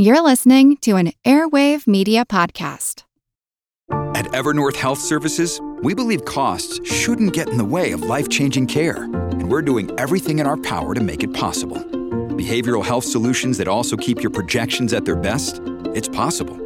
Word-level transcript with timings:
You're 0.00 0.22
listening 0.22 0.76
to 0.82 0.94
an 0.94 1.12
Airwave 1.24 1.88
Media 1.88 2.24
Podcast. 2.24 3.02
At 4.14 4.26
Evernorth 4.26 4.76
Health 4.76 5.00
Services, 5.00 5.60
we 5.82 5.92
believe 5.92 6.24
costs 6.24 6.78
shouldn't 6.88 7.32
get 7.32 7.48
in 7.48 7.56
the 7.56 7.64
way 7.64 7.90
of 7.90 8.02
life 8.02 8.28
changing 8.28 8.68
care, 8.68 9.02
and 9.02 9.50
we're 9.50 9.60
doing 9.60 9.90
everything 9.98 10.38
in 10.38 10.46
our 10.46 10.56
power 10.56 10.94
to 10.94 11.00
make 11.00 11.24
it 11.24 11.34
possible. 11.34 11.78
Behavioral 11.78 12.84
health 12.84 13.02
solutions 13.06 13.58
that 13.58 13.66
also 13.66 13.96
keep 13.96 14.22
your 14.22 14.30
projections 14.30 14.92
at 14.92 15.04
their 15.04 15.16
best? 15.16 15.60
It's 15.96 16.08
possible. 16.08 16.56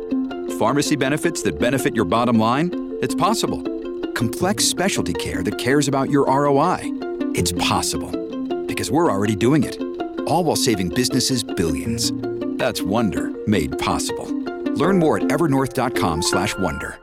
Pharmacy 0.58 0.96
benefits 0.96 1.40
that 1.44 1.58
benefit 1.58 1.96
your 1.96 2.04
bottom 2.04 2.38
line? 2.38 2.98
It's 3.00 3.14
possible. 3.14 3.62
Complex 4.12 4.66
specialty 4.66 5.14
care 5.14 5.42
that 5.42 5.56
cares 5.56 5.88
about 5.88 6.10
your 6.10 6.26
ROI? 6.26 6.80
It's 7.34 7.52
possible. 7.52 8.10
Because 8.66 8.90
we're 8.90 9.10
already 9.10 9.36
doing 9.36 9.64
it. 9.64 9.80
All 10.26 10.44
while 10.44 10.54
saving 10.54 10.90
businesses 10.90 11.42
billions. 11.42 12.12
That's 12.62 12.80
Wonder 12.80 13.32
made 13.48 13.76
possible. 13.76 14.28
Learn 14.76 14.96
more 14.96 15.16
at 15.16 15.24
evernorth.com/wonder. 15.24 16.98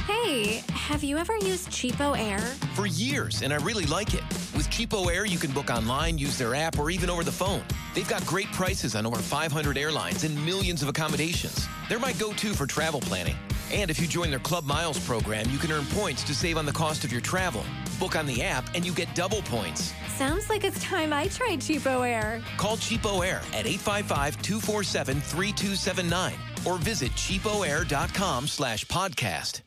Hey, 0.00 0.64
have 0.72 1.04
you 1.04 1.18
ever 1.18 1.36
used 1.36 1.70
Cheapo 1.70 2.18
Air? 2.18 2.40
For 2.74 2.86
years, 2.86 3.42
and 3.42 3.52
I 3.52 3.58
really 3.58 3.86
like 3.86 4.12
it. 4.12 4.24
With 4.56 4.68
Cheapo 4.70 5.14
Air, 5.14 5.24
you 5.24 5.38
can 5.38 5.52
book 5.52 5.70
online, 5.70 6.18
use 6.18 6.36
their 6.36 6.56
app, 6.56 6.80
or 6.80 6.90
even 6.90 7.10
over 7.10 7.22
the 7.22 7.30
phone. 7.30 7.62
They've 7.94 8.08
got 8.08 8.26
great 8.26 8.50
prices 8.50 8.96
on 8.96 9.06
over 9.06 9.18
500 9.18 9.78
airlines 9.78 10.24
and 10.24 10.34
millions 10.44 10.82
of 10.82 10.88
accommodations. 10.88 11.68
They're 11.88 12.00
my 12.00 12.12
go-to 12.14 12.52
for 12.52 12.66
travel 12.66 13.00
planning. 13.00 13.36
And 13.72 13.92
if 13.92 14.00
you 14.00 14.08
join 14.08 14.30
their 14.30 14.40
Club 14.40 14.64
Miles 14.64 14.98
program, 14.98 15.48
you 15.48 15.58
can 15.58 15.70
earn 15.70 15.86
points 15.94 16.24
to 16.24 16.34
save 16.34 16.58
on 16.58 16.66
the 16.66 16.72
cost 16.72 17.04
of 17.04 17.12
your 17.12 17.20
travel. 17.20 17.62
Book 17.98 18.16
on 18.16 18.26
the 18.26 18.42
app 18.42 18.68
and 18.74 18.84
you 18.84 18.92
get 18.92 19.14
double 19.14 19.40
points. 19.42 19.92
Sounds 20.16 20.48
like 20.48 20.64
it's 20.64 20.82
time 20.82 21.12
I 21.12 21.28
tried 21.28 21.60
Cheapo 21.60 22.04
Air. 22.08 22.42
Call 22.56 22.76
Cheapo 22.76 23.24
Air 23.26 23.40
at 23.52 23.66
855-247-3279 23.66 26.32
or 26.66 26.78
visit 26.78 27.12
cheapoair.com 27.12 28.48
slash 28.48 28.84
podcast. 28.86 29.60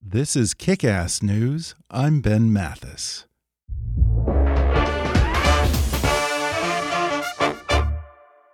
This 0.00 0.36
is 0.36 0.54
Kick-Ass 0.54 1.20
News. 1.22 1.74
I'm 1.90 2.20
Ben 2.20 2.52
Mathis. 2.52 3.24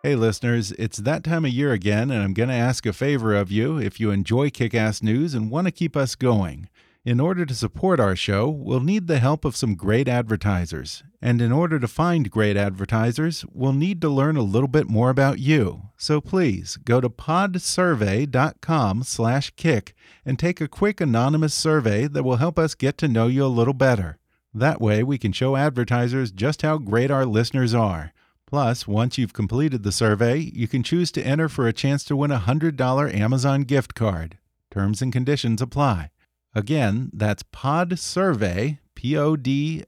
Hey, 0.05 0.17
listeners, 0.17 0.71
it's 0.73 0.99
that 0.99 1.25
time 1.25 1.47
of 1.47 1.51
year 1.51 1.73
again, 1.73 2.11
and 2.11 2.23
I'm 2.23 2.35
going 2.35 2.51
to 2.51 2.55
ask 2.55 2.85
a 2.85 2.93
favor 2.93 3.35
of 3.35 3.51
you 3.51 3.79
if 3.79 3.99
you 3.99 4.11
enjoy 4.11 4.51
kick 4.51 4.75
ass 4.75 5.03
news 5.03 5.33
and 5.33 5.51
want 5.51 5.67
to 5.67 5.71
keep 5.71 5.97
us 5.97 6.15
going. 6.15 6.69
In 7.05 7.21
order 7.21 7.45
to 7.45 7.55
support 7.55 8.01
our 8.01 8.17
show, 8.17 8.49
we'll 8.49 8.81
need 8.81 9.09
the 9.09 9.19
help 9.19 9.45
of 9.45 9.55
some 9.55 9.75
great 9.75 10.09
advertisers. 10.09 11.03
And 11.21 11.43
in 11.43 11.53
order 11.53 11.79
to 11.79 11.87
find 11.87 12.31
great 12.31 12.57
advertisers, 12.57 13.45
we'll 13.53 13.75
need 13.75 14.01
to 14.01 14.09
learn 14.09 14.39
a 14.39 14.43
little 14.43 14.69
bit 14.69 14.89
more 14.89 15.11
about 15.11 15.39
you. 15.39 15.91
So 15.99 16.23
please 16.23 16.79
go 16.83 17.03
to 17.03 17.11
podsurvey.com/kick 17.11 19.95
and 20.25 20.39
take 20.39 20.63
a 20.63 20.69
quick 20.69 21.03
anonymous 21.03 21.53
survey 21.53 22.07
that 22.07 22.23
will 22.23 22.37
help 22.37 22.59
us 22.59 22.75
get 22.75 22.97
to 22.97 23.07
know 23.07 23.27
you 23.27 23.45
a 23.45 23.49
little 23.49 23.75
better. 23.75 24.17
That 24.55 24.81
way, 24.81 25.03
we 25.03 25.19
can 25.19 25.33
show 25.33 25.57
advertisers 25.57 26.33
just 26.33 26.63
how 26.63 26.79
great 26.79 27.11
our 27.11 27.27
listeners 27.27 27.75
are. 27.75 28.15
Plus, 28.47 28.89
once 28.89 29.19
you've 29.19 29.35
completed 29.35 29.83
the 29.83 29.93
survey, 29.93 30.39
you 30.39 30.67
can 30.67 30.83
choose 30.83 31.13
to 31.13 31.23
enter 31.23 31.51
for 31.51 31.69
a 31.69 31.75
chance 31.75 32.03
to 32.05 32.17
win 32.17 32.31
a 32.31 32.39
$100 32.39 33.11
Amazon 33.11 33.65
gift 33.65 33.95
card. 33.95 34.39
Terms 34.71 35.03
and 35.03 35.13
conditions 35.13 35.61
apply. 35.61 36.09
Again, 36.55 37.11
that's 37.13 37.43
podsurvey, 37.43 38.79
P-O-D-S-U-R-V-E-Y 38.95 39.87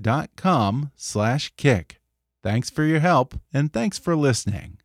dot 0.00 0.30
com 0.36 0.90
slash 0.96 1.52
kick. 1.56 2.00
Thanks 2.42 2.68
for 2.68 2.82
your 2.82 2.98
help, 3.00 3.34
and 3.54 3.72
thanks 3.72 3.98
for 3.98 4.16
listening. 4.16 4.78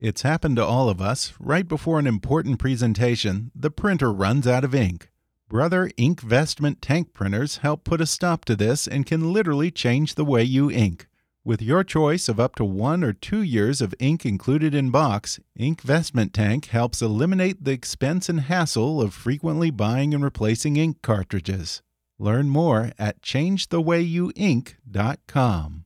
It's 0.00 0.22
happened 0.22 0.56
to 0.56 0.64
all 0.64 0.88
of 0.88 1.02
us. 1.02 1.34
Right 1.38 1.68
before 1.68 1.98
an 1.98 2.06
important 2.06 2.58
presentation, 2.58 3.50
the 3.54 3.70
printer 3.70 4.10
runs 4.10 4.46
out 4.46 4.64
of 4.64 4.74
ink. 4.74 5.10
Brother 5.46 5.90
Inkvestment 5.98 6.76
tank 6.80 7.12
printers 7.12 7.58
help 7.58 7.84
put 7.84 8.00
a 8.00 8.06
stop 8.06 8.46
to 8.46 8.56
this 8.56 8.86
and 8.86 9.04
can 9.04 9.34
literally 9.34 9.70
change 9.70 10.14
the 10.14 10.24
way 10.24 10.42
you 10.42 10.70
ink. 10.70 11.06
With 11.42 11.62
your 11.62 11.84
choice 11.84 12.28
of 12.28 12.38
up 12.38 12.54
to 12.56 12.66
one 12.66 13.02
or 13.02 13.14
two 13.14 13.40
years 13.40 13.80
of 13.80 13.94
ink 13.98 14.26
included 14.26 14.74
in 14.74 14.90
box, 14.90 15.40
Inkvestment 15.58 16.34
Tank 16.34 16.66
helps 16.66 17.00
eliminate 17.00 17.64
the 17.64 17.70
expense 17.70 18.28
and 18.28 18.40
hassle 18.40 19.00
of 19.00 19.14
frequently 19.14 19.70
buying 19.70 20.12
and 20.12 20.22
replacing 20.22 20.76
ink 20.76 21.00
cartridges. 21.00 21.80
Learn 22.18 22.50
more 22.50 22.92
at 22.98 23.22
changethewayouink.com. 23.22 25.84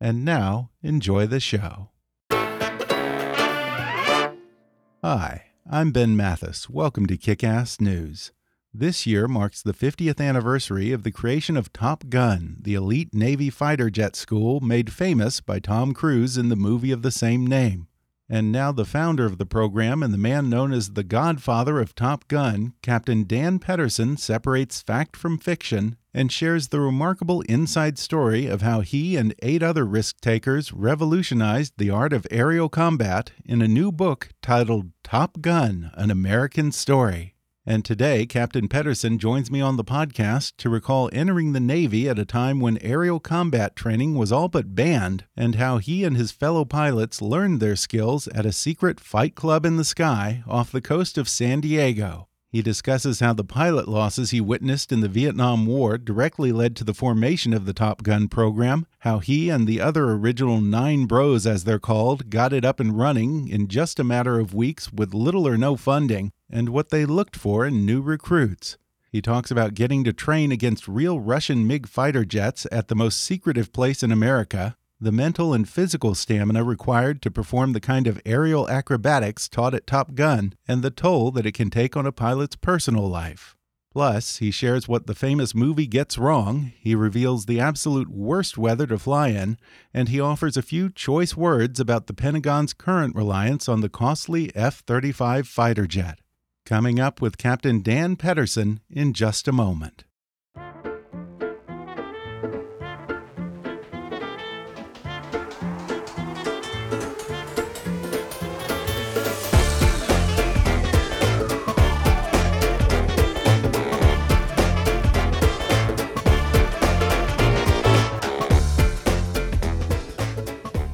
And 0.00 0.24
now, 0.24 0.70
enjoy 0.82 1.26
the 1.26 1.40
show. 1.40 1.90
Hi, 5.04 5.44
I'm 5.70 5.92
Ben 5.92 6.16
Mathis. 6.16 6.70
Welcome 6.70 7.04
to 7.08 7.18
Kick 7.18 7.44
Ass 7.44 7.78
News. 7.78 8.32
This 8.72 9.04
year 9.04 9.26
marks 9.26 9.62
the 9.62 9.72
50th 9.72 10.20
anniversary 10.20 10.92
of 10.92 11.02
the 11.02 11.10
creation 11.10 11.56
of 11.56 11.72
Top 11.72 12.08
Gun, 12.08 12.56
the 12.60 12.74
elite 12.74 13.12
Navy 13.12 13.50
fighter 13.50 13.90
jet 13.90 14.14
school 14.14 14.60
made 14.60 14.92
famous 14.92 15.40
by 15.40 15.58
Tom 15.58 15.92
Cruise 15.92 16.38
in 16.38 16.50
the 16.50 16.56
movie 16.56 16.92
of 16.92 17.02
the 17.02 17.10
same 17.10 17.44
name. 17.44 17.88
And 18.28 18.52
now, 18.52 18.70
the 18.70 18.84
founder 18.84 19.26
of 19.26 19.38
the 19.38 19.44
program 19.44 20.04
and 20.04 20.14
the 20.14 20.18
man 20.18 20.48
known 20.48 20.72
as 20.72 20.90
the 20.90 21.02
godfather 21.02 21.80
of 21.80 21.96
Top 21.96 22.28
Gun, 22.28 22.74
Captain 22.80 23.24
Dan 23.24 23.58
Pedersen, 23.58 24.16
separates 24.16 24.80
fact 24.80 25.16
from 25.16 25.36
fiction 25.36 25.96
and 26.14 26.30
shares 26.30 26.68
the 26.68 26.80
remarkable 26.80 27.40
inside 27.48 27.98
story 27.98 28.46
of 28.46 28.62
how 28.62 28.82
he 28.82 29.16
and 29.16 29.34
eight 29.42 29.64
other 29.64 29.84
risk 29.84 30.20
takers 30.20 30.72
revolutionized 30.72 31.72
the 31.76 31.90
art 31.90 32.12
of 32.12 32.24
aerial 32.30 32.68
combat 32.68 33.32
in 33.44 33.62
a 33.62 33.66
new 33.66 33.90
book 33.90 34.28
titled 34.40 34.92
Top 35.02 35.40
Gun 35.40 35.90
An 35.94 36.12
American 36.12 36.70
Story. 36.70 37.34
And 37.66 37.84
today, 37.84 38.24
Captain 38.24 38.68
Pedersen 38.68 39.18
joins 39.18 39.50
me 39.50 39.60
on 39.60 39.76
the 39.76 39.84
podcast 39.84 40.54
to 40.56 40.70
recall 40.70 41.10
entering 41.12 41.52
the 41.52 41.60
Navy 41.60 42.08
at 42.08 42.18
a 42.18 42.24
time 42.24 42.58
when 42.58 42.78
aerial 42.78 43.20
combat 43.20 43.76
training 43.76 44.14
was 44.14 44.32
all 44.32 44.48
but 44.48 44.74
banned, 44.74 45.26
and 45.36 45.56
how 45.56 45.76
he 45.76 46.02
and 46.04 46.16
his 46.16 46.32
fellow 46.32 46.64
pilots 46.64 47.20
learned 47.20 47.60
their 47.60 47.76
skills 47.76 48.28
at 48.28 48.46
a 48.46 48.52
secret 48.52 48.98
fight 48.98 49.34
club 49.34 49.66
in 49.66 49.76
the 49.76 49.84
sky 49.84 50.42
off 50.48 50.72
the 50.72 50.80
coast 50.80 51.18
of 51.18 51.28
San 51.28 51.60
Diego. 51.60 52.29
He 52.52 52.62
discusses 52.62 53.20
how 53.20 53.32
the 53.32 53.44
pilot 53.44 53.86
losses 53.86 54.30
he 54.30 54.40
witnessed 54.40 54.90
in 54.90 55.02
the 55.02 55.08
Vietnam 55.08 55.66
War 55.66 55.96
directly 55.96 56.50
led 56.50 56.74
to 56.76 56.84
the 56.84 56.92
formation 56.92 57.52
of 57.52 57.64
the 57.64 57.72
Top 57.72 58.02
Gun 58.02 58.26
program, 58.26 58.86
how 59.00 59.20
he 59.20 59.48
and 59.48 59.68
the 59.68 59.80
other 59.80 60.10
original 60.10 60.60
Nine 60.60 61.06
Bros, 61.06 61.46
as 61.46 61.62
they're 61.62 61.78
called, 61.78 62.28
got 62.28 62.52
it 62.52 62.64
up 62.64 62.80
and 62.80 62.98
running 62.98 63.46
in 63.46 63.68
just 63.68 64.00
a 64.00 64.04
matter 64.04 64.40
of 64.40 64.52
weeks 64.52 64.92
with 64.92 65.14
little 65.14 65.46
or 65.46 65.56
no 65.56 65.76
funding, 65.76 66.32
and 66.50 66.70
what 66.70 66.88
they 66.88 67.06
looked 67.06 67.36
for 67.36 67.64
in 67.64 67.86
new 67.86 68.02
recruits. 68.02 68.76
He 69.12 69.22
talks 69.22 69.52
about 69.52 69.74
getting 69.74 70.02
to 70.02 70.12
train 70.12 70.50
against 70.50 70.88
real 70.88 71.20
Russian 71.20 71.68
MiG 71.68 71.86
fighter 71.86 72.24
jets 72.24 72.66
at 72.72 72.88
the 72.88 72.96
most 72.96 73.20
secretive 73.20 73.72
place 73.72 74.02
in 74.02 74.10
America, 74.10 74.76
the 75.00 75.12
mental 75.12 75.54
and 75.54 75.68
physical 75.68 76.14
stamina 76.14 76.62
required 76.62 77.22
to 77.22 77.30
perform 77.30 77.72
the 77.72 77.80
kind 77.80 78.06
of 78.06 78.20
aerial 78.26 78.68
acrobatics 78.68 79.48
taught 79.48 79.74
at 79.74 79.86
Top 79.86 80.14
Gun, 80.14 80.54
and 80.68 80.82
the 80.82 80.90
toll 80.90 81.30
that 81.30 81.46
it 81.46 81.54
can 81.54 81.70
take 81.70 81.96
on 81.96 82.04
a 82.04 82.12
pilot's 82.12 82.56
personal 82.56 83.08
life. 83.08 83.56
Plus, 83.92 84.36
he 84.36 84.52
shares 84.52 84.86
what 84.86 85.06
the 85.06 85.14
famous 85.14 85.54
movie 85.54 85.86
gets 85.86 86.16
wrong, 86.16 86.72
he 86.78 86.94
reveals 86.94 87.46
the 87.46 87.58
absolute 87.58 88.08
worst 88.08 88.56
weather 88.56 88.86
to 88.86 88.98
fly 88.98 89.28
in, 89.28 89.58
and 89.92 90.08
he 90.08 90.20
offers 90.20 90.56
a 90.56 90.62
few 90.62 90.90
choice 90.90 91.36
words 91.36 91.80
about 91.80 92.06
the 92.06 92.14
Pentagon's 92.14 92.72
current 92.72 93.16
reliance 93.16 93.68
on 93.68 93.80
the 93.80 93.88
costly 93.88 94.54
F 94.54 94.80
35 94.86 95.48
fighter 95.48 95.86
jet. 95.86 96.20
Coming 96.64 97.00
up 97.00 97.20
with 97.20 97.38
Captain 97.38 97.82
Dan 97.82 98.14
Pedersen 98.14 98.80
in 98.88 99.12
just 99.12 99.48
a 99.48 99.52
moment. 99.52 100.04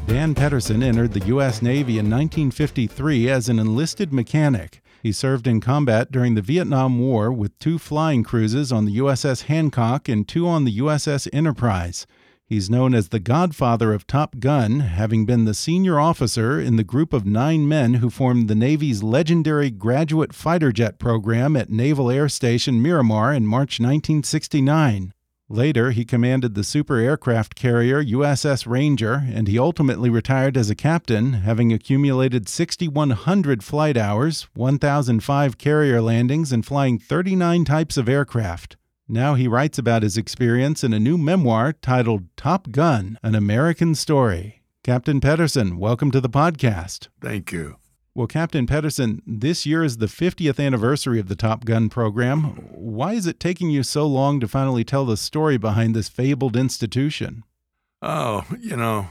Dan 0.06 0.36
Pedersen 0.36 0.84
entered 0.84 1.12
the 1.12 1.26
U.S. 1.26 1.60
Navy 1.60 1.98
in 1.98 2.08
1953 2.08 3.28
as 3.28 3.48
an 3.48 3.58
enlisted 3.58 4.12
mechanic. 4.12 4.80
He 5.02 5.10
served 5.10 5.48
in 5.48 5.60
combat 5.60 6.12
during 6.12 6.36
the 6.36 6.42
Vietnam 6.42 7.00
War 7.00 7.32
with 7.32 7.58
two 7.58 7.76
flying 7.76 8.22
cruises 8.22 8.70
on 8.70 8.84
the 8.84 8.98
USS 8.98 9.42
Hancock 9.42 10.08
and 10.08 10.26
two 10.26 10.46
on 10.46 10.64
the 10.64 10.78
USS 10.78 11.28
Enterprise. 11.32 12.06
He's 12.48 12.70
known 12.70 12.94
as 12.94 13.08
the 13.08 13.18
godfather 13.18 13.92
of 13.92 14.06
Top 14.06 14.38
Gun, 14.38 14.78
having 14.78 15.26
been 15.26 15.44
the 15.44 15.54
senior 15.54 15.98
officer 15.98 16.60
in 16.60 16.76
the 16.76 16.84
group 16.84 17.12
of 17.12 17.26
nine 17.26 17.66
men 17.66 17.94
who 17.94 18.08
formed 18.08 18.46
the 18.46 18.54
Navy's 18.54 19.02
legendary 19.02 19.70
graduate 19.70 20.32
fighter 20.32 20.70
jet 20.70 21.00
program 21.00 21.56
at 21.56 21.70
Naval 21.70 22.12
Air 22.12 22.28
Station 22.28 22.80
Miramar 22.80 23.34
in 23.34 23.44
March 23.44 23.80
1969. 23.80 25.12
Later, 25.48 25.92
he 25.92 26.04
commanded 26.04 26.54
the 26.54 26.64
super 26.64 26.96
aircraft 26.96 27.54
carrier 27.54 28.02
USS 28.02 28.66
Ranger, 28.66 29.22
and 29.32 29.46
he 29.46 29.60
ultimately 29.60 30.10
retired 30.10 30.56
as 30.56 30.70
a 30.70 30.74
captain, 30.74 31.34
having 31.34 31.72
accumulated 31.72 32.48
6,100 32.48 33.62
flight 33.62 33.96
hours, 33.96 34.48
1,005 34.54 35.56
carrier 35.56 36.02
landings, 36.02 36.52
and 36.52 36.66
flying 36.66 36.98
39 36.98 37.64
types 37.64 37.96
of 37.96 38.08
aircraft. 38.08 38.76
Now 39.08 39.34
he 39.34 39.46
writes 39.46 39.78
about 39.78 40.02
his 40.02 40.16
experience 40.16 40.82
in 40.82 40.92
a 40.92 40.98
new 40.98 41.16
memoir 41.16 41.72
titled 41.72 42.24
Top 42.36 42.72
Gun 42.72 43.16
An 43.22 43.36
American 43.36 43.94
Story. 43.94 44.62
Captain 44.82 45.20
Pedersen, 45.20 45.78
welcome 45.78 46.10
to 46.10 46.20
the 46.20 46.28
podcast. 46.28 47.06
Thank 47.20 47.52
you. 47.52 47.76
Well, 48.16 48.26
Captain 48.26 48.66
Pedersen, 48.66 49.20
this 49.26 49.66
year 49.66 49.84
is 49.84 49.98
the 49.98 50.06
50th 50.06 50.58
anniversary 50.58 51.20
of 51.20 51.28
the 51.28 51.36
Top 51.36 51.66
Gun 51.66 51.90
program. 51.90 52.44
Why 52.72 53.12
is 53.12 53.26
it 53.26 53.38
taking 53.38 53.68
you 53.68 53.82
so 53.82 54.06
long 54.06 54.40
to 54.40 54.48
finally 54.48 54.84
tell 54.84 55.04
the 55.04 55.18
story 55.18 55.58
behind 55.58 55.94
this 55.94 56.08
fabled 56.08 56.56
institution? 56.56 57.44
Oh, 58.00 58.46
you 58.58 58.74
know, 58.74 59.08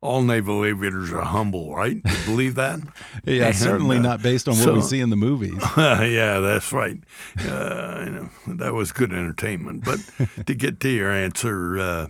all 0.00 0.22
naval 0.22 0.64
aviators 0.64 1.10
are 1.12 1.22
humble, 1.22 1.74
right? 1.74 1.96
You 1.96 2.24
believe 2.26 2.54
that? 2.54 2.78
yeah, 3.24 3.46
and, 3.46 3.56
certainly 3.56 3.96
uh, 3.96 4.02
not 4.02 4.22
based 4.22 4.46
on 4.46 4.54
what 4.54 4.62
so, 4.62 4.74
we 4.74 4.82
see 4.82 5.00
in 5.00 5.10
the 5.10 5.16
movies. 5.16 5.60
yeah, 5.76 6.38
that's 6.38 6.72
right. 6.72 6.98
Uh, 7.40 8.02
you 8.04 8.10
know, 8.12 8.30
that 8.46 8.72
was 8.72 8.92
good 8.92 9.12
entertainment. 9.12 9.84
But 9.84 9.98
to 10.46 10.54
get 10.54 10.78
to 10.78 10.88
your 10.88 11.10
answer, 11.10 11.76
uh, 11.76 12.06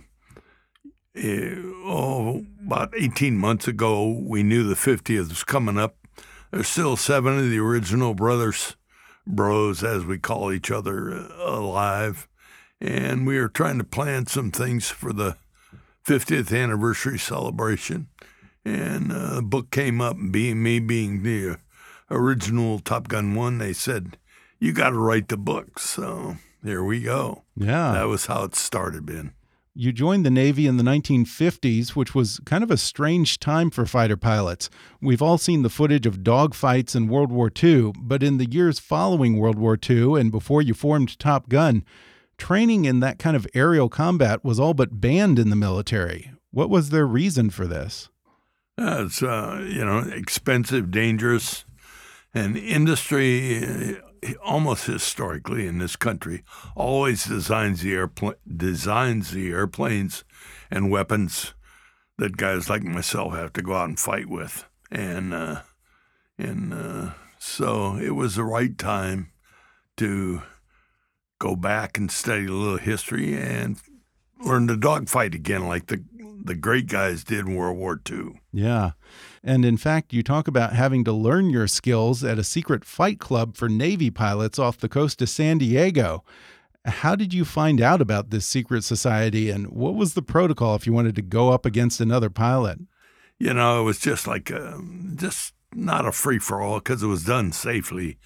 eh, 1.15 1.55
oh, 1.85 2.45
about 2.63 2.93
18 2.95 3.35
months 3.35 3.67
ago, 3.67 4.23
we 4.23 4.43
knew 4.43 4.63
the 4.63 4.75
50th 4.75 5.29
was 5.29 5.43
coming 5.43 5.79
up 5.79 5.95
there's 6.51 6.67
still 6.67 6.97
seven 6.97 7.37
of 7.37 7.49
the 7.49 7.59
original 7.59 8.13
brothers, 8.13 8.75
bros 9.25 9.83
as 9.83 10.05
we 10.05 10.17
call 10.17 10.51
each 10.51 10.71
other, 10.71 11.13
uh, 11.13 11.29
alive. 11.37 12.27
And 12.81 13.27
we 13.27 13.37
are 13.37 13.49
trying 13.49 13.77
to 13.77 13.83
plan 13.83 14.25
some 14.25 14.51
things 14.51 14.89
for 14.89 15.11
the 15.11 15.37
50th 16.05 16.55
anniversary 16.55 17.19
celebration. 17.19 18.07
And 18.65 19.11
uh, 19.11 19.35
the 19.35 19.41
book 19.41 19.71
came 19.71 20.01
up, 20.01 20.17
being 20.31 20.63
me 20.63 20.79
being 20.79 21.23
the 21.23 21.57
original 22.09 22.79
Top 22.79 23.07
Gun 23.07 23.35
1, 23.35 23.57
they 23.57 23.73
said, 23.73 24.17
You 24.59 24.73
got 24.73 24.89
to 24.91 24.97
write 24.97 25.27
the 25.27 25.37
book. 25.37 25.79
So 25.79 26.37
here 26.63 26.83
we 26.83 27.01
go. 27.01 27.43
Yeah. 27.55 27.93
That 27.93 28.07
was 28.07 28.25
how 28.25 28.43
it 28.43 28.55
started, 28.55 29.05
Ben. 29.05 29.33
You 29.81 29.93
joined 29.93 30.25
the 30.25 30.29
Navy 30.29 30.67
in 30.67 30.75
the 30.75 30.83
1950s, 30.83 31.91
which 31.91 32.13
was 32.13 32.41
kind 32.43 32.65
of 32.65 32.69
a 32.69 32.75
strange 32.75 33.39
time 33.39 33.69
for 33.69 33.85
fighter 33.85 34.17
pilots. 34.17 34.69
We've 34.99 35.21
all 35.21 35.37
seen 35.37 35.61
the 35.61 35.69
footage 35.69 36.05
of 36.05 36.17
dogfights 36.17 36.97
in 36.97 37.07
World 37.07 37.31
War 37.31 37.49
II, 37.63 37.93
but 37.97 38.21
in 38.21 38.39
the 38.39 38.51
years 38.51 38.77
following 38.77 39.37
World 39.37 39.57
War 39.57 39.79
II 39.89 40.19
and 40.19 40.33
before 40.33 40.61
you 40.61 40.73
formed 40.73 41.17
Top 41.17 41.47
Gun, 41.47 41.85
training 42.37 42.83
in 42.83 42.99
that 42.99 43.19
kind 43.19 43.37
of 43.37 43.47
aerial 43.53 43.87
combat 43.87 44.43
was 44.43 44.59
all 44.59 44.73
but 44.73 44.99
banned 44.99 45.39
in 45.39 45.49
the 45.49 45.55
military. 45.55 46.33
What 46.51 46.69
was 46.69 46.89
their 46.89 47.07
reason 47.07 47.49
for 47.49 47.65
this? 47.65 48.09
Uh, 48.77 49.05
it's 49.05 49.23
uh, 49.23 49.65
you 49.65 49.85
know 49.85 49.99
expensive, 49.99 50.91
dangerous, 50.91 51.63
and 52.33 52.57
industry 52.57 53.97
almost 54.43 54.85
historically 54.85 55.67
in 55.67 55.79
this 55.79 55.95
country, 55.95 56.43
always 56.75 57.25
designs 57.25 57.81
the 57.81 57.93
airplane 57.93 58.35
designs 58.45 59.31
the 59.31 59.49
airplanes 59.49 60.23
and 60.71 60.91
weapons 60.91 61.53
that 62.17 62.37
guys 62.37 62.69
like 62.69 62.83
myself 62.83 63.33
have 63.33 63.53
to 63.53 63.61
go 63.61 63.73
out 63.73 63.89
and 63.89 63.99
fight 63.99 64.27
with, 64.27 64.65
and 64.91 65.33
uh, 65.33 65.61
and 66.37 66.73
uh, 66.73 67.11
so 67.39 67.95
it 67.95 68.11
was 68.11 68.35
the 68.35 68.43
right 68.43 68.77
time 68.77 69.31
to 69.97 70.41
go 71.39 71.55
back 71.55 71.97
and 71.97 72.11
study 72.11 72.45
a 72.45 72.51
little 72.51 72.77
history 72.77 73.35
and 73.35 73.77
learn 74.43 74.67
to 74.67 74.77
dogfight 74.77 75.33
again, 75.33 75.67
like 75.67 75.87
the 75.87 76.03
the 76.43 76.55
great 76.55 76.87
guys 76.87 77.23
did 77.23 77.45
in 77.45 77.55
World 77.55 77.77
War 77.77 77.99
II. 78.09 78.39
Yeah. 78.51 78.91
And 79.43 79.63
in 79.63 79.77
fact, 79.77 80.13
you 80.13 80.23
talk 80.23 80.47
about 80.47 80.73
having 80.73 81.03
to 81.05 81.11
learn 81.11 81.49
your 81.49 81.67
skills 81.67 82.23
at 82.23 82.39
a 82.39 82.43
secret 82.43 82.83
fight 82.83 83.19
club 83.19 83.55
for 83.55 83.69
Navy 83.69 84.09
pilots 84.09 84.59
off 84.59 84.77
the 84.77 84.89
coast 84.89 85.21
of 85.21 85.29
San 85.29 85.57
Diego. 85.59 86.23
How 86.85 87.15
did 87.15 87.33
you 87.33 87.45
find 87.45 87.81
out 87.81 88.01
about 88.01 88.29
this 88.29 88.45
secret 88.45 88.83
society 88.83 89.49
and 89.49 89.67
what 89.67 89.95
was 89.95 90.13
the 90.13 90.21
protocol 90.21 90.75
if 90.75 90.85
you 90.85 90.93
wanted 90.93 91.15
to 91.15 91.21
go 91.21 91.49
up 91.49 91.65
against 91.65 92.01
another 92.01 92.29
pilot? 92.29 92.79
You 93.37 93.53
know, 93.53 93.81
it 93.81 93.83
was 93.83 93.99
just 93.99 94.27
like 94.27 94.49
a, 94.49 94.81
just 95.15 95.53
not 95.73 96.05
a 96.05 96.11
free 96.11 96.39
for 96.39 96.61
all 96.61 96.79
because 96.79 97.03
it 97.03 97.07
was 97.07 97.25
done 97.25 97.51
safely. 97.51 98.17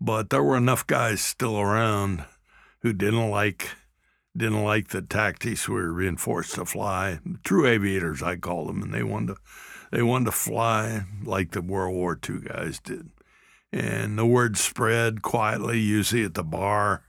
But 0.00 0.30
there 0.30 0.42
were 0.42 0.56
enough 0.56 0.86
guys 0.86 1.20
still 1.20 1.58
around 1.58 2.24
who 2.80 2.92
didn't 2.92 3.30
like 3.30 3.70
didn't 4.36 4.64
like 4.64 4.88
the 4.88 5.00
tactics 5.00 5.66
we 5.66 5.76
were 5.76 5.94
being 5.94 6.18
forced 6.18 6.54
to 6.54 6.66
fly. 6.66 7.20
True 7.42 7.66
aviators, 7.66 8.22
I 8.22 8.36
call 8.36 8.66
them, 8.66 8.82
and 8.82 8.92
they 8.92 9.02
wanted 9.02 9.36
to 9.36 9.40
they 9.96 10.02
wanted 10.02 10.26
to 10.26 10.32
fly 10.32 11.06
like 11.24 11.52
the 11.52 11.62
World 11.62 11.96
War 11.96 12.18
II 12.28 12.40
guys 12.40 12.78
did. 12.80 13.08
And 13.72 14.18
the 14.18 14.26
word 14.26 14.58
spread 14.58 15.22
quietly, 15.22 15.78
usually 15.78 16.22
at 16.22 16.34
the 16.34 16.44
bar. 16.44 17.04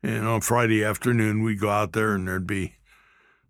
And 0.00 0.28
on 0.28 0.40
Friday 0.40 0.84
afternoon, 0.84 1.42
we'd 1.42 1.58
go 1.58 1.70
out 1.70 1.92
there 1.92 2.14
and 2.14 2.28
there'd 2.28 2.46
be 2.46 2.76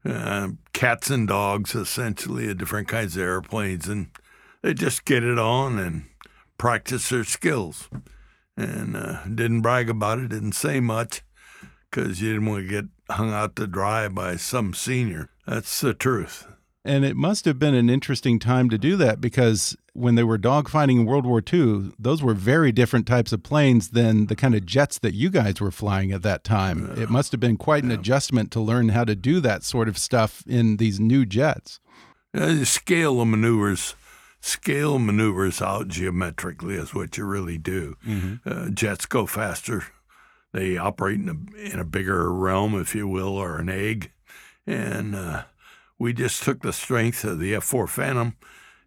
uh, 0.03 0.53
cats 0.73 1.11
and 1.11 1.29
dogs, 1.29 1.75
essentially, 1.75 2.49
of 2.49 2.57
different 2.57 2.89
kinds 2.89 3.19
of 3.19 3.23
airplanes. 3.23 3.87
And 3.87 4.13
they'd 4.63 4.79
just 4.79 5.05
get 5.05 5.25
it 5.25 5.39
on 5.39 5.79
and 5.79 6.07
practice 6.57 7.11
their 7.11 7.25
skills. 7.25 7.91
And 8.57 8.97
uh, 8.97 9.25
didn't 9.27 9.61
brag 9.61 9.91
about 9.91 10.21
it, 10.21 10.31
didn't 10.31 10.53
say 10.53 10.81
much 10.81 11.21
because 11.91 12.23
you 12.23 12.33
didn't 12.33 12.49
want 12.49 12.63
to 12.63 12.71
get 12.71 12.87
hung 13.11 13.31
out 13.31 13.57
to 13.57 13.67
dry 13.67 14.09
by 14.09 14.37
some 14.37 14.73
senior. 14.73 15.29
That's 15.47 15.83
the 15.83 15.93
truth. 15.93 16.47
And 16.85 17.05
it 17.05 17.15
must 17.17 17.45
have 17.45 17.59
been 17.59 17.75
an 17.75 17.91
interesting 17.91 18.39
time 18.39 18.71
to 18.71 18.79
do 18.79 18.97
that 18.97 19.21
because 19.21 19.77
when 19.93 20.15
they 20.15 20.23
were 20.23 20.39
dogfighting 20.39 21.01
in 21.01 21.05
World 21.05 21.27
War 21.27 21.43
II, 21.53 21.93
those 21.99 22.23
were 22.23 22.33
very 22.33 22.73
different 22.73 23.07
types 23.07 23.33
of 23.33 23.43
planes 23.43 23.91
than 23.91 24.27
the 24.27 24.37
kind 24.37 24.55
of 24.55 24.65
jets 24.65 24.99
that 25.01 25.13
you 25.13 25.29
guys 25.29 25.61
were 25.61 25.71
flying 25.71 26.11
at 26.11 26.23
that 26.23 26.43
time. 26.43 26.91
It 26.97 27.11
must 27.11 27.33
have 27.33 27.41
been 27.41 27.59
quite 27.59 27.85
an 27.85 27.91
adjustment 27.91 28.51
to 28.53 28.61
learn 28.61 28.91
how 28.91 29.05
to 29.05 29.15
do 29.15 29.41
that 29.41 29.63
sort 29.63 29.89
of 29.89 29.99
stuff 29.99 30.43
in 30.47 30.79
these 30.79 30.99
new 30.99 31.27
jets. 31.27 31.81
Uh, 32.33 32.65
scale 32.65 33.19
the 33.19 33.27
maneuvers, 33.27 33.95
scale 34.41 34.99
maneuvers 34.99 35.61
out 35.61 35.89
geometrically 35.89 36.77
is 36.77 36.95
what 36.95 37.19
you 37.19 37.27
really 37.27 37.59
do. 37.59 37.97
Mm 38.07 38.21
-hmm. 38.21 38.39
uh, 38.47 38.71
jets 38.71 39.07
go 39.07 39.27
faster. 39.27 39.85
They 40.53 40.79
operate 40.79 41.21
in 41.21 41.29
a, 41.29 41.69
in 41.73 41.79
a 41.79 41.85
bigger 41.85 42.33
realm, 42.33 42.81
if 42.81 42.95
you 42.95 43.07
will, 43.09 43.37
or 43.37 43.61
an 43.61 43.69
egg. 43.69 44.13
And 44.67 45.15
uh, 45.15 45.43
we 46.01 46.15
just 46.15 46.43
took 46.43 46.63
the 46.63 46.73
strength 46.73 47.23
of 47.25 47.39
the 47.39 47.53
F4 47.53 47.87
Phantom 47.87 48.35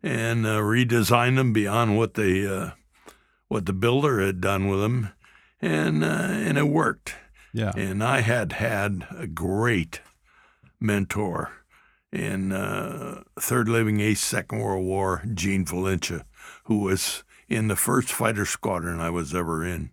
and 0.02 0.46
uh, 0.46 0.60
redesigned 0.60 1.36
them 1.38 1.54
beyond 1.54 1.96
what 1.96 2.16
the 2.16 2.54
uh, 2.54 2.72
what 3.48 3.68
the 3.68 3.72
builder 3.72 4.20
had 4.20 4.42
done 4.42 4.68
with 4.68 4.82
them, 4.82 5.10
and 5.62 6.04
uh, 6.04 6.08
and 6.08 6.58
it 6.58 6.68
worked. 6.68 7.14
Yeah. 7.54 7.72
And 7.78 8.04
I 8.04 8.22
had 8.22 8.54
had 8.54 9.06
a 9.16 9.28
great 9.28 10.02
mentor 10.80 11.52
in 12.12 12.52
uh, 12.52 13.22
Third 13.40 13.70
Living 13.70 14.00
Ace, 14.00 14.20
Second 14.20 14.60
World 14.60 14.84
War, 14.84 15.24
Gene 15.36 15.66
Valencia, 15.66 16.26
who 16.64 16.80
was 16.80 17.24
in 17.48 17.68
the 17.68 17.76
first 17.76 18.12
fighter 18.12 18.46
squadron 18.46 19.00
I 19.00 19.12
was 19.12 19.36
ever 19.36 19.64
in, 19.64 19.92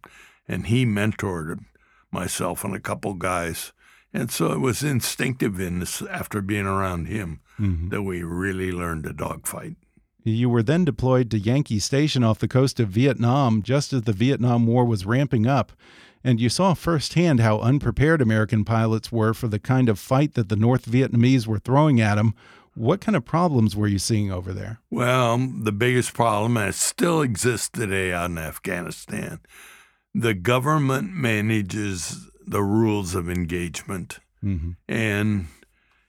and 0.49 0.68
he 0.68 0.87
mentored 0.87 1.62
myself 2.11 2.64
and 2.64 2.75
a 2.75 2.80
couple 2.80 3.12
guys 3.12 3.73
and 4.12 4.31
so 4.31 4.52
it 4.52 4.59
was 4.59 4.83
instinctive 4.83 5.61
in 5.61 5.81
this 5.81 6.02
after 6.02 6.40
being 6.40 6.67
around 6.67 7.07
him 7.07 7.40
mm 7.59 7.76
-hmm. 7.76 7.90
that 7.90 8.02
we 8.02 8.23
really 8.23 8.73
learned 8.73 9.05
to 9.05 9.12
dogfight. 9.12 9.76
You 10.25 10.50
were 10.50 10.62
then 10.62 10.85
deployed 10.85 11.31
to 11.31 11.38
Yankee 11.38 11.79
Station 11.79 12.25
off 12.25 12.38
the 12.38 12.49
coast 12.49 12.81
of 12.81 12.88
Vietnam 12.88 13.62
just 13.62 13.93
as 13.93 14.02
the 14.02 14.12
Vietnam 14.12 14.67
War 14.67 14.85
was 14.85 15.07
ramping 15.07 15.47
up, 15.47 15.73
and 16.23 16.40
you 16.40 16.49
saw 16.49 16.75
firsthand 16.75 17.40
how 17.40 17.61
unprepared 17.61 18.21
American 18.21 18.64
pilots 18.64 19.11
were 19.11 19.33
for 19.33 19.49
the 19.49 19.59
kind 19.59 19.88
of 19.88 19.99
fight 19.99 20.35
that 20.35 20.49
the 20.49 20.57
North 20.57 20.90
Vietnamese 20.90 21.47
were 21.47 21.59
throwing 21.59 22.00
at 22.00 22.17
them. 22.17 22.35
What 22.75 23.00
kind 23.00 23.17
of 23.17 23.25
problems 23.25 23.75
were 23.75 23.88
you 23.88 23.99
seeing 23.99 24.31
over 24.31 24.52
there? 24.52 24.81
Well, 24.90 25.38
the 25.38 25.73
biggest 25.73 26.12
problem, 26.12 26.57
and 26.57 26.69
it 26.69 26.75
still 26.75 27.23
exists 27.23 27.69
today 27.69 28.12
out 28.12 28.31
in 28.31 28.38
Afghanistan, 28.38 29.40
the 30.14 30.35
government 30.35 31.12
manages 31.12 32.29
the 32.50 32.62
rules 32.62 33.14
of 33.14 33.30
engagement. 33.30 34.19
Mm-hmm. 34.45 34.73
And, 34.88 35.47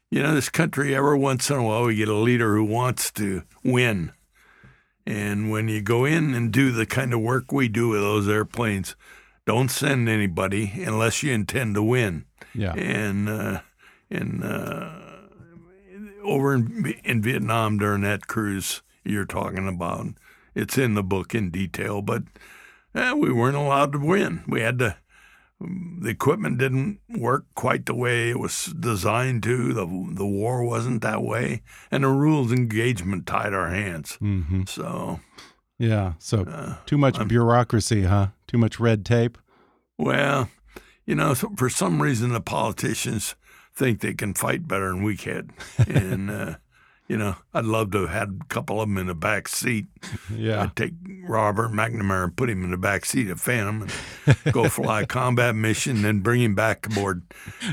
you 0.10 0.22
know, 0.22 0.34
this 0.34 0.50
country, 0.50 0.96
every 0.96 1.18
once 1.18 1.50
in 1.50 1.58
a 1.58 1.64
while, 1.64 1.86
we 1.86 1.96
get 1.96 2.10
a 2.10 2.16
leader 2.16 2.56
who 2.56 2.64
wants 2.64 3.12
to 3.14 3.44
win. 3.64 4.12
And 5.06 5.52
when 5.52 5.68
you 5.68 5.82
go 5.82 6.04
in 6.04 6.34
and 6.34 6.52
do 6.52 6.72
the 6.72 6.86
kind 6.86 7.14
of 7.14 7.22
work 7.22 7.52
we 7.52 7.68
do 7.68 7.90
with 7.90 8.02
those 8.02 8.28
airplanes, 8.28 8.96
don't 9.46 9.70
send 9.70 10.10
anybody 10.10 10.74
unless 10.78 11.24
you 11.24 11.32
intend 11.32 11.76
to 11.76 11.84
win. 11.84 12.26
Yeah. 12.54 12.74
And, 12.74 13.30
uh, 13.30 13.62
and, 14.10 14.44
uh, 14.44 14.90
over 16.24 16.54
in, 16.54 16.94
in 17.04 17.22
Vietnam 17.22 17.78
during 17.78 18.02
that 18.02 18.28
cruise 18.28 18.82
you're 19.04 19.26
talking 19.26 19.68
about, 19.68 20.08
it's 20.54 20.78
in 20.78 20.94
the 20.94 21.04
book 21.04 21.34
in 21.34 21.50
detail, 21.50 22.02
but 22.02 22.24
eh, 22.94 23.14
we 23.14 23.32
weren't 23.32 23.58
allowed 23.58 23.92
to 23.94 24.00
win. 24.00 24.44
We 24.48 24.62
had 24.62 24.78
to 24.80 24.98
the 26.00 26.10
equipment 26.10 26.58
didn't 26.58 27.00
work 27.18 27.46
quite 27.56 27.86
the 27.86 27.96
way 27.96 28.30
it 28.30 28.40
was 28.40 28.66
designed 28.80 29.44
to. 29.44 29.74
The 29.74 29.86
the 30.14 30.26
war 30.26 30.64
wasn't 30.64 31.02
that 31.02 31.22
way, 31.24 31.62
and 31.92 32.04
the 32.04 32.10
rules 32.10 32.52
engagement 32.52 33.26
tied 33.28 33.54
our 33.54 33.70
hands. 33.70 34.18
Mm-hmm. 34.22 34.64
So, 34.68 35.20
Yeah. 35.80 36.14
So 36.20 36.42
uh, 36.44 36.76
too 36.86 36.98
much 36.98 37.18
I'm- 37.18 37.28
bureaucracy, 37.28 38.04
huh? 38.04 38.28
Too 38.48 38.58
much 38.58 38.80
red 38.80 39.06
tape. 39.06 39.38
well, 39.98 40.50
you 41.06 41.16
know, 41.16 41.34
so 41.34 41.52
for 41.58 41.70
some 41.70 42.02
reason 42.02 42.32
the 42.32 42.42
politicians 42.42 43.36
think 43.74 44.02
they 44.02 44.14
can 44.14 44.34
fight 44.34 44.68
better 44.68 44.90
than 44.90 45.04
we 45.04 45.16
can, 45.18 45.52
and 45.88 46.30
uh, 46.30 46.56
you 47.08 47.18
know, 47.18 47.36
I'd 47.54 47.66
love 47.66 47.92
to 47.92 48.02
have 48.06 48.10
had 48.10 48.40
a 48.42 48.46
couple 48.46 48.82
of 48.82 48.88
them 48.88 48.98
in 48.98 49.08
the 49.08 49.16
back 49.16 49.48
seat. 49.50 49.88
Yeah. 50.34 50.64
I'd 50.64 50.76
take 50.76 50.94
Robert 51.28 51.72
McNamara 51.72 52.24
and 52.26 52.36
put 52.38 52.50
him 52.50 52.64
in 52.64 52.72
the 52.72 52.78
back 52.78 53.06
seat 53.06 53.30
of 53.30 53.42
Phantom 53.42 53.88
and 54.26 54.54
go 54.54 54.70
fly 54.70 55.02
a 55.02 55.06
combat 55.06 55.56
mission, 55.56 56.04
then 56.04 56.22
bring 56.22 56.42
him 56.42 56.56
back 56.56 56.86
aboard. 56.86 57.24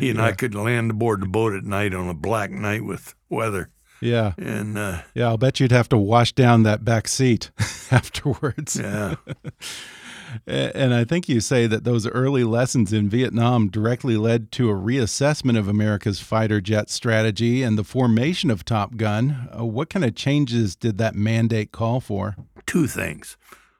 He 0.00 0.10
and 0.10 0.20
I 0.20 0.32
could 0.32 0.54
land 0.54 0.90
aboard 0.90 1.20
the 1.22 1.26
boat 1.26 1.54
at 1.54 1.64
night 1.64 1.94
on 1.94 2.08
a 2.08 2.14
black 2.14 2.50
night 2.50 2.84
with 2.84 3.14
weather. 3.28 3.70
Yeah. 4.00 4.32
And 4.38 4.76
uh, 4.76 5.02
Yeah. 5.14 5.28
I'll 5.28 5.38
bet 5.38 5.60
you'd 5.60 5.72
have 5.72 5.88
to 5.90 5.96
wash 5.98 6.32
down 6.32 6.64
that 6.64 6.84
back 6.84 7.06
seat 7.08 7.50
afterwards. 7.92 8.76
yeah, 8.76 9.16
And 10.46 10.94
I 10.94 11.04
think 11.04 11.28
you 11.28 11.40
say 11.40 11.66
that 11.66 11.84
those 11.84 12.06
early 12.06 12.44
lessons 12.44 12.92
in 12.92 13.08
Vietnam 13.08 13.68
directly 13.68 14.16
led 14.16 14.50
to 14.52 14.70
a 14.70 14.74
reassessment 14.74 15.58
of 15.58 15.68
America's 15.68 16.20
fighter 16.20 16.60
jet 16.60 16.90
strategy 16.90 17.62
and 17.62 17.78
the 17.78 17.84
formation 17.84 18.50
of 18.50 18.64
Top 18.64 18.96
Gun. 18.96 19.48
Uh, 19.58 19.64
what 19.64 19.90
kind 19.90 20.04
of 20.04 20.14
changes 20.14 20.76
did 20.76 20.98
that 20.98 21.14
mandate 21.14 21.72
call 21.72 22.00
for? 22.00 22.36
two 22.66 22.86
things. 22.86 23.36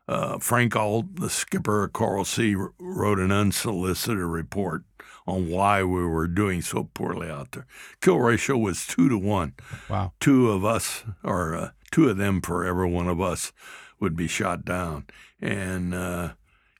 Uh, 0.08 0.38
Frank 0.38 0.74
Ault, 0.74 1.16
the 1.16 1.28
skipper 1.28 1.84
of 1.84 1.92
Coral 1.92 2.24
Sea, 2.24 2.56
wrote 2.78 3.18
an 3.18 3.30
unsolicited 3.30 4.24
report 4.24 4.84
on 5.26 5.50
why 5.50 5.82
we 5.82 6.06
were 6.06 6.26
doing 6.26 6.62
so 6.62 6.88
poorly 6.94 7.28
out 7.28 7.52
there. 7.52 7.66
Kill 8.00 8.16
ratio 8.18 8.56
was 8.56 8.86
two 8.86 9.10
to 9.10 9.18
one. 9.18 9.52
Wow. 9.90 10.14
two 10.20 10.50
of 10.50 10.64
us, 10.64 11.04
or 11.22 11.54
uh, 11.54 11.70
two 11.90 12.08
of 12.08 12.16
them 12.16 12.40
for 12.40 12.64
every 12.64 12.90
one 12.90 13.08
of 13.08 13.20
us, 13.20 13.52
would 14.00 14.16
be 14.16 14.26
shot 14.26 14.64
down. 14.64 15.06
And 15.40 15.94
uh, 15.94 16.32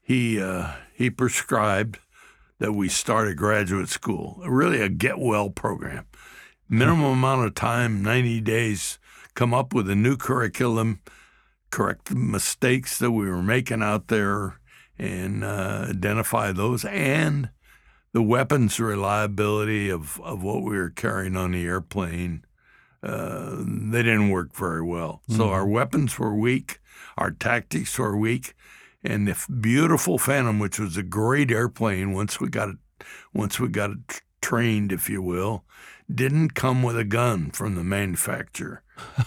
he 0.03 0.41
uh, 0.41 0.73
he 0.95 1.11
prescribed 1.11 1.99
that 2.59 2.73
we 2.73 2.89
start 2.89 3.29
a 3.29 3.35
graduate 3.35 3.89
school, 3.89 4.41
really 4.47 4.81
a 4.81 4.89
get 4.89 5.19
well 5.19 5.51
program. 5.51 6.07
Minimum 6.69 7.05
amount 7.05 7.47
of 7.47 7.55
time, 7.55 8.03
90 8.03 8.41
days, 8.43 8.99
come 9.35 9.55
up 9.55 9.73
with 9.73 9.89
a 9.89 9.95
new 9.95 10.17
curriculum, 10.17 11.01
correct 11.71 12.07
the 12.07 12.17
mistakes 12.17 12.99
that 12.99 13.13
we 13.13 13.27
were 13.27 13.43
making 13.43 13.83
out 13.83 14.09
there, 14.09 14.59
and 14.99 15.45
uh, 15.45 15.87
identify 15.89 16.53
those, 16.53 16.85
and 16.85 17.49
the 18.13 18.23
weapons 18.23 18.79
reliability 18.81 19.89
of, 19.89 20.21
of 20.21 20.43
what 20.43 20.63
we 20.63 20.77
were 20.77 20.91
carrying 20.91 21.37
on 21.37 21.53
the 21.53 21.65
airplane 21.65 22.45
uh, 23.03 23.57
they 23.59 24.03
didn't 24.03 24.31
work 24.31 24.55
very 24.55 24.83
well. 24.83 25.23
So 25.29 25.51
our 25.51 25.67
weapons 25.67 26.19
were 26.19 26.35
weak, 26.35 26.81
our 27.19 27.31
tactics 27.33 27.99
were 27.99 28.17
weak, 28.17 28.55
and 29.05 29.29
the 29.29 29.37
beautiful 29.61 30.19
Phantom, 30.19 30.59
which 30.59 30.79
was 30.79 30.97
a 30.97 31.03
great 31.03 31.51
airplane 31.51 32.13
once 32.13 32.41
we 32.41 32.49
got 32.49 32.71
it, 32.71 32.77
once 33.35 33.61
we 33.61 33.69
got 33.69 33.91
it 33.91 34.23
trained, 34.41 34.93
if 34.93 35.11
you 35.11 35.21
will, 35.21 35.65
didn't 36.13 36.55
come 36.55 36.83
with 36.83 36.97
a 36.99 37.05
gun 37.05 37.51
from 37.51 37.75
the 37.75 37.85
manufacturer. 37.85 38.83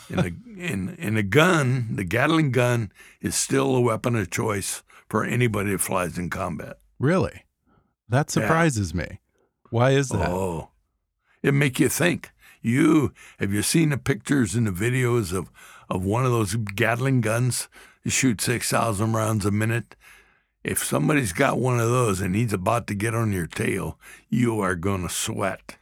and, 0.09 0.19
the, 0.19 0.35
and, 0.59 0.95
and 0.99 1.17
the 1.17 1.23
gun, 1.23 1.95
the 1.95 2.03
Gatling 2.03 2.51
gun, 2.51 2.91
is 3.21 3.35
still 3.35 3.75
a 3.75 3.81
weapon 3.81 4.15
of 4.15 4.29
choice 4.31 4.83
for 5.07 5.23
anybody 5.23 5.71
that 5.71 5.79
flies 5.81 6.17
in 6.17 6.29
combat. 6.29 6.79
Really? 6.99 7.43
That 8.09 8.27
Yeah. 8.27 8.41
surprises 8.41 8.93
me. 8.93 9.19
Why 9.69 9.91
is 9.91 10.09
that? 10.09 10.29
Oh, 10.29 10.71
it 11.43 11.53
make 11.53 11.79
you 11.79 11.87
think. 11.89 12.31
You 12.61 13.13
have 13.39 13.51
you 13.53 13.63
seen 13.63 13.89
the 13.89 13.97
pictures 13.97 14.53
and 14.55 14.67
the 14.67 14.71
videos 14.71 15.33
of 15.33 15.49
of 15.91 16.03
one 16.05 16.25
of 16.25 16.31
those 16.31 16.55
Gatling 16.55 17.21
guns? 17.21 17.67
You 18.03 18.09
shoot 18.11 18.41
six 18.41 18.69
thousand 18.69 19.13
rounds 19.13 19.45
a 19.45 19.51
minute. 19.51 19.95
If 20.63 20.83
somebody's 20.83 21.33
got 21.33 21.59
one 21.59 21.79
of 21.79 21.89
those 21.89 22.21
and 22.21 22.35
he's 22.35 22.53
about 22.53 22.87
to 22.87 22.95
get 22.95 23.15
on 23.15 23.31
your 23.31 23.47
tail, 23.47 23.99
you 24.29 24.59
are 24.61 24.75
going 24.75 25.01
to 25.01 25.09
sweat, 25.13 25.75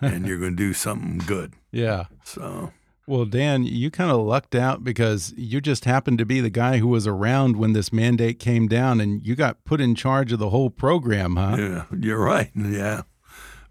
and 0.00 0.26
you're 0.26 0.38
going 0.38 0.56
to 0.56 0.62
do 0.62 0.72
something 0.72 1.18
good. 1.18 1.54
Yeah. 1.70 2.04
So 2.24 2.72
Well, 3.06 3.26
Dan, 3.26 3.62
you 3.62 3.90
kind 3.90 4.10
of 4.10 4.20
lucked 4.20 4.54
out 4.54 4.82
because 4.82 5.34
you 5.36 5.60
just 5.60 5.84
happened 5.84 6.16
to 6.18 6.24
be 6.24 6.40
the 6.40 6.48
guy 6.48 6.78
who 6.78 6.88
was 6.88 7.06
around 7.06 7.56
when 7.58 7.74
this 7.74 7.92
mandate 7.92 8.38
came 8.38 8.68
down 8.68 9.02
and 9.02 9.24
you 9.24 9.36
got 9.36 9.64
put 9.66 9.82
in 9.82 9.94
charge 9.94 10.32
of 10.32 10.38
the 10.38 10.48
whole 10.48 10.70
program, 10.70 11.36
huh? 11.36 11.56
yeah, 11.58 11.84
you're 12.00 12.24
right. 12.24 12.50
Yeah, 12.54 13.02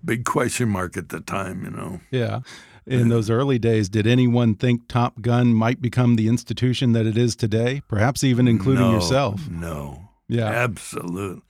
big 0.05 0.25
question 0.25 0.69
mark 0.69 0.95
at 0.95 1.09
the 1.09 1.19
time. 1.21 1.63
You 1.65 1.71
know. 1.71 1.99
Yeah. 2.11 2.41
In 2.87 3.09
those 3.09 3.29
early 3.29 3.59
days, 3.59 3.89
did 3.89 4.07
anyone 4.07 4.55
think 4.55 4.87
Top 4.87 5.21
Gun 5.21 5.53
might 5.53 5.81
become 5.81 6.15
the 6.15 6.27
institution 6.29 6.93
that 6.93 7.05
it 7.05 7.17
is 7.17 7.35
today? 7.35 7.81
Perhaps 7.89 8.23
even 8.23 8.47
including 8.47 8.83
No, 8.85 8.93
yourself. 8.93 9.49
No. 9.49 10.09
Yeah. 10.29 10.45
Absolutely. 10.45 11.41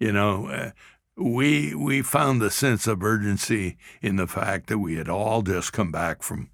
You 0.00 0.12
know, 0.12 0.46
uh, 0.48 0.70
we 1.16 1.74
we 1.74 2.02
found 2.02 2.40
the 2.40 2.50
sense 2.50 2.86
of 2.86 3.02
urgency 3.04 3.76
in 4.02 4.16
the 4.16 4.26
fact 4.26 4.66
that 4.68 4.78
we 4.78 4.96
had 4.96 5.08
all 5.08 5.42
just 5.42 5.72
come 5.72 5.92
back 5.92 6.22
from 6.22 6.48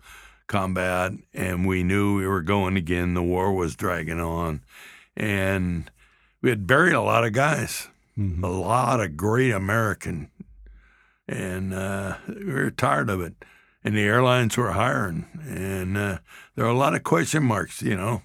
combat 0.48 1.12
and 1.32 1.66
we 1.66 1.82
knew 1.82 2.16
we 2.16 2.26
were 2.26 2.42
going 2.42 2.76
again. 2.76 3.14
The 3.14 3.22
war 3.22 3.52
was 3.54 3.74
dragging 3.76 4.20
on, 4.20 4.60
and 5.16 5.90
we 6.42 6.50
had 6.50 6.66
buried 6.66 6.94
a 6.94 7.00
lot 7.00 7.24
of 7.24 7.32
guys, 7.32 7.88
Mhm. 8.18 8.42
a 8.42 8.48
lot 8.48 9.00
of 9.00 9.16
great 9.16 9.52
American, 9.52 10.30
and 11.28 11.72
uh, 11.72 12.16
we 12.28 12.44
were 12.52 12.70
tired 12.70 13.08
of 13.10 13.20
it. 13.20 13.34
And 13.86 13.94
the 13.96 14.02
airlines 14.02 14.56
were 14.56 14.72
hiring, 14.72 15.26
and 15.46 15.96
uh, 15.96 16.18
there 16.56 16.64
were 16.64 16.72
a 16.72 16.76
lot 16.76 16.94
of 16.96 17.04
question 17.04 17.44
marks. 17.44 17.82
You 17.82 17.96
know, 17.96 18.22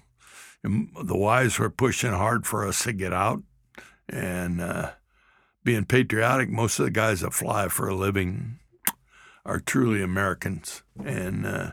and 0.64 0.88
the 1.00 1.16
wives 1.16 1.56
were 1.56 1.70
pushing 1.70 2.10
hard 2.10 2.48
for 2.48 2.66
us 2.66 2.82
to 2.82 2.92
get 2.92 3.12
out, 3.12 3.44
and 4.08 4.60
uh, 4.60 4.90
being 5.62 5.84
patriotic. 5.84 6.50
Most 6.50 6.80
of 6.80 6.84
the 6.84 6.90
guys 6.90 7.20
that 7.20 7.32
fly 7.32 7.68
for 7.68 7.88
a 7.88 7.94
living 7.94 8.58
are 9.46 9.60
truly 9.60 10.02
Americans, 10.02 10.82
and 11.04 11.46
uh, 11.46 11.72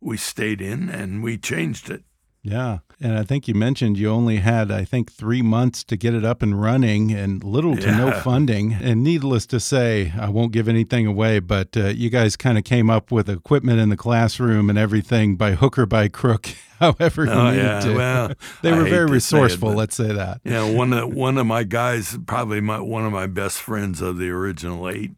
we 0.00 0.16
stayed 0.16 0.60
in 0.60 0.88
and 0.88 1.20
we 1.20 1.36
changed 1.36 1.90
it. 1.90 2.04
Yeah. 2.42 2.78
And 3.02 3.16
I 3.18 3.22
think 3.22 3.48
you 3.48 3.54
mentioned 3.54 3.96
you 3.96 4.10
only 4.10 4.36
had, 4.36 4.70
I 4.70 4.84
think, 4.84 5.10
three 5.10 5.40
months 5.40 5.82
to 5.84 5.96
get 5.96 6.12
it 6.12 6.22
up 6.22 6.42
and 6.42 6.60
running 6.60 7.12
and 7.12 7.42
little 7.42 7.74
to 7.76 7.90
no 7.92 8.12
funding. 8.12 8.74
And 8.74 9.02
needless 9.02 9.46
to 9.46 9.60
say, 9.60 10.12
I 10.20 10.28
won't 10.28 10.52
give 10.52 10.68
anything 10.68 11.06
away, 11.06 11.38
but 11.38 11.74
uh, 11.78 11.86
you 11.86 12.10
guys 12.10 12.36
kind 12.36 12.58
of 12.58 12.64
came 12.64 12.90
up 12.90 13.10
with 13.10 13.30
equipment 13.30 13.80
in 13.80 13.88
the 13.88 13.96
classroom 13.96 14.68
and 14.68 14.78
everything 14.78 15.36
by 15.36 15.52
hook 15.52 15.78
or 15.78 15.86
by 15.86 16.08
crook, 16.08 16.48
however 16.78 17.24
you 17.24 17.30
Oh 17.30 17.50
needed 17.50 17.64
yeah, 17.64 17.80
to. 17.80 17.94
well, 17.94 18.32
they 18.62 18.72
were 18.72 18.84
very 18.84 19.08
to 19.08 19.20
say 19.20 19.38
it, 19.38 19.40
resourceful, 19.44 19.72
let's 19.72 19.96
say 19.96 20.12
that. 20.12 20.42
Yeah, 20.44 20.70
one 20.70 20.92
of 20.92 21.14
one 21.14 21.38
of 21.38 21.46
my 21.46 21.62
guys, 21.62 22.18
probably 22.26 22.60
my 22.60 22.80
one 22.80 23.06
of 23.06 23.12
my 23.12 23.26
best 23.26 23.58
friends 23.62 24.02
of 24.02 24.18
the 24.18 24.28
original 24.28 24.86
eight 24.90 25.12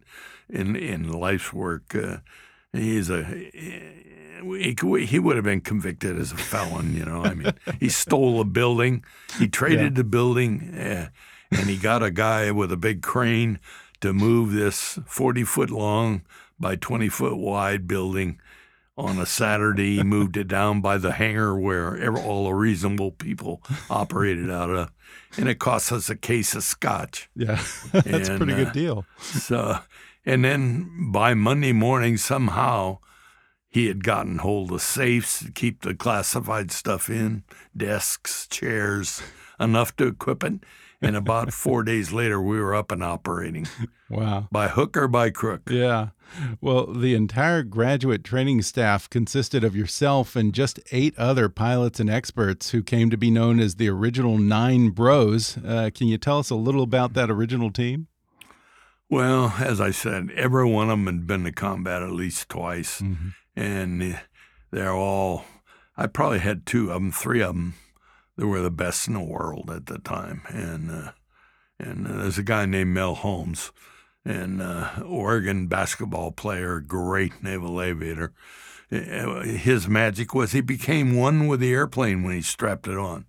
in 0.49 0.77
in 0.77 1.11
life's 1.11 1.53
work. 1.53 1.95
Uh, 1.97 2.19
he's 2.73 3.11
a 3.11 3.25
he, 4.43 4.77
he 5.07 5.19
would 5.19 5.37
have 5.37 5.45
been 5.45 5.61
convicted 5.61 6.19
as 6.19 6.33
a 6.33 6.37
felon. 6.37 6.95
You 6.95 7.05
know, 7.05 7.23
I 7.23 7.35
mean, 7.35 7.53
he 7.81 7.89
stole 7.89 8.41
a 8.41 8.45
building, 8.45 9.05
he 9.39 9.49
traded 9.49 9.95
the 9.95 10.05
building, 10.05 10.75
uh, 10.75 11.09
and 11.51 11.69
he 11.69 11.77
got 11.77 12.03
a 12.03 12.11
guy 12.11 12.51
with 12.51 12.73
a 12.73 12.77
big 12.77 13.03
crane 13.03 13.59
to 14.01 14.13
move 14.13 14.53
this 14.53 14.99
forty 15.07 15.45
foot 15.45 15.71
long 15.71 16.23
by 16.59 16.77
twenty 16.77 17.09
foot 17.09 17.37
wide 17.37 17.87
building. 17.87 18.41
On 18.99 19.19
a 19.19 19.25
Saturday, 19.25 19.97
he 19.97 20.03
moved 20.03 20.37
it 20.37 20.49
down 20.49 20.83
by 20.83 20.99
the 20.99 21.13
hangar 21.13 21.59
where 21.59 22.15
all 22.15 22.45
the 22.45 22.53
reasonable 22.53 23.11
people 23.11 23.63
operated 23.89 24.51
out 24.51 24.69
of, 24.69 24.93
and 25.39 25.49
it 25.49 25.59
cost 25.59 25.91
us 25.91 26.11
a 26.11 26.15
case 26.15 26.55
of 26.55 26.63
scotch. 26.63 27.31
Yeah. 27.35 27.65
That's 27.93 28.29
a 28.29 28.37
pretty 28.37 28.53
uh, 28.53 28.57
good 28.57 28.73
deal. 28.75 29.07
So, 29.19 29.79
and 30.27 30.45
then 30.45 31.11
by 31.11 31.33
Monday 31.33 31.73
morning, 31.73 32.19
somehow 32.19 32.99
he 33.73 33.87
had 33.87 34.05
gotten 34.05 34.39
hold 34.39 34.71
of 34.71 34.83
safes 34.83 35.41
to 35.41 35.51
keep 35.51 35.81
the 35.83 35.95
classified 35.95 36.71
stuff 36.71 37.09
in, 37.11 37.43
desks, 37.77 38.47
chairs, 38.47 39.23
enough 39.59 39.97
to 39.97 40.07
equip 40.09 40.45
it. 40.45 40.55
And 41.01 41.17
about 41.17 41.53
four 41.65 41.83
days 41.83 42.13
later, 42.13 42.41
we 42.41 42.61
were 42.61 42.75
up 42.77 42.93
and 42.93 43.03
operating 43.03 43.67
Wow. 44.09 44.47
by 44.53 44.69
hook 44.69 44.97
or 44.97 45.09
by 45.09 45.31
crook. 45.31 45.63
Yeah. 45.71 46.09
Well, 46.61 46.87
the 46.87 47.15
entire 47.15 47.63
graduate 47.63 48.25
training 48.25 48.63
staff 48.63 49.11
consisted 49.11 49.65
of 49.65 49.75
yourself 49.75 50.37
and 50.37 50.53
just 50.55 50.79
eight 50.93 51.19
other 51.19 51.49
pilots 51.49 51.99
and 51.99 52.09
experts 52.09 52.71
who 52.71 52.83
came 52.83 53.11
to 53.11 53.17
be 53.17 53.31
known 53.31 53.59
as 53.59 53.75
the 53.77 53.89
original 53.89 54.39
Nine 54.39 54.91
Bros. 54.91 55.57
Uh, 55.59 55.91
can 55.95 56.07
you 56.09 56.19
tell 56.19 56.39
us 56.39 56.51
a 56.51 56.55
little 56.55 56.83
about 56.83 57.15
that 57.15 57.31
original 57.31 57.71
team? 57.71 58.07
Well, 59.11 59.55
as 59.59 59.81
I 59.81 59.91
said, 59.91 60.31
every 60.35 60.65
one 60.67 60.89
of 60.89 60.99
them 60.99 61.07
had 61.07 61.27
been 61.27 61.45
to 61.45 61.53
combat 61.53 62.03
at 62.03 62.13
least 62.13 62.49
twice, 62.49 63.03
and 63.57 64.21
they're 64.71 64.93
all. 64.93 65.45
I 65.97 66.07
probably 66.07 66.39
had 66.41 66.67
two 66.67 66.91
of 66.91 66.95
them, 66.95 67.13
three 67.13 67.43
of 67.43 67.55
them. 67.55 67.75
They 68.37 68.45
were 68.45 68.63
the 68.63 68.71
best 68.71 69.09
in 69.09 69.15
the 69.15 69.21
world 69.21 69.71
at 69.71 69.87
the 69.87 69.99
time, 69.99 70.43
and 70.49 70.91
uh, 70.91 71.13
And 71.79 72.07
uh, 72.07 72.13
there's 72.23 72.39
a 72.39 72.43
guy 72.45 72.65
named 72.65 72.95
Mel 72.95 73.15
Holmes, 73.15 73.73
an 74.25 74.61
uh, 74.61 75.03
Oregon 75.05 75.67
basketball 75.67 76.31
player, 76.31 76.81
great 76.81 77.43
naval 77.43 77.83
aviator. 77.83 78.33
Uh, 78.91 79.43
his 79.43 79.89
magic 79.89 80.35
was 80.35 80.53
he 80.53 80.61
became 80.61 81.17
one 81.17 81.49
with 81.49 81.61
the 81.61 81.73
airplane 81.73 82.23
when 82.23 82.35
he 82.35 82.43
strapped 82.43 82.87
it 82.87 82.97
on. 82.97 83.27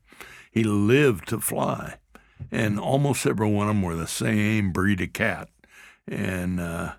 He 0.52 0.64
lived 0.64 1.28
to 1.30 1.40
fly, 1.40 1.96
and 2.52 2.80
almost 2.80 3.26
every 3.26 3.50
one 3.50 3.68
of 3.70 3.76
them 3.76 3.82
were 3.82 3.96
the 3.96 4.08
same 4.08 4.72
breed 4.72 5.02
of 5.02 5.14
cat. 5.14 5.50
And 6.08 6.60
uh, 6.60 6.94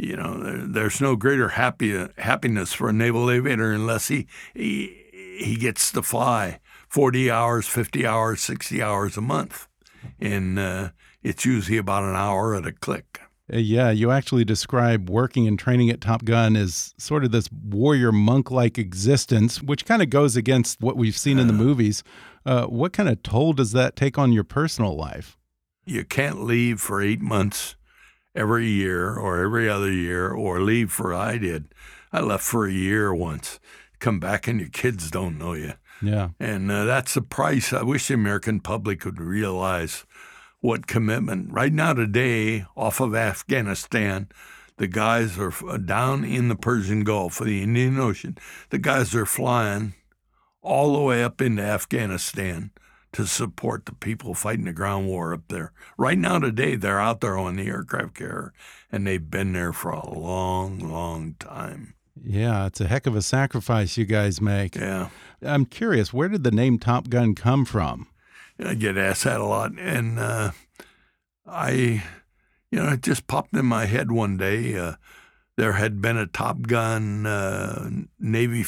you 0.00 0.16
know, 0.16 0.42
there, 0.42 0.66
there's 0.66 1.00
no 1.00 1.14
greater 1.14 1.50
happy 1.50 2.06
happiness 2.16 2.72
for 2.72 2.88
a 2.88 2.92
naval 2.92 3.30
aviator 3.30 3.72
unless 3.72 4.08
he 4.08 4.26
he 4.54 4.96
he 5.38 5.56
gets 5.56 5.92
to 5.92 6.02
fly 6.02 6.58
40 6.88 7.30
hours, 7.30 7.66
50 7.66 8.06
hours, 8.06 8.40
60 8.40 8.82
hours 8.82 9.16
a 9.16 9.20
month, 9.20 9.68
and 10.18 10.58
uh, 10.58 10.90
it's 11.22 11.44
usually 11.44 11.78
about 11.78 12.04
an 12.04 12.16
hour 12.16 12.54
at 12.54 12.66
a 12.66 12.72
click. 12.72 13.20
Uh, 13.52 13.58
yeah, 13.58 13.90
you 13.90 14.10
actually 14.10 14.44
describe 14.44 15.10
working 15.10 15.46
and 15.46 15.58
training 15.58 15.90
at 15.90 16.00
Top 16.00 16.24
Gun 16.24 16.56
as 16.56 16.94
sort 16.98 17.24
of 17.24 17.30
this 17.30 17.48
warrior 17.52 18.12
monk 18.12 18.50
like 18.50 18.78
existence, 18.78 19.62
which 19.62 19.84
kind 19.84 20.02
of 20.02 20.08
goes 20.08 20.36
against 20.36 20.80
what 20.80 20.96
we've 20.96 21.16
seen 21.16 21.38
in 21.38 21.46
the 21.46 21.52
movies. 21.52 22.02
Uh, 22.46 22.64
what 22.66 22.92
kind 22.92 23.08
of 23.08 23.22
toll 23.22 23.52
does 23.52 23.72
that 23.72 23.96
take 23.96 24.16
on 24.18 24.32
your 24.32 24.44
personal 24.44 24.96
life? 24.96 25.36
You 25.84 26.04
can't 26.04 26.42
leave 26.42 26.80
for 26.80 27.02
eight 27.02 27.20
months 27.20 27.76
every 28.34 28.68
year 28.68 29.14
or 29.14 29.42
every 29.42 29.68
other 29.68 29.90
year 29.90 30.30
or 30.30 30.60
leave 30.60 30.92
for 30.92 31.14
I 31.14 31.38
did. 31.38 31.74
I 32.12 32.20
left 32.20 32.44
for 32.44 32.66
a 32.66 32.72
year 32.72 33.14
once. 33.14 33.60
Come 33.98 34.18
back 34.18 34.48
and 34.48 34.60
your 34.60 34.68
kids 34.68 35.10
don't 35.10 35.38
know 35.38 35.52
you. 35.52 35.74
Yeah. 36.02 36.30
And 36.38 36.70
uh, 36.70 36.84
that's 36.84 37.14
the 37.14 37.22
price. 37.22 37.72
I 37.72 37.82
wish 37.82 38.08
the 38.08 38.14
American 38.14 38.60
public 38.60 39.04
would 39.04 39.20
realize 39.20 40.06
what 40.60 40.86
commitment. 40.86 41.52
Right 41.52 41.72
now, 41.72 41.92
today, 41.92 42.64
off 42.76 43.00
of 43.00 43.14
Afghanistan, 43.14 44.28
the 44.78 44.86
guys 44.86 45.38
are 45.38 45.52
uh, 45.68 45.76
down 45.76 46.24
in 46.24 46.48
the 46.48 46.56
Persian 46.56 47.04
Gulf, 47.04 47.38
the 47.38 47.62
Indian 47.62 47.98
Ocean. 47.98 48.38
The 48.70 48.78
guys 48.78 49.14
are 49.14 49.26
flying 49.26 49.94
all 50.62 50.94
the 50.94 51.02
way 51.02 51.22
up 51.22 51.40
into 51.40 51.62
Afghanistan 51.62 52.70
to 53.12 53.26
support 53.26 53.86
the 53.86 53.94
people 53.94 54.34
fighting 54.34 54.66
the 54.66 54.72
ground 54.72 55.06
war 55.08 55.34
up 55.34 55.48
there. 55.48 55.72
Right 55.98 56.18
now, 56.18 56.38
today, 56.38 56.76
they're 56.76 57.00
out 57.00 57.20
there 57.20 57.36
on 57.36 57.56
the 57.56 57.66
aircraft 57.66 58.14
carrier, 58.14 58.52
and 58.92 59.06
they've 59.06 59.30
been 59.30 59.52
there 59.52 59.72
for 59.72 59.90
a 59.90 60.08
long, 60.08 60.78
long 60.78 61.34
time. 61.38 61.94
Yeah, 62.22 62.66
it's 62.66 62.80
a 62.80 62.86
heck 62.86 63.06
of 63.06 63.16
a 63.16 63.22
sacrifice 63.22 63.96
you 63.96 64.04
guys 64.04 64.40
make. 64.40 64.76
Yeah. 64.76 65.08
I'm 65.42 65.64
curious, 65.64 66.12
where 66.12 66.28
did 66.28 66.44
the 66.44 66.50
name 66.50 66.78
Top 66.78 67.08
Gun 67.08 67.34
come 67.34 67.64
from? 67.64 68.08
I 68.62 68.74
get 68.74 68.98
asked 68.98 69.24
that 69.24 69.40
a 69.40 69.46
lot, 69.46 69.72
and 69.78 70.18
uh, 70.18 70.50
I, 71.46 72.04
you 72.70 72.78
know, 72.78 72.90
it 72.90 73.02
just 73.02 73.26
popped 73.26 73.56
in 73.56 73.64
my 73.66 73.86
head 73.86 74.12
one 74.12 74.36
day. 74.36 74.76
Uh, 74.76 74.94
there 75.56 75.72
had 75.72 76.00
been 76.00 76.16
a 76.16 76.26
Top 76.26 76.62
Gun 76.62 77.26
uh, 77.26 77.90
Navy 78.18 78.64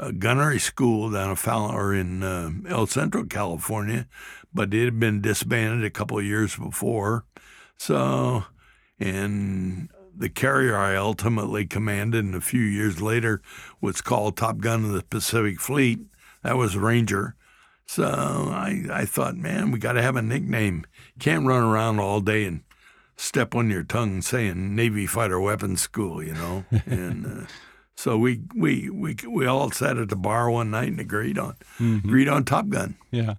uh, 0.00 0.10
gunnery 0.12 0.58
school 0.58 1.10
down 1.10 1.30
in 1.30 1.36
Fowler 1.36 1.94
in 1.94 2.22
uh, 2.22 2.50
El 2.68 2.86
Centro, 2.86 3.24
California, 3.24 4.06
but 4.52 4.72
it 4.72 4.84
had 4.84 4.98
been 4.98 5.20
disbanded 5.20 5.84
a 5.84 5.90
couple 5.90 6.18
of 6.18 6.24
years 6.24 6.56
before. 6.56 7.26
So, 7.76 8.44
and 8.98 9.88
the 10.16 10.28
carrier 10.28 10.76
I 10.76 10.96
ultimately 10.96 11.66
commanded, 11.66 12.24
and 12.24 12.34
a 12.34 12.40
few 12.40 12.62
years 12.62 13.00
later 13.00 13.42
was 13.80 14.00
called 14.00 14.36
Top 14.36 14.58
Gun 14.58 14.84
of 14.84 14.92
the 14.92 15.02
Pacific 15.02 15.60
Fleet. 15.60 16.00
That 16.42 16.56
was 16.56 16.76
Ranger. 16.76 17.36
So 17.86 18.04
I, 18.04 18.84
I 18.90 19.04
thought, 19.04 19.36
man, 19.36 19.70
we 19.70 19.78
got 19.78 19.94
to 19.94 20.02
have 20.02 20.16
a 20.16 20.22
nickname. 20.22 20.86
Can't 21.18 21.46
run 21.46 21.62
around 21.62 21.98
all 21.98 22.20
day 22.20 22.44
and 22.44 22.62
step 23.16 23.54
on 23.54 23.68
your 23.68 23.82
tongue 23.82 24.22
saying 24.22 24.74
Navy 24.74 25.06
Fighter 25.06 25.40
Weapons 25.40 25.82
School, 25.82 26.22
you 26.22 26.34
know. 26.34 26.64
and 26.86 27.26
uh, 27.26 27.46
so 28.00 28.16
we, 28.16 28.40
we 28.54 28.88
we 28.88 29.14
we 29.28 29.46
all 29.46 29.70
sat 29.70 29.98
at 29.98 30.08
the 30.08 30.16
bar 30.16 30.50
one 30.50 30.70
night 30.70 30.88
and 30.88 30.98
agreed 30.98 31.38
on 31.38 31.56
mm-hmm. 31.78 32.08
agreed 32.08 32.28
on 32.28 32.44
Top 32.44 32.70
Gun. 32.70 32.96
Yeah, 33.10 33.34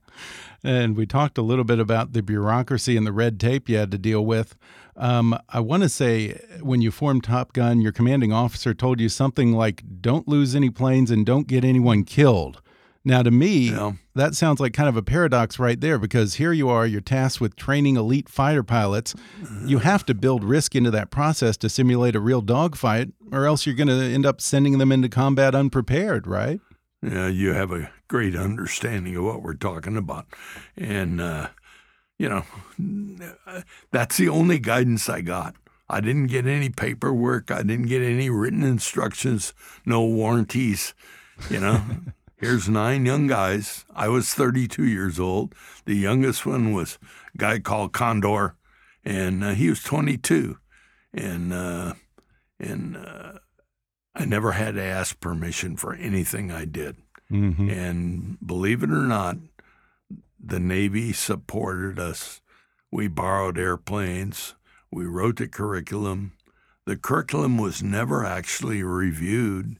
and 0.64 0.96
we 0.96 1.08
talked 1.08 1.40
a 1.40 1.42
little 1.42 1.64
bit 1.64 1.80
about 1.80 2.14
the 2.14 2.22
bureaucracy 2.22 2.96
and 2.96 3.08
the 3.08 3.12
red 3.12 3.40
tape 3.40 3.68
you 3.68 3.78
had 3.78 3.90
to 3.90 3.98
deal 3.98 4.24
with. 4.24 4.56
Um, 4.96 5.36
I 5.50 5.62
want 5.62 5.82
to 5.82 5.90
say 5.90 6.40
when 6.62 6.80
you 6.80 6.92
formed 6.92 7.24
Top 7.24 7.54
Gun, 7.54 7.82
your 7.82 7.92
commanding 7.92 8.32
officer 8.32 8.76
told 8.76 9.00
you 9.00 9.10
something 9.10 9.54
like, 9.54 9.84
"Don't 10.00 10.28
lose 10.28 10.54
any 10.54 10.70
planes 10.70 11.10
and 11.10 11.26
don't 11.26 11.48
get 11.48 11.66
anyone 11.66 12.04
killed." 12.04 12.61
Now, 13.04 13.24
to 13.24 13.32
me, 13.32 13.72
yeah. 13.72 13.94
that 14.14 14.36
sounds 14.36 14.60
like 14.60 14.74
kind 14.74 14.88
of 14.88 14.96
a 14.96 15.02
paradox 15.02 15.58
right 15.58 15.80
there 15.80 15.98
because 15.98 16.36
here 16.36 16.54
you 16.54 16.70
are, 16.70 16.86
you're 16.86 17.02
tasked 17.02 17.42
with 17.42 17.56
training 17.56 17.98
elite 17.98 18.30
fighter 18.30 18.62
pilots. 18.62 19.16
You 19.66 19.80
have 19.80 20.06
to 20.06 20.14
build 20.14 20.44
risk 20.44 20.76
into 20.76 20.92
that 20.92 21.10
process 21.10 21.58
to 21.58 21.70
simulate 21.70 22.16
a 22.16 22.20
real 22.20 22.42
dogfight, 22.42 23.10
or 23.32 23.46
else 23.46 23.66
you're 23.66 23.76
going 23.76 23.88
to 23.88 24.04
end 24.04 24.26
up 24.26 24.40
sending 24.40 24.78
them 24.78 24.92
into 24.92 25.10
combat 25.10 25.56
unprepared, 25.56 26.28
right? 26.28 26.60
Yeah, 27.02 27.28
you 27.28 27.54
have 27.54 27.72
a 27.72 27.90
great 28.08 28.36
understanding 28.36 29.16
of 29.16 29.24
what 29.24 29.42
we're 29.42 29.56
talking 29.56 29.98
about. 29.98 30.28
And, 30.78 31.20
uh, 31.20 31.48
you 32.20 32.30
know, 32.30 32.46
that's 33.92 34.18
the 34.18 34.30
only 34.30 34.60
guidance 34.60 35.10
I 35.10 35.22
got. 35.22 35.56
I 35.90 36.02
didn't 36.02 36.28
get 36.28 36.46
any 36.46 36.70
paperwork. 36.70 37.50
I 37.50 37.64
didn't 37.64 37.88
get 37.88 38.04
any 38.04 38.30
written 38.30 38.62
instructions, 38.64 39.54
no 39.86 40.04
warranties, 40.06 40.94
you 41.50 41.60
know. 41.60 41.82
Here's 42.42 42.68
nine 42.68 43.06
young 43.06 43.28
guys. 43.28 43.86
I 43.96 44.08
was 44.08 44.34
32 44.34 44.84
years 44.84 45.20
old. 45.20 45.54
The 45.86 45.96
youngest 45.96 46.44
one 46.44 46.74
was 46.74 46.98
a 47.36 47.38
guy 47.38 47.60
called 47.60 47.94
Condor, 47.94 48.56
and 49.06 49.44
uh, 49.44 49.52
he 49.52 49.70
was 49.70 49.84
22. 49.84 50.58
And 51.14 51.54
uh, 51.54 51.94
and 52.60 52.98
uh, 52.98 53.34
I 54.16 54.26
never 54.26 54.54
had 54.54 54.74
to 54.74 54.82
ask 54.82 55.20
permission 55.20 55.78
for 55.78 55.94
anything 55.94 56.52
I 56.52 56.66
did. 56.66 56.98
Mm-hmm. 57.32 57.70
And 57.70 58.38
believe 58.44 58.82
it 58.82 58.90
or 58.90 59.04
not, 59.04 59.38
the 60.44 60.60
Navy 60.60 61.14
supported 61.14 62.00
us. 62.00 62.42
We 62.92 63.08
borrowed 63.08 63.60
airplanes. 63.60 64.56
We 64.92 65.06
wrote 65.06 65.36
the 65.36 65.48
curriculum. 65.48 66.34
The 66.88 66.98
curriculum 66.98 67.60
was 67.60 67.84
never 67.84 68.26
actually 68.26 68.82
reviewed 68.82 69.78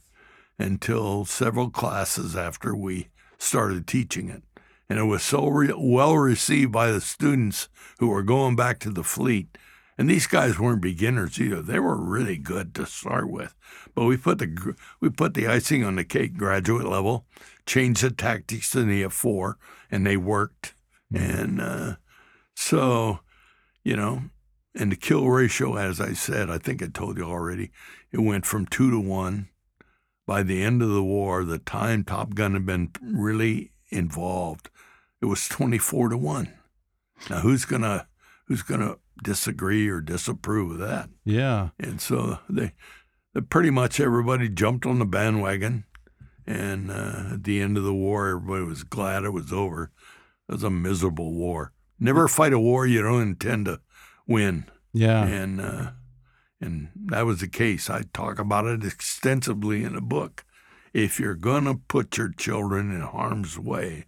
until 0.58 1.26
several 1.26 1.70
classes 1.70 2.36
after 2.36 2.76
we 2.76 3.10
started 3.38 3.88
teaching 3.88 4.30
it. 4.30 4.44
And 4.90 5.00
it 5.00 5.04
was 5.04 5.24
so 5.24 5.48
re- 5.48 5.74
well 5.76 6.18
received 6.18 6.72
by 6.72 6.92
the 6.92 7.02
students 7.02 7.70
who 8.00 8.10
were 8.10 8.24
going 8.24 8.56
back 8.56 8.80
to 8.80 8.92
the 8.92 9.04
fleet. 9.04 9.58
And 9.98 10.10
these 10.10 10.28
guys 10.28 10.60
weren't 10.60 10.82
beginners 10.82 11.40
either; 11.40 11.62
they 11.62 11.80
were 11.80 11.96
really 11.96 12.38
good 12.38 12.74
to 12.76 12.86
start 12.86 13.30
with. 13.30 13.54
But 13.94 14.06
we 14.06 14.18
put 14.18 14.40
the 14.40 14.76
we 15.00 15.10
put 15.10 15.34
the 15.34 15.48
icing 15.48 15.84
on 15.84 15.96
the 15.96 16.04
cake, 16.04 16.36
graduate 16.38 16.88
level, 16.88 17.26
changed 17.66 18.02
the 18.02 18.12
tactics 18.12 18.72
to 18.72 18.84
the 18.84 19.04
F4, 19.04 19.56
and 19.90 20.06
they 20.06 20.18
worked. 20.18 20.74
And 21.14 21.62
uh, 21.62 21.96
so, 22.56 23.20
you 23.84 23.96
know, 23.96 24.24
and 24.74 24.92
the 24.92 24.96
kill 24.96 25.28
ratio, 25.28 25.76
as 25.76 26.00
I 26.02 26.14
said, 26.14 26.50
I 26.50 26.58
think 26.58 26.82
I 26.82 26.88
told 26.88 27.18
you 27.18 27.26
already, 27.26 27.72
it 28.12 28.22
went 28.22 28.46
from 28.46 28.66
two 28.66 28.90
to 28.90 29.00
one 29.00 29.50
by 30.26 30.44
the 30.44 30.62
end 30.64 30.82
of 30.82 30.90
the 30.90 31.04
war, 31.04 31.44
the 31.44 31.60
time 31.60 32.04
Top 32.04 32.36
Gun 32.36 32.54
had 32.54 32.66
been 32.66 32.92
really 33.02 33.72
involved, 33.90 34.70
it 35.22 35.26
was 35.26 35.48
24 35.48 36.10
to 36.10 36.18
1. 36.18 36.54
Now 37.30 37.40
who's 37.40 37.66
going 37.66 37.84
to 37.84 38.08
who's 38.48 38.64
going 38.64 38.82
to 38.82 38.98
disagree 39.24 39.88
or 39.88 40.02
disapprove 40.02 40.72
of 40.72 40.80
that? 40.80 41.10
Yeah. 41.24 41.70
And 41.80 42.02
so 42.02 42.40
they, 42.50 42.74
they 43.34 43.42
pretty 43.42 43.70
much 43.70 44.00
everybody 44.00 44.50
jumped 44.50 44.86
on 44.86 45.00
the 45.00 45.06
bandwagon 45.06 45.86
and 46.48 46.92
uh, 46.92 47.34
at 47.34 47.44
the 47.44 47.62
end 47.62 47.78
of 47.78 47.84
the 47.84 47.94
war 47.94 48.30
everybody 48.30 48.66
was 48.66 48.84
glad 48.84 49.24
it 49.24 49.30
was 49.30 49.54
over. 49.54 49.92
It 50.50 50.54
was 50.54 50.64
a 50.64 50.70
miserable 50.70 51.34
war. 51.34 51.74
Never 52.00 52.28
fight 52.28 52.54
a 52.54 52.60
war 52.60 52.88
you 52.88 53.02
don't 53.02 53.22
intend 53.22 53.68
to 53.68 53.80
win. 54.28 54.66
Yeah. 54.92 55.24
And 55.24 55.62
uh, 55.62 55.92
and 56.62 56.90
that 56.96 57.26
was 57.26 57.40
the 57.40 57.48
case. 57.48 57.90
I 57.90 58.04
talk 58.14 58.40
about 58.40 58.68
it 58.68 58.86
extensively 58.86 59.84
in 59.84 59.96
the 59.96 60.02
book. 60.02 60.46
If 60.94 61.20
you're 61.20 61.36
going 61.36 61.66
to 61.66 61.82
put 61.88 62.18
your 62.18 62.30
children 62.30 62.92
in 62.92 63.02
harm's 63.02 63.58
way, 63.58 64.06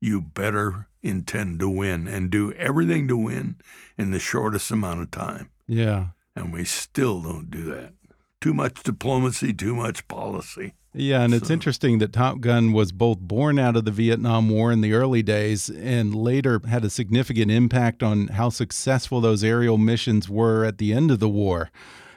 you 0.00 0.20
better 0.20 0.88
intend 1.02 1.60
to 1.60 1.68
win 1.68 2.08
and 2.08 2.30
do 2.30 2.52
everything 2.52 3.06
to 3.08 3.16
win 3.16 3.56
in 3.98 4.10
the 4.10 4.18
shortest 4.18 4.70
amount 4.70 5.00
of 5.00 5.10
time. 5.10 5.50
Yeah. 5.68 6.08
And 6.34 6.52
we 6.52 6.64
still 6.64 7.20
don't 7.20 7.50
do 7.50 7.64
that. 7.64 7.92
Too 8.40 8.54
much 8.54 8.82
diplomacy, 8.82 9.52
too 9.52 9.74
much 9.74 10.08
policy. 10.08 10.74
Yeah, 10.94 11.22
and 11.22 11.32
so. 11.32 11.38
it's 11.38 11.50
interesting 11.50 11.98
that 11.98 12.12
Top 12.12 12.40
Gun 12.40 12.72
was 12.72 12.92
both 12.92 13.18
born 13.18 13.58
out 13.58 13.76
of 13.76 13.84
the 13.84 13.90
Vietnam 13.90 14.50
War 14.50 14.70
in 14.70 14.82
the 14.82 14.92
early 14.92 15.22
days 15.22 15.70
and 15.70 16.14
later 16.14 16.60
had 16.68 16.84
a 16.84 16.90
significant 16.90 17.50
impact 17.50 18.02
on 18.02 18.28
how 18.28 18.50
successful 18.50 19.20
those 19.20 19.42
aerial 19.42 19.78
missions 19.78 20.28
were 20.28 20.64
at 20.64 20.78
the 20.78 20.92
end 20.92 21.10
of 21.10 21.18
the 21.18 21.28
war. 21.28 21.70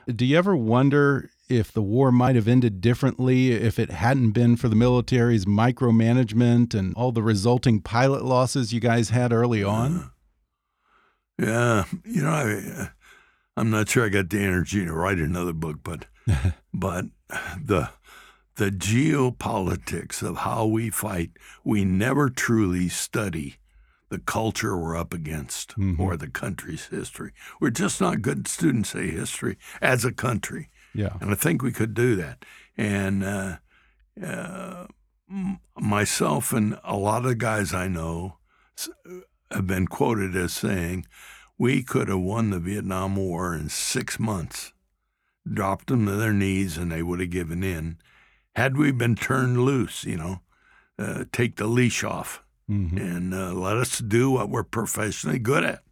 Do 0.07 0.25
you 0.25 0.37
ever 0.37 0.55
wonder 0.55 1.29
if 1.47 1.71
the 1.71 1.81
war 1.81 2.11
might 2.11 2.35
have 2.35 2.47
ended 2.47 2.81
differently 2.81 3.51
if 3.51 3.79
it 3.79 3.91
hadn't 3.91 4.31
been 4.31 4.57
for 4.57 4.67
the 4.67 4.75
military's 4.75 5.45
micromanagement 5.45 6.73
and 6.73 6.93
all 6.95 7.11
the 7.11 7.23
resulting 7.23 7.81
pilot 7.81 8.25
losses 8.25 8.73
you 8.73 8.79
guys 8.79 9.09
had 9.09 9.31
early 9.31 9.63
on? 9.63 10.11
Yeah, 11.39 11.85
you 12.03 12.23
know, 12.23 12.29
I, 12.29 12.89
I'm 13.57 13.69
not 13.69 13.89
sure 13.89 14.05
I 14.05 14.09
got 14.09 14.29
the 14.29 14.39
energy 14.39 14.85
to 14.85 14.93
write 14.93 15.19
another 15.19 15.53
book, 15.53 15.77
but 15.83 16.05
but 16.73 17.05
the 17.63 17.89
the 18.55 18.71
geopolitics 18.71 20.21
of 20.23 20.37
how 20.37 20.65
we 20.65 20.89
fight, 20.89 21.31
we 21.63 21.83
never 21.85 22.29
truly 22.29 22.87
study 22.89 23.55
the 24.09 24.19
culture 24.19 24.77
we're 24.77 24.95
up 24.95 25.13
against 25.13 25.77
Mhm. 25.77 25.99
or 25.99 26.15
the 26.15 26.29
country's 26.29 26.85
history. 26.85 27.33
We're 27.59 27.71
just 27.71 27.99
not 27.99 28.21
good 28.21 28.47
students 28.47 28.93
of 28.93 29.01
history 29.01 29.57
as 29.81 30.05
a 30.05 30.11
country. 30.11 30.69
Yeah. 30.93 31.17
And 31.19 31.31
I 31.31 31.35
think 31.35 31.61
we 31.61 31.71
could 31.71 31.93
do 31.93 32.15
that. 32.15 32.45
And 32.77 33.23
uh, 33.23 33.57
uh, 34.23 34.85
myself 35.77 36.53
and 36.53 36.79
a 36.83 36.95
lot 36.95 37.25
of 37.25 37.37
guys 37.39 37.73
I 37.73 37.87
know 37.87 38.37
have 39.51 39.67
been 39.67 39.87
quoted 39.87 40.35
as 40.35 40.53
saying, 40.53 41.05
we 41.57 41.83
could 41.83 42.07
have 42.07 42.19
won 42.19 42.49
the 42.51 42.59
Vietnam 42.59 43.15
War 43.15 43.55
in 43.55 43.69
six 43.69 44.19
months, 44.19 44.71
dropped 45.51 45.87
them 45.87 46.05
to 46.05 46.13
their 46.15 46.33
knees, 46.33 46.77
and 46.77 46.91
they 46.91 47.01
would 47.03 47.19
have 47.19 47.29
given 47.29 47.63
in. 47.63 47.97
Had 48.55 48.77
we 48.77 48.91
been 48.91 49.15
turned 49.15 49.61
loose, 49.61 50.03
you 50.05 50.17
know, 50.17 50.41
uh, 50.97 51.25
take 51.31 51.57
the 51.57 51.67
leash 51.67 52.03
off 52.03 52.41
hmm 52.67 52.97
and 52.97 53.33
uh, 53.33 53.53
let 53.53 53.77
us 53.77 53.99
do 53.99 54.31
what 54.31 54.49
we're 54.49 54.63
professionally 54.63 55.37
good 55.39 55.63
at. 55.63 55.83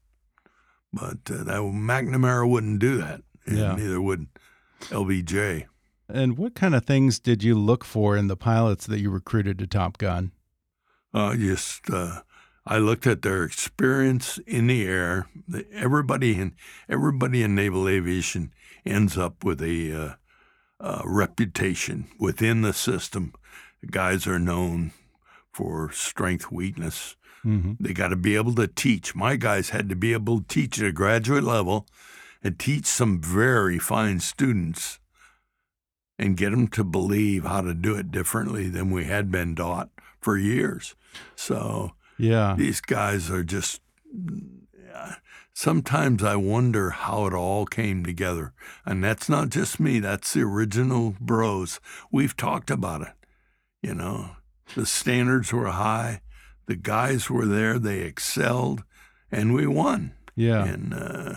But 0.91 1.19
uh, 1.30 1.43
that 1.43 1.60
McNamara 1.60 2.49
wouldn't 2.49 2.80
do 2.80 2.97
that, 2.97 3.21
and 3.45 3.58
Yeah. 3.58 3.76
neither 3.76 4.02
would 4.02 4.28
LBJ. 4.89 5.65
And 6.10 6.38
what 6.38 6.56
kind 6.56 6.76
of 6.76 6.86
things 6.86 7.19
did 7.19 7.43
you 7.43 7.56
look 7.56 7.84
for 7.84 8.15
in 8.17 8.28
the 8.28 8.36
pilots 8.36 8.86
that 8.88 8.99
you 8.99 9.10
recruited 9.10 9.58
to 9.60 9.67
Top 9.67 9.97
Gun? 9.97 10.32
Uh, 11.13 11.36
just 11.36 11.89
uh, 11.89 12.21
I 12.65 12.78
looked 12.78 13.06
at 13.08 13.21
their 13.21 13.43
experience 13.43 14.38
in 14.47 14.67
the 14.67 14.86
air. 14.86 15.28
Everybody 15.73 16.39
in 16.39 16.56
everybody 16.89 17.43
in 17.43 17.56
naval 17.56 17.88
aviation 17.88 18.52
ends 18.86 19.17
up 19.17 19.43
with 19.43 19.62
a 19.62 20.17
uh, 20.84 21.02
reputation 21.06 22.08
within 22.19 22.62
the 22.62 22.74
system. 22.74 23.34
Guys 23.89 24.28
are 24.28 24.38
known 24.39 24.91
for 25.52 25.91
strength, 25.91 26.52
weakness. 26.52 27.15
hmm 27.41 27.74
They 27.80 27.93
got 27.93 28.10
to 28.10 28.15
be 28.15 28.36
able 28.36 28.54
to 28.56 28.67
teach. 28.67 29.15
My 29.15 29.36
guys 29.38 29.69
had 29.69 29.88
to 29.89 29.96
be 29.96 30.13
able 30.13 30.39
to 30.41 30.46
teach 30.48 30.80
at 30.80 30.86
a 30.88 30.91
graduate 30.91 31.43
level 31.43 31.88
and 32.43 32.60
teach 32.60 32.86
some 32.86 33.22
very 33.22 33.80
fine 33.80 34.19
students 34.19 35.00
and 36.19 36.38
get 36.38 36.52
them 36.52 36.67
to 36.67 36.84
believe 36.84 37.43
how 37.46 37.62
to 37.62 37.74
do 37.74 37.96
it 37.96 38.12
differently 38.12 38.69
than 38.69 38.91
we 38.91 39.06
had 39.06 39.32
been 39.32 39.56
taught 39.56 39.89
for 40.22 40.38
years. 40.38 40.96
So 41.36 41.91
Yeah. 42.17 42.56
these 42.58 42.82
guys 42.82 43.30
are 43.32 43.43
just. 43.43 43.82
Sometimes 45.54 46.24
I 46.24 46.36
wonder 46.36 46.89
how 46.89 47.28
it 47.28 47.34
all 47.34 47.66
came 47.68 48.04
together. 48.04 48.54
And 48.86 49.04
that's 49.04 49.30
not 49.30 49.50
just 49.50 49.80
me, 49.80 50.00
that's 50.00 50.34
the 50.34 50.42
original 50.42 51.16
bros. 51.20 51.80
We've 52.12 52.36
talked 52.36 52.72
about 52.72 53.02
it. 53.04 53.13
You 53.82 53.94
know, 53.94 54.32
the 54.76 54.86
standards 54.86 55.54
were 55.54 55.68
high, 55.68 56.22
the 56.66 56.76
guys 56.76 57.30
were 57.30 57.46
there, 57.46 57.78
they 57.78 58.00
excelled, 58.00 58.84
and 59.32 59.54
we 59.54 59.68
won. 59.68 60.13
Yeah. 60.36 60.66
And 60.66 60.94
uh, 60.94 61.36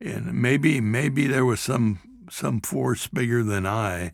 and 0.00 0.40
maybe 0.40 0.80
maybe 0.80 1.26
there 1.26 1.44
was 1.44 1.60
some 1.60 1.98
some 2.30 2.60
force 2.60 3.08
bigger 3.08 3.42
than 3.42 3.66
I 3.66 4.12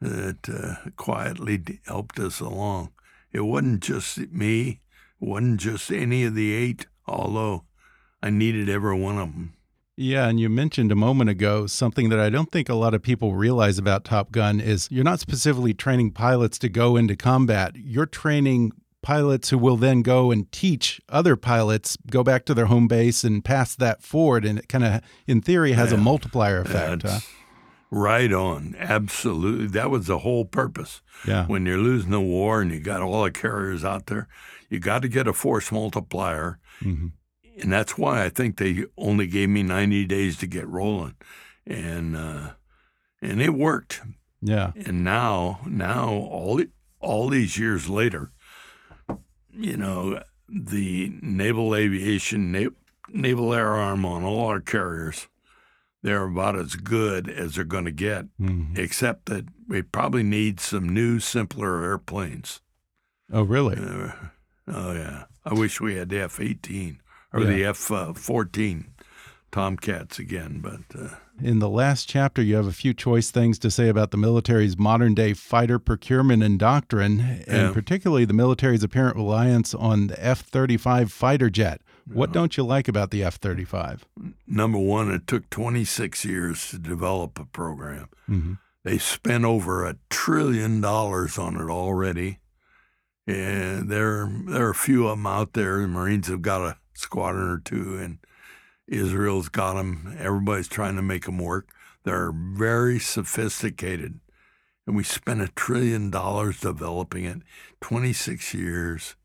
that 0.00 0.48
uh, 0.48 0.90
quietly 0.96 1.80
helped 1.86 2.18
us 2.18 2.40
along. 2.40 2.92
It 3.32 3.40
wasn't 3.40 3.82
just 3.82 4.18
me, 4.30 4.80
it 5.20 5.26
wasn't 5.26 5.60
just 5.60 5.90
any 5.90 6.24
of 6.24 6.34
the 6.34 6.52
eight, 6.52 6.86
although 7.06 7.64
I 8.24 8.30
needed 8.30 8.70
every 8.70 8.98
one 8.98 9.18
of 9.18 9.32
them. 9.32 9.52
Yeah, 9.96 10.28
and 10.28 10.40
you 10.40 10.48
mentioned 10.48 10.90
a 10.90 10.96
moment 10.96 11.28
ago 11.28 11.66
something 11.66 12.08
that 12.08 12.18
I 12.18 12.30
don't 12.30 12.50
think 12.50 12.70
a 12.70 12.74
lot 12.74 12.94
of 12.94 13.02
people 13.02 13.34
realize 13.34 13.76
about 13.76 14.06
Top 14.06 14.32
Gun 14.32 14.60
is 14.60 14.88
you're 14.90 15.04
not 15.04 15.20
specifically 15.20 15.74
training 15.74 16.12
pilots 16.12 16.58
to 16.60 16.70
go 16.70 16.96
into 16.96 17.16
combat. 17.16 17.76
You're 17.76 18.06
training 18.06 18.72
pilots 19.02 19.50
who 19.50 19.58
will 19.58 19.76
then 19.76 20.00
go 20.00 20.30
and 20.30 20.50
teach 20.50 21.02
other 21.10 21.36
pilots, 21.36 21.98
go 22.10 22.24
back 22.24 22.46
to 22.46 22.54
their 22.54 22.64
home 22.64 22.88
base 22.88 23.24
and 23.24 23.44
pass 23.44 23.76
that 23.76 24.02
forward 24.02 24.46
and 24.46 24.58
it 24.58 24.70
kind 24.70 24.84
of 24.84 25.02
in 25.26 25.42
theory 25.42 25.72
has 25.72 25.92
a 25.92 25.98
multiplier 25.98 26.62
effect, 26.62 27.02
huh? 27.02 27.20
Right 27.90 28.32
on. 28.32 28.74
Absolutely. 28.78 29.66
That 29.66 29.90
was 29.90 30.06
the 30.06 30.20
whole 30.20 30.46
purpose. 30.46 31.02
Yeah. 31.28 31.46
When 31.46 31.66
you're 31.66 31.76
losing 31.76 32.10
the 32.10 32.22
war 32.22 32.62
and 32.62 32.72
you 32.72 32.80
got 32.80 33.02
all 33.02 33.22
the 33.22 33.30
carriers 33.30 33.84
out 33.84 34.06
there, 34.06 34.28
you 34.70 34.80
got 34.80 35.02
to 35.02 35.08
get 35.08 35.28
a 35.28 35.34
force 35.34 35.70
multiplier. 35.70 36.58
hmm 36.80 37.08
and 37.62 37.72
that's 37.72 37.96
why 37.98 38.24
I 38.24 38.28
think 38.28 38.56
they 38.56 38.84
only 38.96 39.26
gave 39.26 39.48
me 39.48 39.62
90 39.62 40.04
days 40.06 40.36
to 40.38 40.46
get 40.46 40.66
rolling, 40.68 41.14
and 41.66 42.16
uh, 42.16 42.50
and 43.22 43.40
it 43.42 43.54
worked. 43.54 44.02
Yeah. 44.42 44.72
And 44.76 45.02
now, 45.04 45.60
now 45.66 46.08
all 46.10 46.60
all 47.00 47.28
these 47.28 47.56
years 47.58 47.88
later, 47.88 48.30
you 49.52 49.76
know, 49.76 50.22
the 50.48 51.12
naval 51.22 51.74
aviation, 51.74 52.52
na- 52.52 52.68
naval 53.08 53.54
air 53.54 53.68
arm 53.68 54.04
on 54.04 54.24
all 54.24 54.46
our 54.46 54.60
carriers, 54.60 55.28
they're 56.02 56.24
about 56.24 56.56
as 56.56 56.74
good 56.76 57.28
as 57.30 57.54
they're 57.54 57.64
going 57.64 57.84
to 57.86 57.90
get, 57.92 58.26
Mhm. 58.38 58.76
except 58.76 59.26
that 59.26 59.46
we 59.66 59.80
probably 59.82 60.22
need 60.22 60.60
some 60.60 60.88
new, 60.88 61.18
simpler 61.20 61.82
airplanes. 61.82 62.60
Oh, 63.32 63.42
really? 63.42 63.76
Uh, 63.78 64.12
oh 64.68 64.92
yeah, 64.92 65.24
I 65.44 65.54
wish 65.54 65.80
we 65.80 65.94
had 65.94 66.10
the 66.10 66.20
F 66.20 66.40
eighteen 66.40 67.00
or 67.34 67.44
the 67.44 67.64
F 67.64 67.76
fourteen 68.16 68.86
Tomcats 69.52 70.18
again, 70.18 70.58
but 70.60 70.98
uh, 71.00 71.14
In 71.40 71.60
the 71.60 71.68
last 71.68 72.08
chapter, 72.08 72.42
you 72.42 72.56
have 72.56 72.66
a 72.66 72.72
few 72.72 72.92
choice 72.92 73.30
things 73.30 73.56
to 73.60 73.70
say 73.70 73.88
about 73.88 74.10
the 74.10 74.16
military's 74.16 74.76
modern 74.76 75.14
day 75.14 75.32
fighter 75.32 75.78
procurement 75.78 76.42
and 76.42 76.58
doctrine, 76.58 77.20
and 77.20 77.68
Yeah. 77.68 77.72
particularly 77.72 78.24
the 78.24 78.32
military's 78.34 78.82
apparent 78.82 79.14
reliance 79.16 79.72
on 79.72 80.08
the 80.08 80.24
F 80.24 80.40
35 80.40 81.12
fighter 81.12 81.50
jet. 81.50 81.80
What 82.12 82.32
don't 82.32 82.56
you 82.56 82.64
like 82.64 82.88
about 82.88 83.10
the 83.12 83.22
F 83.22 83.36
35? 83.36 84.04
number 84.46 84.78
one, 84.78 85.10
it 85.10 85.26
took 85.28 85.48
twenty 85.50 85.84
six 85.84 86.24
years 86.24 86.68
to 86.70 86.78
develop 86.78 87.38
a 87.38 87.44
program. 87.46 88.08
Mhm. 88.28 88.58
They 88.82 88.98
spent 88.98 89.44
over 89.44 89.86
a 89.86 89.96
trillion 90.10 90.80
dollars 90.82 91.38
on 91.38 91.54
it 91.56 91.70
already, 91.70 92.40
and 93.26 93.88
there 93.88 94.28
there 94.46 94.66
are 94.66 94.70
a 94.70 94.74
few 94.74 95.06
of 95.06 95.16
them 95.16 95.26
out 95.26 95.52
there. 95.54 95.80
The 95.80 95.88
Marines 95.88 96.26
have 96.28 96.42
got 96.42 96.60
a 96.60 96.76
squadron 96.94 97.48
or 97.48 97.58
two, 97.58 97.96
and 97.96 98.18
Israel's 98.86 99.48
got 99.48 99.74
them. 99.74 100.16
Everybody's 100.18 100.68
trying 100.68 100.96
to 100.96 101.02
make 101.02 101.26
them 101.26 101.38
work. 101.38 101.68
They're 102.04 102.32
very 102.32 102.98
sophisticated, 102.98 104.20
and 104.86 104.94
we 104.94 105.04
spent 105.04 105.40
a 105.40 105.48
trillion 105.48 106.10
dollars 106.10 106.60
developing 106.60 107.24
it, 107.24 107.38
26 107.80 108.52
years, 108.52 109.16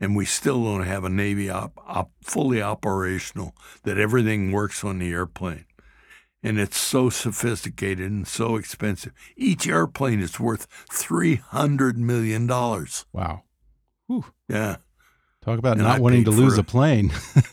and 0.00 0.16
we 0.16 0.24
still 0.24 0.64
don't 0.64 0.84
have 0.84 1.04
a 1.04 1.10
Navy 1.10 1.50
op, 1.50 1.72
op, 1.86 2.10
fully 2.22 2.62
operational 2.62 3.54
that 3.84 3.98
everything 3.98 4.52
works 4.52 4.82
on 4.84 4.98
the 4.98 5.10
airplane. 5.10 5.66
And 6.42 6.58
it's 6.58 6.78
so 6.78 7.08
sophisticated 7.08 8.10
and 8.10 8.28
so 8.28 8.56
expensive. 8.56 9.12
Each 9.34 9.66
airplane 9.66 10.20
is 10.20 10.38
worth 10.38 10.68
$300 10.90 11.96
million. 11.96 12.46
Wow. 12.46 13.44
Whew. 14.06 14.26
Yeah. 14.46 14.76
Talk 15.44 15.58
about 15.58 15.74
And 15.74 15.82
not 15.82 15.98
I 15.98 16.00
wanting 16.00 16.24
to 16.24 16.30
lose 16.30 16.54
for 16.54 16.62
a 16.62 16.64
plane. 16.64 17.12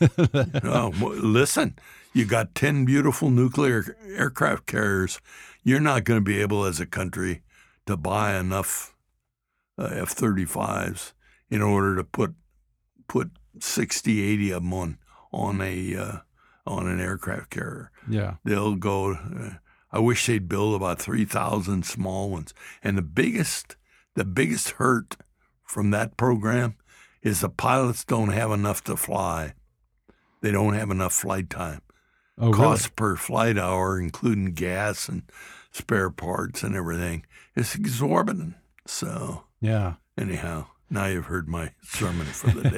oh, 0.64 0.92
well, 0.98 1.14
listen, 1.14 1.78
you 2.14 2.24
got 2.24 2.54
10 2.54 2.86
beautiful 2.86 3.30
nuclear 3.30 3.96
aircraft 4.06 4.66
carriers. 4.66 5.20
You're 5.62 5.80
not 5.80 6.04
going 6.04 6.18
to 6.18 6.24
be 6.24 6.40
able, 6.40 6.64
as 6.64 6.80
a 6.80 6.86
country, 6.86 7.42
to 7.86 7.98
buy 7.98 8.36
enough 8.36 8.96
uh, 9.78 9.90
F 9.92 10.14
35s 10.14 11.12
in 11.50 11.60
order 11.60 11.96
to 11.96 12.04
put 12.04 12.34
put 13.08 13.30
60, 13.60 14.22
80 14.22 14.50
of 14.52 14.62
them 14.62 14.72
on, 14.72 14.98
on, 15.32 15.60
a, 15.60 15.94
uh, 15.94 16.16
on 16.66 16.86
an 16.86 16.98
aircraft 16.98 17.50
carrier. 17.50 17.90
yeah. 18.08 18.36
They'll 18.42 18.76
go, 18.76 19.12
uh, 19.12 19.50
I 19.90 19.98
wish 19.98 20.26
they'd 20.26 20.48
build 20.48 20.74
about 20.74 20.98
3,000 20.98 21.84
small 21.84 22.30
ones. 22.30 22.54
And 22.82 22.96
the 22.96 23.02
biggest, 23.02 23.76
the 24.14 24.24
biggest 24.24 24.70
hurt 24.70 25.18
from 25.62 25.90
that 25.90 26.16
program 26.16 26.76
is 27.22 27.40
the 27.40 27.48
pilots 27.48 28.04
don't 28.04 28.30
have 28.30 28.50
enough 28.50 28.82
to 28.84 28.96
fly. 28.96 29.54
They 30.40 30.50
don't 30.50 30.74
have 30.74 30.90
enough 30.90 31.12
flight 31.12 31.48
time. 31.50 31.82
Oh, 32.38 32.46
really? 32.46 32.56
Cost 32.56 32.96
per 32.96 33.16
flight 33.16 33.58
hour, 33.58 34.00
including 34.00 34.54
gas 34.54 35.08
and 35.08 35.22
spare 35.70 36.10
parts 36.10 36.62
and 36.62 36.74
everything, 36.74 37.24
is 37.54 37.74
exorbitant. 37.74 38.54
So, 38.86 39.44
Yeah. 39.60 39.94
anyhow, 40.18 40.66
now 40.90 41.06
you've 41.06 41.26
heard 41.26 41.48
my 41.48 41.70
sermon 41.82 42.26
for 42.26 42.50
the 42.50 42.68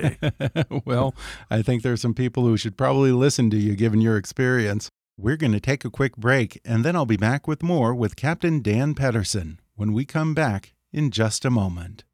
day. 0.50 0.64
well, 0.84 1.14
I 1.50 1.62
think 1.62 1.82
there's 1.82 2.02
some 2.02 2.14
people 2.14 2.44
who 2.44 2.56
should 2.56 2.76
probably 2.76 3.12
listen 3.12 3.48
to 3.50 3.56
you 3.56 3.74
given 3.74 4.00
your 4.00 4.16
experience. 4.18 4.88
We're 5.16 5.36
going 5.36 5.52
to 5.52 5.60
take 5.60 5.84
a 5.84 5.90
quick 5.90 6.16
break, 6.16 6.60
and 6.64 6.84
then 6.84 6.94
I'll 6.96 7.06
be 7.06 7.16
back 7.16 7.46
with 7.48 7.62
more 7.62 7.94
with 7.94 8.16
Captain 8.16 8.60
Dan 8.60 8.94
Pedersen 8.94 9.60
when 9.76 9.92
we 9.92 10.04
come 10.04 10.34
back 10.34 10.74
in 10.92 11.10
just 11.10 11.44
a 11.44 11.50
moment. 11.50 12.04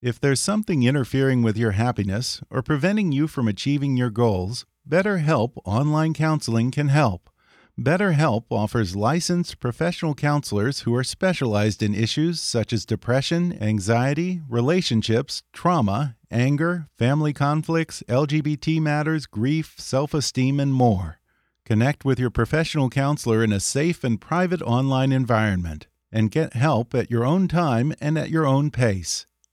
If 0.00 0.20
there's 0.20 0.38
something 0.38 0.84
interfering 0.84 1.42
with 1.42 1.58
your 1.58 1.72
happiness 1.72 2.40
or 2.50 2.62
preventing 2.62 3.10
you 3.10 3.26
from 3.26 3.48
achieving 3.48 3.96
your 3.96 4.10
goals, 4.10 4.64
BetterHelp 4.88 5.54
Online 5.64 6.14
Counseling 6.14 6.70
can 6.70 6.86
help. 6.86 7.28
BetterHelp 7.76 8.44
offers 8.48 8.94
licensed 8.94 9.58
professional 9.58 10.14
counselors 10.14 10.80
who 10.80 10.94
are 10.94 11.02
specialized 11.02 11.82
in 11.82 11.96
issues 11.96 12.40
such 12.40 12.72
as 12.72 12.86
depression, 12.86 13.60
anxiety, 13.60 14.40
relationships, 14.48 15.42
trauma, 15.52 16.14
anger, 16.30 16.86
family 16.96 17.32
conflicts, 17.32 18.04
LGBT 18.08 18.80
matters, 18.80 19.26
grief, 19.26 19.74
self 19.78 20.14
esteem, 20.14 20.60
and 20.60 20.72
more. 20.72 21.18
Connect 21.64 22.04
with 22.04 22.20
your 22.20 22.30
professional 22.30 22.88
counselor 22.88 23.42
in 23.42 23.52
a 23.52 23.58
safe 23.58 24.04
and 24.04 24.20
private 24.20 24.62
online 24.62 25.10
environment 25.10 25.88
and 26.12 26.30
get 26.30 26.52
help 26.52 26.94
at 26.94 27.10
your 27.10 27.24
own 27.24 27.48
time 27.48 27.92
and 28.00 28.16
at 28.16 28.30
your 28.30 28.46
own 28.46 28.70
pace. 28.70 29.26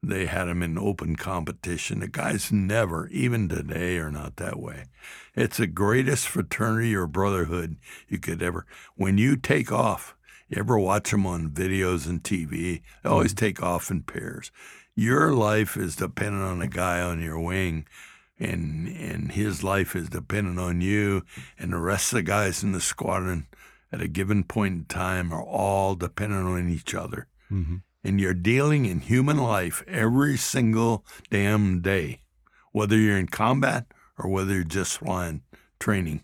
They 0.06 0.26
had 0.26 0.46
them 0.50 0.62
in 0.62 0.78
open 0.78 1.16
competition. 1.16 2.02
The 2.02 2.10
guys 2.10 2.52
never, 2.52 3.08
even 3.08 3.48
today, 3.48 3.96
are 4.00 4.12
not 4.12 4.36
that 4.36 4.60
way. 4.60 4.88
It's 5.34 5.58
the 5.58 5.68
greatest 5.68 6.28
fraternity 6.28 6.94
or 6.94 7.08
brotherhood 7.08 7.78
you 8.10 8.20
could 8.20 8.44
ever. 8.44 8.66
When 8.96 9.18
you 9.18 9.38
take 9.38 9.72
off, 9.72 10.14
you 10.50 10.60
ever 10.60 10.78
watch 10.78 11.12
them 11.12 11.26
on 11.26 11.52
videos 11.52 12.06
and 12.06 12.22
TV? 12.22 12.82
They 13.02 13.10
always 13.10 13.34
mm-hmm. 13.34 13.46
take 13.46 13.64
off 13.64 13.90
in 13.90 14.04
pairs. 14.04 14.52
Your 14.94 15.32
life 15.34 15.78
is 15.78 15.96
dependent 15.96 16.44
on 16.44 16.60
the 16.60 16.68
guy 16.68 17.00
on 17.00 17.22
your 17.22 17.40
wing 17.40 17.86
and 18.40 18.88
and 18.88 19.32
his 19.32 19.64
life 19.64 19.96
is 19.96 20.10
dependent 20.10 20.60
on 20.60 20.82
you 20.82 21.24
and 21.58 21.72
the 21.72 21.78
rest 21.78 22.12
of 22.12 22.18
the 22.18 22.24
guys 22.24 22.64
in 22.64 22.72
the 22.72 22.82
squadron 22.82 23.48
at 23.94 24.02
a 24.02 24.08
given 24.08 24.44
point 24.44 24.74
in 24.74 24.86
time 24.86 25.32
are 25.32 25.44
all 25.44 25.94
dependent 25.94 26.48
on 26.48 26.68
each 26.68 26.96
other. 26.96 27.28
Mm-hmm. 27.52 27.78
And 28.04 28.20
you're 28.20 28.34
dealing 28.34 28.86
in 28.86 29.00
human 29.00 29.38
life 29.38 29.84
every 29.88 30.36
single 30.36 31.06
damn 31.30 31.80
day, 31.80 32.22
whether 32.72 32.98
you're 32.98 33.18
in 33.18 33.28
combat 33.28 33.86
or 34.18 34.30
whether 34.30 34.56
you're 34.56 34.64
just 34.64 34.98
flying 34.98 35.44
training 35.80 36.24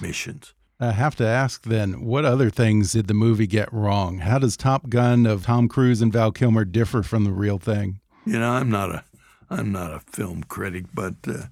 missions. 0.00 0.52
I 0.78 0.92
have 0.92 1.16
to 1.16 1.26
ask 1.26 1.64
then, 1.64 2.04
what 2.04 2.24
other 2.24 2.50
things 2.50 2.92
did 2.92 3.06
the 3.06 3.14
movie 3.14 3.46
get 3.46 3.72
wrong? 3.72 4.18
How 4.18 4.38
does 4.38 4.56
Top 4.56 4.88
Gun 4.88 5.26
of 5.26 5.44
Tom 5.44 5.68
Cruise 5.68 6.02
and 6.02 6.12
Val 6.12 6.32
Kilmer 6.32 6.64
differ 6.64 7.02
from 7.02 7.24
the 7.24 7.32
real 7.32 7.58
thing? 7.58 8.00
You 8.26 8.38
know, 8.38 8.52
I'm 8.52 8.70
not 8.70 8.90
a 8.90 9.04
I'm 9.50 9.72
not 9.72 9.92
a 9.92 10.00
film 10.00 10.44
critic, 10.44 10.86
but 10.94 11.14
uh, 11.26 11.46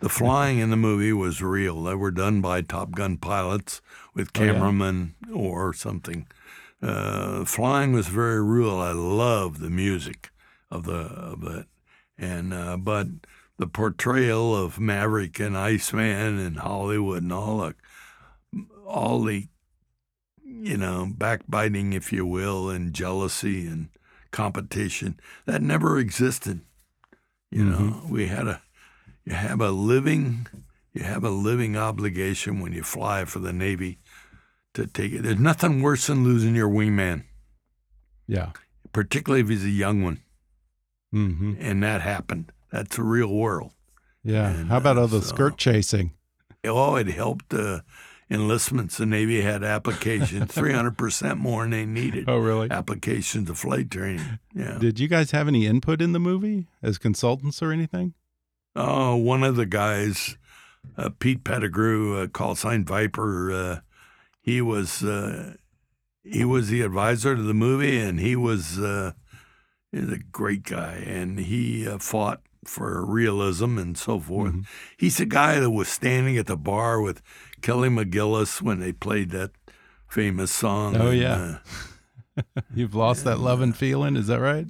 the 0.00 0.08
flying 0.08 0.58
in 0.58 0.70
the 0.70 0.76
movie 0.76 1.12
was 1.12 1.40
real. 1.40 1.82
They 1.82 1.94
were 1.94 2.10
done 2.10 2.40
by 2.40 2.62
Top 2.62 2.90
Gun 2.90 3.16
pilots 3.16 3.80
with 4.14 4.32
cameramen 4.32 5.14
oh, 5.28 5.30
yeah. 5.30 5.36
or 5.36 5.72
something. 5.72 6.26
Uh, 6.82 7.44
flying 7.44 7.92
was 7.92 8.08
very 8.08 8.42
real. 8.42 8.78
I 8.78 8.92
love 8.92 9.60
the 9.60 9.70
music 9.70 10.30
of 10.70 10.84
the 10.84 10.92
of 10.92 11.44
it, 11.44 11.66
and 12.18 12.52
uh, 12.52 12.76
but 12.76 13.06
the 13.58 13.66
portrayal 13.66 14.54
of 14.54 14.80
Maverick 14.80 15.40
and 15.40 15.56
Iceman 15.56 16.38
and 16.38 16.58
Hollywood 16.58 17.22
and 17.22 17.32
all 17.32 17.58
the 17.58 17.74
all 18.86 19.22
the 19.22 19.48
you 20.44 20.76
know 20.76 21.10
backbiting, 21.16 21.92
if 21.92 22.12
you 22.12 22.26
will, 22.26 22.68
and 22.68 22.92
jealousy 22.92 23.66
and 23.66 23.88
competition 24.30 25.18
that 25.46 25.62
never 25.62 25.98
existed 25.98 26.60
you 27.54 27.64
mm-hmm. 27.64 27.88
know, 27.88 28.02
we 28.08 28.26
had 28.26 28.48
a 28.48 28.60
you 29.24 29.32
have 29.32 29.60
a 29.60 29.70
living 29.70 30.48
you 30.92 31.04
have 31.04 31.22
a 31.22 31.30
living 31.30 31.76
obligation 31.76 32.60
when 32.60 32.72
you 32.72 32.82
fly 32.82 33.24
for 33.24 33.38
the 33.38 33.52
Navy 33.52 34.00
to 34.74 34.86
take 34.86 35.12
it. 35.12 35.22
There's 35.22 35.38
nothing 35.38 35.82
worse 35.82 36.06
than 36.06 36.24
losing 36.24 36.54
your 36.54 36.68
wingman. 36.68 37.24
Yeah. 38.26 38.50
Particularly 38.92 39.42
if 39.42 39.48
he's 39.48 39.64
a 39.64 39.70
young 39.70 40.02
one. 40.02 40.20
Mm-hmm. 41.14 41.54
And 41.60 41.82
that 41.82 42.00
happened. 42.00 42.52
That's 42.70 42.98
a 42.98 43.02
real 43.02 43.32
world. 43.32 43.72
Yeah. 44.22 44.50
And, 44.50 44.68
How 44.68 44.78
about 44.78 44.96
uh, 44.96 45.02
all 45.02 45.06
the 45.06 45.22
so, 45.22 45.28
skirt 45.28 45.56
chasing? 45.56 46.12
Oh, 46.64 46.96
it 46.96 47.08
helped 47.08 47.52
uh, 47.54 47.80
enlistments. 48.30 48.96
The 48.96 49.06
Navy 49.06 49.42
had 49.42 49.62
applications, 49.62 50.52
300% 50.54 51.38
more 51.38 51.62
than 51.62 51.70
they 51.70 51.86
needed. 51.86 52.24
Oh, 52.28 52.38
really? 52.38 52.70
Applications 52.70 53.48
to 53.48 53.54
flight 53.54 53.90
training. 53.90 54.38
Yeah. 54.54 54.78
Did 54.78 54.98
you 54.98 55.08
guys 55.08 55.30
have 55.30 55.46
any 55.46 55.66
input 55.66 56.00
in 56.00 56.12
the 56.12 56.20
movie 56.20 56.66
as 56.82 56.98
consultants 56.98 57.62
or 57.62 57.70
anything? 57.70 58.14
Oh, 58.74 59.14
one 59.16 59.44
of 59.44 59.54
the 59.56 59.66
guys, 59.66 60.36
uh, 60.96 61.10
Pete 61.18 61.44
Pettigrew, 61.44 62.22
uh, 62.22 62.26
call 62.26 62.56
sign 62.56 62.84
Viper, 62.84 63.52
uh, 63.52 63.80
he 64.44 64.60
was 64.60 65.02
uh, 65.02 65.54
he 66.22 66.44
was 66.44 66.68
the 66.68 66.82
advisor 66.82 67.34
to 67.34 67.42
the 67.42 67.54
movie, 67.54 67.98
and 67.98 68.20
he 68.20 68.36
was 68.36 68.78
uh, 68.78 69.12
he's 69.90 70.12
a 70.12 70.18
great 70.18 70.64
guy, 70.64 71.02
and 71.06 71.40
he 71.40 71.88
uh, 71.88 71.98
fought 71.98 72.42
for 72.66 73.04
realism 73.06 73.78
and 73.78 73.96
so 73.96 74.20
forth. 74.20 74.52
Mm-hmm. 74.52 74.60
He's 74.98 75.16
the 75.16 75.24
guy 75.24 75.60
that 75.60 75.70
was 75.70 75.88
standing 75.88 76.36
at 76.36 76.46
the 76.46 76.58
bar 76.58 77.00
with 77.00 77.22
Kelly 77.62 77.88
McGillis 77.88 78.60
when 78.60 78.80
they 78.80 78.92
played 78.92 79.30
that 79.30 79.52
famous 80.08 80.52
song. 80.52 80.94
Oh, 80.96 81.08
and, 81.08 81.18
yeah. 81.18 81.58
Uh, 82.36 82.60
You've 82.74 82.94
lost 82.94 83.24
that 83.24 83.38
love 83.38 83.62
and 83.62 83.74
feeling, 83.74 84.16
is 84.16 84.26
that 84.26 84.40
right? 84.40 84.66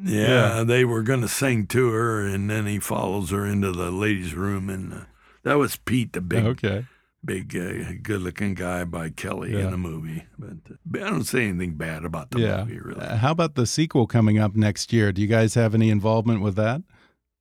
Yeah, 0.00 0.58
yeah. 0.58 0.64
they 0.64 0.84
were 0.84 1.02
going 1.02 1.22
to 1.22 1.28
sing 1.28 1.66
to 1.68 1.90
her, 1.90 2.24
and 2.24 2.48
then 2.48 2.66
he 2.66 2.78
follows 2.78 3.30
her 3.30 3.44
into 3.44 3.72
the 3.72 3.90
ladies' 3.90 4.34
room, 4.34 4.70
and 4.70 4.92
uh, 4.92 5.00
that 5.42 5.54
was 5.54 5.76
Pete, 5.76 6.12
the 6.12 6.20
big, 6.20 6.44
okay. 6.44 6.86
Big, 7.28 7.54
uh, 7.54 7.92
good-looking 8.02 8.54
guy 8.54 8.84
by 8.84 9.10
Kelly 9.10 9.52
yeah. 9.52 9.66
in 9.66 9.70
the 9.70 9.76
movie. 9.76 10.24
But 10.38 10.56
uh, 10.70 11.04
I 11.04 11.10
don't 11.10 11.24
say 11.24 11.46
anything 11.46 11.74
bad 11.74 12.06
about 12.06 12.30
the 12.30 12.40
yeah. 12.40 12.64
movie, 12.64 12.80
really. 12.80 13.04
how 13.04 13.32
about 13.32 13.54
the 13.54 13.66
sequel 13.66 14.06
coming 14.06 14.38
up 14.38 14.56
next 14.56 14.94
year? 14.94 15.12
Do 15.12 15.20
you 15.20 15.28
guys 15.28 15.52
have 15.52 15.74
any 15.74 15.90
involvement 15.90 16.40
with 16.40 16.56
that? 16.56 16.82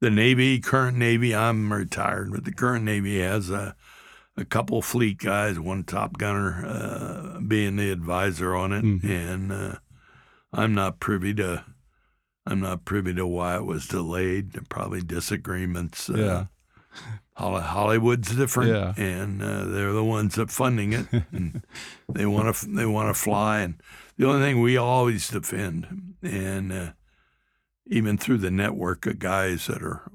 The 0.01 0.09
Navy, 0.09 0.59
current 0.59 0.97
Navy, 0.97 1.33
I'm 1.33 1.71
retired, 1.71 2.33
but 2.33 2.43
the 2.43 2.51
current 2.51 2.83
Navy 2.83 3.19
has 3.21 3.49
a 3.49 3.75
a 4.39 4.45
couple 4.45 4.83
fleet 4.83 5.17
guys, 5.17 5.57
one 5.59 5.83
top 5.83 6.19
gunner 6.19 6.63
uh, 6.63 7.39
being 7.39 7.77
the 7.77 7.89
advisor 7.89 8.55
on 8.55 8.71
it, 8.71 8.83
mm-hmm. 8.83 9.09
and 9.09 9.51
uh, 9.51 9.75
I'm 10.53 10.75
not 10.75 10.99
privy 10.99 11.33
to 11.35 11.63
I'm 12.45 12.59
not 12.59 12.85
privy 12.85 13.15
to 13.15 13.25
why 13.25 13.55
it 13.55 13.65
was 13.65 13.87
delayed. 13.87 14.69
Probably 14.69 15.01
disagreements. 15.01 16.09
Uh, 16.09 16.17
yeah. 16.17 16.45
Hollywood's 17.35 18.35
different, 18.35 18.71
yeah. 18.71 18.93
and 18.97 19.41
uh, 19.41 19.65
they're 19.65 19.93
the 19.93 20.03
ones 20.03 20.35
that 20.35 20.49
funding 20.49 20.93
it. 20.93 21.05
And 21.31 21.61
they 22.09 22.25
want 22.25 22.55
to 22.55 22.65
they 22.67 22.85
want 22.85 23.13
to 23.15 23.19
fly, 23.19 23.59
and 23.59 23.81
the 24.17 24.27
only 24.27 24.41
thing 24.41 24.61
we 24.61 24.77
always 24.77 25.29
defend, 25.29 26.15
and 26.23 26.73
uh, 26.73 26.91
even 27.85 28.17
through 28.17 28.39
the 28.39 28.51
network 28.51 29.05
of 29.05 29.19
guys 29.19 29.67
that 29.67 29.83
are, 29.83 30.09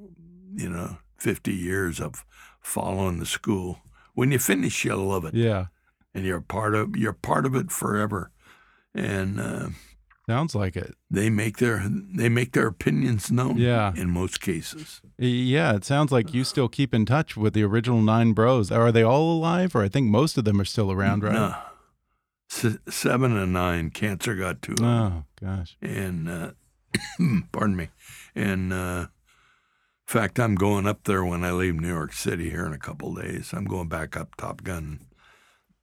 you 0.54 0.68
know, 0.68 0.98
50 1.18 1.52
years 1.52 2.00
of 2.00 2.24
following 2.60 3.18
the 3.18 3.26
school, 3.26 3.78
when 4.14 4.32
you 4.32 4.38
finish, 4.38 4.84
you 4.84 4.96
love 4.96 5.24
it. 5.24 5.34
Yeah, 5.34 5.66
and 6.14 6.24
you're 6.24 6.40
part 6.40 6.74
of 6.74 6.96
you're 6.96 7.12
part 7.12 7.46
of 7.46 7.54
it 7.54 7.70
forever. 7.70 8.30
And 8.94 9.40
uh, 9.40 9.68
sounds 10.26 10.54
like 10.54 10.76
it. 10.76 10.94
They 11.10 11.30
make 11.30 11.58
their 11.58 11.82
they 11.88 12.28
make 12.28 12.52
their 12.52 12.66
opinions 12.66 13.30
known. 13.30 13.58
Yeah, 13.58 13.92
in 13.96 14.10
most 14.10 14.40
cases. 14.40 15.00
Yeah, 15.18 15.74
it 15.74 15.84
sounds 15.84 16.12
like 16.12 16.32
you 16.34 16.44
still 16.44 16.68
keep 16.68 16.94
in 16.94 17.06
touch 17.06 17.36
with 17.36 17.54
the 17.54 17.62
original 17.62 18.02
nine 18.02 18.32
bros. 18.32 18.70
Are 18.70 18.92
they 18.92 19.02
all 19.02 19.32
alive, 19.36 19.74
or 19.74 19.82
I 19.82 19.88
think 19.88 20.08
most 20.08 20.38
of 20.38 20.44
them 20.44 20.60
are 20.60 20.64
still 20.64 20.90
around, 20.92 21.22
right? 21.24 21.32
No. 21.32 21.54
S- 22.50 22.78
seven 22.88 23.36
and 23.36 23.52
nine, 23.52 23.90
cancer 23.90 24.34
got 24.34 24.60
to 24.62 24.74
them. 24.74 24.84
Oh 24.84 25.24
gosh. 25.40 25.76
And, 25.80 26.28
uh, 26.28 26.50
pardon 27.52 27.76
me. 27.76 27.88
And, 28.34 28.72
uh, 28.72 29.06
in 30.06 30.20
fact, 30.20 30.38
I'm 30.38 30.54
going 30.56 30.86
up 30.86 31.04
there 31.04 31.24
when 31.24 31.44
I 31.44 31.52
leave 31.52 31.76
New 31.76 31.88
York 31.88 32.12
City 32.12 32.50
here 32.50 32.66
in 32.66 32.74
a 32.74 32.78
couple 32.78 33.16
of 33.16 33.24
days. 33.24 33.52
I'm 33.54 33.64
going 33.64 33.88
back 33.88 34.16
up 34.16 34.36
Top 34.36 34.62
Gun, 34.62 35.00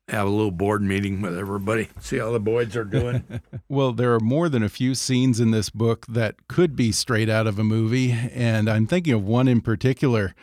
have 0.10 0.28
a 0.28 0.30
little 0.32 0.52
board 0.52 0.82
meeting 0.82 1.22
with 1.22 1.38
everybody, 1.38 1.89
see 2.00 2.17
how 2.17 2.32
the 2.32 2.39
boys 2.39 2.76
are 2.76 2.84
doing. 2.84 3.24
Well, 3.72 3.93
there 3.93 4.15
are 4.15 4.19
more 4.19 4.50
than 4.50 4.63
a 4.63 4.69
few 4.69 4.95
scenes 4.95 5.39
in 5.39 5.52
this 5.52 5.69
book 5.69 6.08
that 6.08 6.48
could 6.48 6.76
be 6.76 6.91
straight 6.91 7.30
out 7.30 7.45
of 7.45 7.60
a 7.60 7.63
movie, 7.63 8.12
and 8.12 8.67
I'm 8.67 8.88
thinking 8.88 9.13
of 9.13 9.24
one 9.24 9.48
in 9.48 9.62
particular 9.62 10.34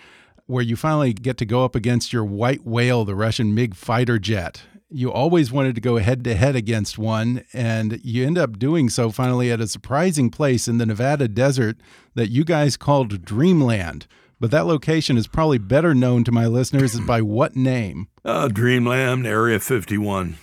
where 0.47 0.63
you 0.63 0.77
finally 0.77 1.13
get 1.13 1.37
to 1.39 1.45
go 1.45 1.65
up 1.65 1.75
against 1.75 2.13
your 2.13 2.25
white 2.25 2.65
whale, 2.65 3.05
the 3.05 3.17
Russian 3.17 3.53
MiG 3.53 3.75
fighter 3.75 4.21
jet. 4.21 4.63
You 4.89 5.11
always 5.11 5.51
wanted 5.51 5.75
to 5.75 5.81
go 5.81 5.97
head 5.97 6.23
to 6.23 6.37
head 6.37 6.55
against 6.55 6.99
one, 6.99 7.43
and 7.53 8.01
you 8.05 8.25
end 8.25 8.39
up 8.39 8.61
doing 8.61 8.89
so 8.89 9.11
finally 9.11 9.51
at 9.51 9.61
a 9.61 9.67
surprising 9.67 10.31
place 10.31 10.69
in 10.69 10.79
the 10.79 10.87
Nevada 10.87 11.27
desert 11.27 11.79
that 12.15 12.31
you 12.31 12.45
guys 12.45 12.77
called 12.77 13.25
Dreamland. 13.25 14.07
But 14.39 14.51
that 14.51 14.67
location 14.67 15.17
is 15.17 15.27
probably 15.27 15.59
better 15.59 15.95
known 15.95 16.25
to 16.25 16.33
my 16.33 16.47
listeners 16.47 16.99
by 17.07 17.23
what 17.23 17.57
name? 17.57 18.09
Uh, 18.25 18.49
Dreamland, 18.49 19.27
Area 19.27 19.59
51. 19.59 20.37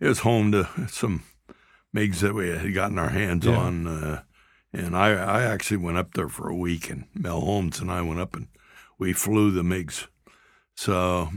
It 0.00 0.08
was 0.08 0.20
home 0.20 0.52
to 0.52 0.68
some 0.88 1.22
MiGs 1.94 2.20
that 2.20 2.34
we 2.34 2.48
had 2.50 2.74
gotten 2.74 2.98
our 2.98 3.10
hands 3.10 3.44
Yeah. 3.46 3.56
on. 3.56 3.86
Uh, 3.86 4.22
and 4.72 4.96
I, 4.96 5.10
I 5.12 5.42
actually 5.42 5.78
went 5.78 5.96
up 5.98 6.14
there 6.14 6.28
for 6.28 6.48
a 6.48 6.56
week, 6.56 6.90
and 6.90 7.04
Mel 7.14 7.40
Holmes 7.40 7.80
and 7.80 7.90
I 7.90 8.02
went 8.02 8.20
up 8.20 8.34
and 8.36 8.48
we 8.98 9.12
flew 9.12 9.50
the 9.50 9.62
MiGs. 9.62 10.06
So 10.74 11.30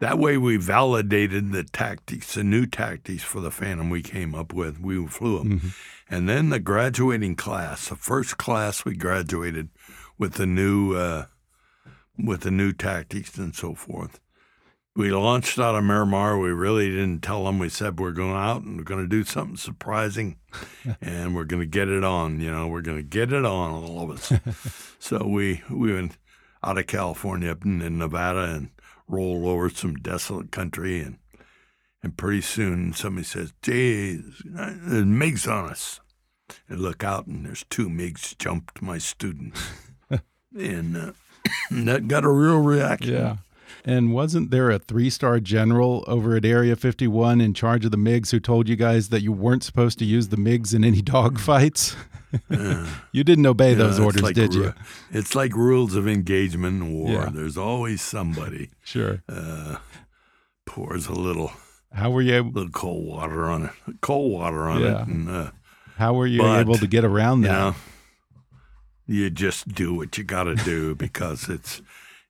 that 0.00 0.18
way 0.18 0.36
we 0.36 0.56
validated 0.56 1.52
the 1.52 1.64
tactics, 1.64 2.34
the 2.34 2.44
new 2.44 2.66
tactics 2.66 3.22
for 3.22 3.40
the 3.40 3.50
Phantom 3.50 3.88
we 3.90 4.02
came 4.02 4.34
up 4.34 4.52
with. 4.52 4.78
We 4.80 5.06
flew 5.06 5.38
them. 5.38 5.72
And 6.08 6.28
then 6.28 6.50
the 6.50 6.58
graduating 6.58 7.36
class, 7.36 7.88
the 7.88 7.96
first 7.96 8.36
class 8.36 8.84
we 8.84 8.94
graduated 8.96 9.68
with 10.20 10.34
the 10.34 10.46
new 10.46 10.94
uh, 10.94 11.24
with 12.16 12.42
the 12.42 12.50
new 12.50 12.72
tactics 12.72 13.36
and 13.38 13.54
so 13.54 13.74
forth. 13.74 14.20
We 14.94 15.10
launched 15.10 15.58
out 15.58 15.76
of 15.76 15.84
Miramar. 15.84 16.38
We 16.38 16.50
really 16.50 16.90
didn't 16.90 17.22
tell 17.22 17.44
them. 17.44 17.58
We 17.58 17.70
said 17.70 17.98
we're 17.98 18.12
going 18.12 18.36
out 18.36 18.62
and 18.62 18.76
we're 18.76 18.84
going 18.84 19.02
to 19.02 19.08
do 19.08 19.24
something 19.24 19.56
surprising, 19.56 20.36
and 21.00 21.34
we're 21.34 21.44
going 21.44 21.62
to 21.62 21.66
get 21.66 21.88
it 21.88 22.04
on. 22.04 22.38
You 22.40 22.50
know, 22.50 22.68
we're 22.68 22.82
going 22.82 22.98
to 22.98 23.02
get 23.02 23.32
it 23.32 23.46
on, 23.46 23.70
all 23.82 24.02
of 24.02 24.10
us. 24.10 24.94
so 24.98 25.26
we 25.26 25.62
we 25.70 25.94
went 25.94 26.18
out 26.62 26.76
of 26.76 26.86
California 26.86 27.50
up 27.50 27.64
in, 27.64 27.80
in 27.80 27.98
Nevada 27.98 28.42
and 28.42 28.70
rolled 29.08 29.46
over 29.46 29.70
some 29.70 29.94
desolate 29.94 30.52
country, 30.52 31.00
and 31.00 31.16
and 32.02 32.18
pretty 32.18 32.42
soon 32.42 32.92
somebody 32.92 33.24
says, 33.24 33.54
"Geez, 33.62 34.42
there's 34.44 35.04
MiGs 35.04 35.50
on 35.50 35.70
us." 35.70 36.00
And 36.68 36.80
look 36.80 37.04
out, 37.04 37.28
and 37.28 37.46
there's 37.46 37.64
two 37.70 37.88
MiGs 37.88 38.36
jumped 38.36 38.82
my 38.82 38.98
students, 38.98 39.70
and 40.56 40.96
uh, 40.96 41.12
that 41.70 42.08
got 42.08 42.24
a 42.24 42.28
real 42.30 42.58
reaction. 42.60 43.12
Yeah. 43.14 43.36
And 43.84 44.12
wasn't 44.12 44.50
there 44.50 44.70
a 44.70 44.78
three 44.78 45.08
star 45.08 45.40
general 45.40 46.04
over 46.06 46.36
at 46.36 46.44
Area 46.44 46.76
51 46.76 47.40
in 47.40 47.54
charge 47.54 47.84
of 47.86 47.90
the 47.90 47.96
MiGs 47.96 48.30
who 48.30 48.38
told 48.38 48.68
you 48.68 48.76
guys 48.76 49.08
that 49.08 49.22
you 49.22 49.32
weren't 49.32 49.64
supposed 49.64 49.98
to 50.00 50.04
use 50.04 50.28
the 50.28 50.36
MiGs 50.36 50.74
in 50.74 50.84
any 50.84 51.00
dogfights? 51.02 51.96
you 53.12 53.24
didn't 53.24 53.46
obey 53.46 53.70
You 53.70 53.76
those 53.76 53.98
orders, 53.98 54.22
like 54.22 54.34
did 54.34 54.54
you? 54.54 54.74
It's 55.10 55.34
like 55.34 55.54
rules 55.56 55.94
of 55.94 56.06
engagement 56.06 56.82
in 56.82 56.92
war. 56.92 57.10
Yeah. 57.10 57.30
There's 57.32 57.56
always 57.56 58.02
somebody 58.02 58.68
Sure. 58.84 59.22
uh, 59.28 59.76
pours 60.66 61.06
a 61.06 61.12
little 61.12 61.50
How 61.92 62.10
were 62.10 62.22
you 62.22 62.34
able, 62.34 62.50
little 62.50 62.70
cold 62.70 63.06
water 63.06 63.46
on 63.46 63.64
it, 63.64 63.70
cold 64.02 64.30
water 64.32 64.68
on 64.68 64.82
it, 64.82 65.08
and 65.08 65.28
uh, 65.28 65.50
how 65.96 66.14
were 66.14 66.26
you 66.26 66.40
But, 66.42 66.60
able 66.60 66.76
to 66.76 66.86
get 66.86 67.04
around 67.04 67.42
you 67.42 67.48
that? 67.48 67.52
know, 67.58 67.74
you 69.10 69.28
just 69.28 69.68
do 69.68 69.94
what 69.94 70.16
you 70.16 70.24
got 70.24 70.44
to 70.44 70.54
do 70.54 70.94
because 71.06 71.48
it's 71.48 71.82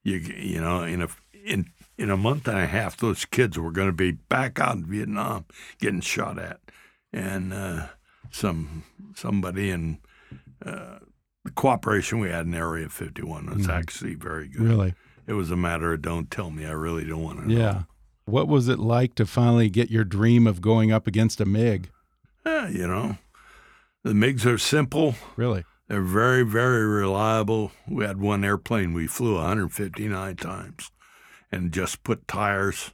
you. 0.02 0.16
You 0.16 0.60
know, 0.60 0.82
in 0.82 1.02
a 1.02 1.08
in 1.44 1.70
in 1.98 2.10
a 2.10 2.16
month 2.16 2.48
and 2.48 2.58
a 2.58 2.66
half, 2.66 2.96
those 2.96 3.24
kids 3.24 3.58
were 3.58 3.72
going 3.72 3.88
to 3.88 3.92
be 3.92 4.12
back 4.12 4.58
out 4.58 4.76
in 4.76 4.86
Vietnam 4.86 5.44
getting 5.78 6.00
shot 6.00 6.38
at, 6.38 6.60
and 7.12 7.52
uh, 7.52 7.86
some 8.30 8.84
somebody 9.14 9.70
in 9.70 9.98
uh, 10.64 10.98
the 11.44 11.50
cooperation 11.54 12.18
we 12.18 12.30
had 12.30 12.46
in 12.46 12.54
Area 12.54 12.88
51 12.88 13.54
was 13.54 13.68
actually 13.68 14.14
very 14.14 14.48
good. 14.48 14.62
Mm-hmm. 14.62 14.70
Really? 14.70 14.94
It 15.26 15.34
was 15.34 15.50
a 15.50 15.56
matter 15.56 15.92
of 15.92 16.02
don't 16.02 16.30
tell 16.30 16.50
me. 16.50 16.66
I 16.66 16.72
really 16.72 17.04
don't 17.04 17.22
want 17.22 17.40
to 17.40 17.48
know. 17.48 17.58
Yeah. 17.58 17.82
What 18.24 18.48
was 18.48 18.68
it 18.68 18.78
like 18.78 19.14
to 19.16 19.26
finally 19.26 19.68
get 19.68 19.90
your 19.90 20.04
dream 20.04 20.46
of 20.46 20.60
going 20.60 20.92
up 20.92 21.06
against 21.06 21.40
a 21.40 21.44
MiG? 21.44 21.90
You 22.44 22.86
know, 22.86 23.16
the 24.02 24.12
MiGs 24.12 24.46
are 24.46 24.58
simple. 24.58 25.14
Really? 25.36 25.64
They're 25.90 26.03
very, 26.03 26.44
very 26.44 26.87
reliable. 26.87 27.72
We 27.88 28.05
had 28.05 28.20
one 28.20 28.44
airplane 28.44 28.92
we 28.92 29.09
flew 29.09 29.35
159 29.35 30.37
times 30.37 30.92
and 31.50 31.72
just 31.72 32.05
put 32.05 32.29
tires, 32.29 32.92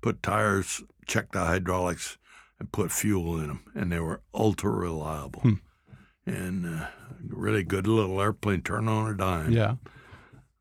put 0.00 0.22
tires, 0.22 0.84
checked 1.08 1.32
the 1.32 1.40
hydraulics, 1.40 2.18
and 2.60 2.70
put 2.70 2.92
fuel 2.92 3.40
in 3.40 3.48
them, 3.48 3.64
and 3.74 3.90
they 3.90 3.98
were 3.98 4.22
ultra 4.32 4.70
reliable. 4.70 5.42
And 6.24 6.66
uh, 6.66 6.86
really 7.26 7.64
good 7.64 7.88
little 7.88 8.20
airplane, 8.20 8.62
turn 8.62 8.86
on 8.86 9.10
a 9.10 9.16
dime. 9.16 9.50
Yeah. 9.50 9.74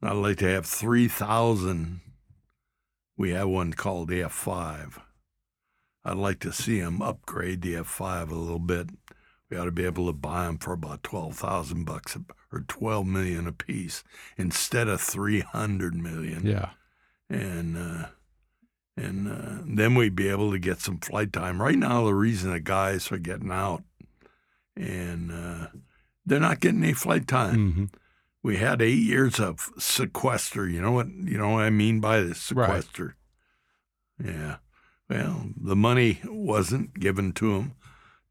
I'd 0.01 0.13
like 0.13 0.37
to 0.37 0.47
have 0.47 0.65
3,000. 0.65 2.01
We 3.15 3.29
have 3.29 3.47
one 3.47 3.73
called 3.73 4.09
the 4.09 4.21
F5. 4.21 4.99
I'd 6.03 6.17
like 6.17 6.39
to 6.39 6.51
see 6.51 6.79
them 6.79 7.03
upgrade 7.03 7.61
the 7.61 7.75
F5 7.75 8.31
a 8.31 8.35
little 8.35 8.57
bit. 8.57 8.89
We 9.55 9.61
ought 9.61 9.65
to 9.65 9.71
be 9.71 9.85
able 9.85 10.07
to 10.07 10.13
buy 10.13 10.47
them 10.47 10.57
for 10.57 10.73
about 10.73 11.01
12,000 11.03 11.85
bucks 11.85 12.17
a- 12.17 12.25
or 12.51 12.65
12 12.67 13.07
million 13.07 13.47
a 13.47 13.53
piece 13.53 14.03
instead 14.37 14.89
of 14.89 14.99
300 14.99 15.95
million. 15.95 16.45
Yeah. 16.45 16.71
And 17.29 17.77
uh, 17.77 18.07
and 18.97 19.29
uh, 19.29 19.63
then 19.65 19.95
we'd 19.95 20.13
be 20.15 20.27
able 20.27 20.51
to 20.51 20.59
get 20.59 20.81
some 20.81 20.97
flight 20.97 21.31
time. 21.31 21.61
Right 21.61 21.77
now, 21.77 22.03
the 22.03 22.13
reason 22.13 22.51
the 22.51 22.59
guys 22.59 23.09
are 23.13 23.17
getting 23.17 23.49
out 23.49 23.83
and 24.75 25.31
uh, 25.31 25.67
they're 26.25 26.39
not 26.41 26.59
getting 26.59 26.83
any 26.83 26.93
flight 26.93 27.25
time 27.27 27.71
hmm 27.71 27.85
we 28.43 28.57
had 28.57 28.79
eight 28.79 29.01
years 29.01 29.39
of 29.39 29.71
sequester. 29.79 30.69
You 30.69 30.79
know 30.79 30.91
what? 30.91 31.07
You 31.07 31.35
know 31.35 31.49
what 31.51 31.63
I 31.63 31.71
mean 31.71 31.99
by 31.99 32.19
the 32.19 32.35
sequester. 32.35 33.15
Yeah. 34.23 34.57
Well, 35.09 35.47
the 35.59 35.75
money 35.75 36.19
wasn't 36.25 36.99
given 36.99 37.31
to 37.33 37.53
them 37.53 37.73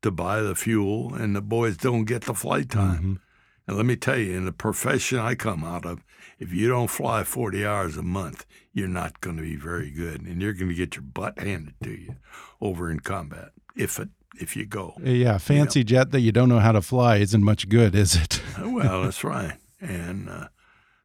to 0.05 0.11
buy 0.11 0.41
the 0.41 0.55
fuel, 0.55 1.13
and 1.15 1.35
the 1.35 1.43
boys 1.43 1.77
don't 1.77 2.05
get 2.05 2.23
the 2.23 2.35
flight 2.35 2.71
time. 2.71 3.03
Mhm. 3.03 3.19
And 3.67 3.77
let 3.77 3.87
me 3.87 3.97
tell 3.97 4.19
you, 4.19 4.37
in 4.37 4.45
the 4.45 4.53
profession 4.53 5.19
I 5.19 5.35
come 5.35 5.65
out 5.65 5.85
of, 5.85 6.05
if 6.39 6.53
you 6.53 6.69
don't 6.69 6.91
fly 6.91 7.25
40 7.25 7.65
hours 7.67 7.97
a 7.97 8.03
month, 8.03 8.45
you're 8.73 8.89
not 8.89 9.21
going 9.21 9.37
to 9.37 9.43
be 9.43 9.57
very 9.57 9.91
good, 9.91 10.21
and 10.23 10.41
you're 10.43 10.53
going 10.53 10.69
to 10.69 10.75
get 10.75 10.97
your 10.97 11.03
butt 11.03 11.39
handed 11.39 11.75
to 11.83 11.91
you 11.91 12.17
over 12.61 12.91
in 12.91 13.01
combat 13.01 13.51
if 13.77 13.99
it 13.99 14.11
if 14.39 14.57
you 14.57 14.67
go. 14.67 14.95
Yeah. 15.03 15.39
Fancy 15.39 15.85
jet 15.85 16.11
that 16.11 16.21
you 16.21 16.33
don't 16.33 16.49
know 16.49 16.59
how 16.59 16.73
to 16.73 16.83
fly 16.83 17.17
isn't 17.19 17.43
much 17.45 17.69
good, 17.69 17.95
is 17.95 18.17
it? 18.17 18.43
well, 18.61 19.05
that's 19.05 19.23
right. 19.23 19.55
And 19.81 20.29
uh, 20.29 20.49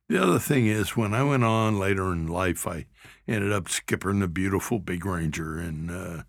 the 0.08 0.22
other 0.22 0.40
thing 0.40 0.66
is, 0.66 0.98
when 0.98 1.14
I 1.14 1.22
went 1.24 1.44
on 1.44 1.78
later 1.80 2.12
in 2.12 2.28
life, 2.28 2.68
I 2.68 2.88
ended 3.28 3.52
up 3.54 3.66
skippering 3.66 4.20
the 4.20 4.28
beautiful 4.28 4.80
Big 4.80 5.06
Ranger 5.06 5.60
and 5.60 5.92
uh, 5.92 6.24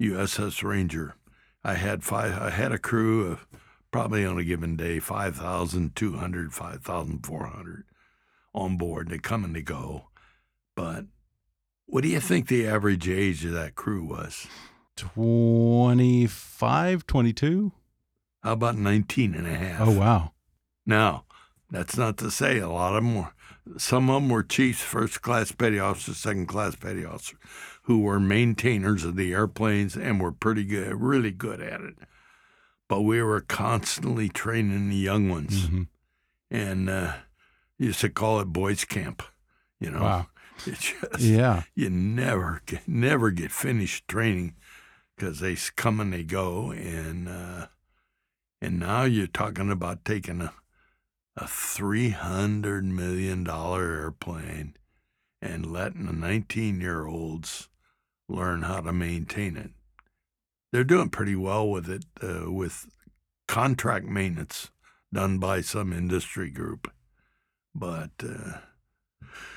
USS 0.00 0.62
Ranger. 0.62 1.16
I 1.64 1.74
had 1.74 2.02
five. 2.02 2.40
I 2.40 2.50
had 2.50 2.72
a 2.72 2.78
crew 2.78 3.30
of 3.30 3.46
probably 3.90 4.24
on 4.24 4.38
a 4.38 4.44
given 4.44 4.76
day 4.76 4.98
5,200, 4.98 6.52
5,400 6.52 7.84
on 8.54 8.76
board. 8.76 9.08
They 9.08 9.18
come 9.18 9.44
and 9.44 9.54
they 9.54 9.62
go. 9.62 10.08
But 10.74 11.04
what 11.86 12.02
do 12.02 12.08
you 12.08 12.20
think 12.20 12.48
the 12.48 12.66
average 12.66 13.08
age 13.08 13.44
of 13.44 13.52
that 13.52 13.74
crew 13.74 14.04
was? 14.04 14.46
25, 14.96 17.06
22? 17.06 17.72
How 18.42 18.52
about 18.52 18.76
19 18.76 19.34
and 19.34 19.46
a 19.46 19.54
half? 19.54 19.88
Oh, 19.88 19.98
wow. 19.98 20.32
Now, 20.84 21.24
that's 21.70 21.96
not 21.96 22.16
to 22.18 22.30
say 22.30 22.58
a 22.58 22.68
lot 22.68 22.96
of 22.96 23.04
them 23.04 23.14
were, 23.14 23.32
some 23.78 24.10
of 24.10 24.22
them 24.22 24.30
were 24.30 24.42
chiefs, 24.42 24.82
first 24.82 25.22
class 25.22 25.52
petty 25.52 25.78
officers, 25.78 26.18
second 26.18 26.46
class 26.46 26.74
petty 26.74 27.04
officers, 27.04 27.38
who 27.82 28.00
were 28.00 28.20
maintainers 28.20 29.04
of 29.04 29.16
the 29.16 29.32
airplanes 29.32 29.96
and 29.96 30.20
were 30.20 30.32
pretty 30.32 30.64
good, 30.64 30.94
really 31.00 31.30
good 31.32 31.60
at 31.60 31.80
it. 31.80 31.94
But 32.88 33.02
we 33.02 33.22
were 33.22 33.40
constantly 33.40 34.28
training 34.28 34.88
the 34.90 34.96
young 34.96 35.28
ones. 35.28 35.66
Mhm. 35.68 35.88
And 36.50 36.90
uh, 36.90 37.14
used 37.78 38.00
to 38.00 38.10
call 38.10 38.40
it 38.40 38.46
boys' 38.46 38.84
camp, 38.84 39.22
you 39.80 39.90
know. 39.90 40.02
Wow. 40.02 40.26
It 40.66 40.78
just, 40.78 41.18
Yeah. 41.20 41.62
you 41.74 41.88
never 41.90 42.62
get, 42.66 42.86
never 42.86 43.30
get 43.30 43.50
finished 43.50 44.06
training 44.06 44.54
because 45.16 45.40
they 45.40 45.56
come 45.74 45.98
and 45.98 46.12
they 46.12 46.22
go 46.22 46.70
and 46.70 47.28
uh, 47.28 47.66
and 48.60 48.78
now 48.78 49.02
you're 49.04 49.26
talking 49.26 49.70
about 49.72 50.04
taking 50.04 50.40
a 50.42 50.52
a 51.36 51.48
three 51.48 52.10
hundred 52.10 52.84
million 52.84 53.42
dollar 53.42 54.02
airplane 54.02 54.76
and 55.40 55.72
letting 55.72 56.04
the 56.06 56.12
nineteen 56.12 56.80
year 56.80 57.06
olds 57.06 57.68
learn 58.32 58.62
how 58.62 58.80
to 58.80 58.92
maintain 58.92 59.56
it. 59.56 59.70
they're 60.72 60.84
doing 60.84 61.10
pretty 61.10 61.36
well 61.36 61.68
with 61.68 61.88
it 61.90 62.04
uh, 62.22 62.50
with 62.50 62.86
contract 63.46 64.06
maintenance 64.06 64.70
done 65.12 65.38
by 65.38 65.60
some 65.60 65.92
industry 65.92 66.50
group, 66.50 66.90
but 67.74 68.10
uh, 68.24 68.58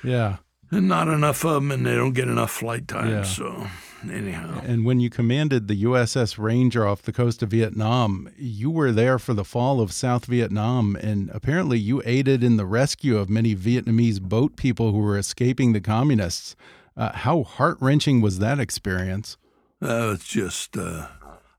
Yeah. 0.04 0.38
not 0.72 1.08
enough 1.08 1.46
of 1.46 1.54
them, 1.56 1.72
and 1.72 1.86
they 1.86 1.96
don't 1.96 2.14
get 2.14 2.28
enough 2.28 2.52
flight 2.52 2.88
time. 2.88 3.10
Yeah. 3.10 3.24
So 3.24 3.68
anyhow, 4.12 4.62
And 4.66 4.84
when 4.86 5.00
you 5.00 5.10
commanded 5.10 5.68
the 5.70 5.84
USS 5.84 6.38
Ranger 6.38 6.86
off 6.86 7.02
the 7.04 7.14
coast 7.14 7.42
of 7.42 7.52
Vietnam, 7.52 8.28
you 8.38 8.70
were 8.70 8.92
there 8.92 9.18
for 9.18 9.34
the 9.34 9.46
fall 9.46 9.80
of 9.80 9.94
South 9.94 10.26
Vietnam, 10.26 10.98
and 10.98 11.30
apparently 11.34 11.80
you 11.80 12.02
aided 12.06 12.44
in 12.44 12.58
the 12.58 12.66
rescue 12.66 13.18
of 13.18 13.30
many 13.30 13.56
Vietnamese 13.56 14.20
boat 14.22 14.58
people 14.58 14.92
who 14.92 15.00
were 15.00 15.18
escaping 15.18 15.72
the 15.72 15.82
communists. 15.82 16.56
Uh, 16.98 17.12
how 17.14 17.44
heart 17.44 17.78
wrenching 17.82 18.22
was 18.22 18.40
that 18.40 18.60
experience? 18.60 19.38
uh, 19.82 20.12
it's 20.14 20.28
just 20.28 20.78
uh, 20.78 21.08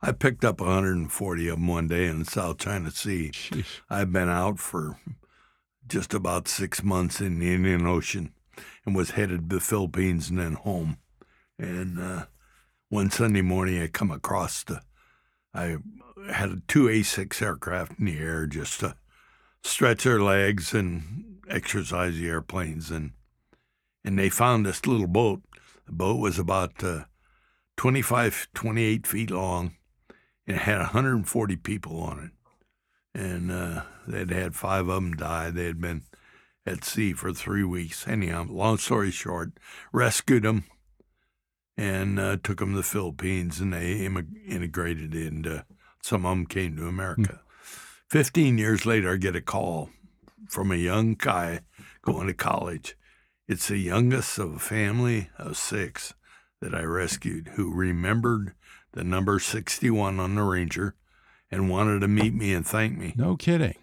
I 0.02 0.12
picked 0.12 0.44
up 0.44 0.60
140 0.60 1.48
of 1.48 1.56
them 1.56 1.66
one 1.66 1.88
day 1.88 2.06
in 2.06 2.20
the 2.20 2.24
South 2.24 2.58
China 2.58 2.90
Sea. 2.90 3.30
Sheesh. 3.32 3.80
I've 3.90 4.12
been 4.12 4.28
out 4.28 4.58
for 4.58 4.98
just 5.86 6.14
about 6.14 6.48
six 6.48 6.82
months 6.82 7.20
in 7.20 7.38
the 7.38 7.54
Indian 7.54 7.86
Ocean 7.86 8.32
and 8.84 8.96
was 8.96 9.10
headed 9.10 9.50
to 9.50 9.56
the 9.56 9.60
Philippines 9.60 10.30
and 10.30 10.38
then 10.38 10.54
home. 10.54 10.98
And 11.58 11.98
uh, 12.00 12.26
one 12.88 13.10
Sunday 13.10 13.42
morning, 13.42 13.80
I 13.80 13.88
come 13.88 14.10
across 14.10 14.64
the, 14.64 14.80
I 15.54 15.76
had 16.32 16.62
two 16.68 16.84
A6 16.84 17.40
aircraft 17.42 17.98
in 17.98 18.06
the 18.06 18.18
air 18.18 18.46
just 18.46 18.80
to 18.80 18.96
stretch 19.62 20.04
their 20.04 20.20
legs 20.20 20.74
and 20.74 21.40
exercise 21.48 22.14
the 22.14 22.28
airplanes. 22.28 22.90
And, 22.90 23.12
and 24.06 24.18
they 24.18 24.30
found 24.30 24.64
this 24.64 24.86
little 24.86 25.06
boat. 25.06 25.42
The 25.84 25.92
boat 25.92 26.18
was 26.18 26.38
about 26.38 26.82
uh, 26.82 27.04
25, 27.76 28.48
28 28.54 29.06
feet 29.06 29.30
long. 29.30 29.76
and 30.46 30.56
It 30.56 30.62
had 30.62 30.78
140 30.78 31.56
people 31.56 32.00
on 32.00 32.18
it 32.24 32.30
and 33.16 33.50
uh, 33.50 33.82
they'd 34.06 34.30
had 34.30 34.54
five 34.54 34.88
of 34.88 34.94
them 34.94 35.14
die. 35.14 35.50
They 35.50 35.64
had 35.64 35.80
been 35.80 36.02
at 36.66 36.84
sea 36.84 37.14
for 37.14 37.32
three 37.32 37.64
weeks. 37.64 38.06
Anyhow, 38.06 38.46
long 38.50 38.76
story 38.76 39.10
short, 39.10 39.52
rescued 39.90 40.42
them 40.42 40.64
and 41.78 42.20
uh, 42.20 42.36
took 42.42 42.58
them 42.58 42.72
to 42.72 42.76
the 42.78 42.82
Philippines, 42.82 43.60
and 43.60 43.72
they 43.72 44.00
immig- 44.00 44.46
integrated 44.46 45.14
into. 45.14 45.64
Some 46.02 46.24
of 46.24 46.30
them 46.30 46.46
came 46.46 46.76
to 46.76 46.86
America. 46.86 47.40
Fifteen 48.08 48.58
years 48.58 48.86
later, 48.86 49.12
I 49.12 49.16
get 49.16 49.34
a 49.34 49.40
call 49.40 49.90
from 50.48 50.70
a 50.70 50.76
young 50.76 51.14
guy 51.14 51.60
going 52.02 52.28
to 52.28 52.34
college. 52.34 52.96
It's 53.48 53.68
the 53.68 53.78
youngest 53.78 54.38
of 54.38 54.54
a 54.54 54.58
family 54.58 55.30
of 55.38 55.56
six 55.56 56.14
that 56.60 56.74
I 56.74 56.82
rescued 56.82 57.52
who 57.54 57.72
remembered 57.72 58.54
the 58.92 59.04
number 59.04 59.38
61 59.38 60.18
on 60.18 60.34
the 60.34 60.42
Ranger 60.42 60.96
and 61.50 61.70
wanted 61.70 62.00
to 62.00 62.08
meet 62.08 62.34
me 62.34 62.52
and 62.52 62.66
thank 62.66 62.98
me. 62.98 63.14
No 63.16 63.36
kidding. 63.36 63.76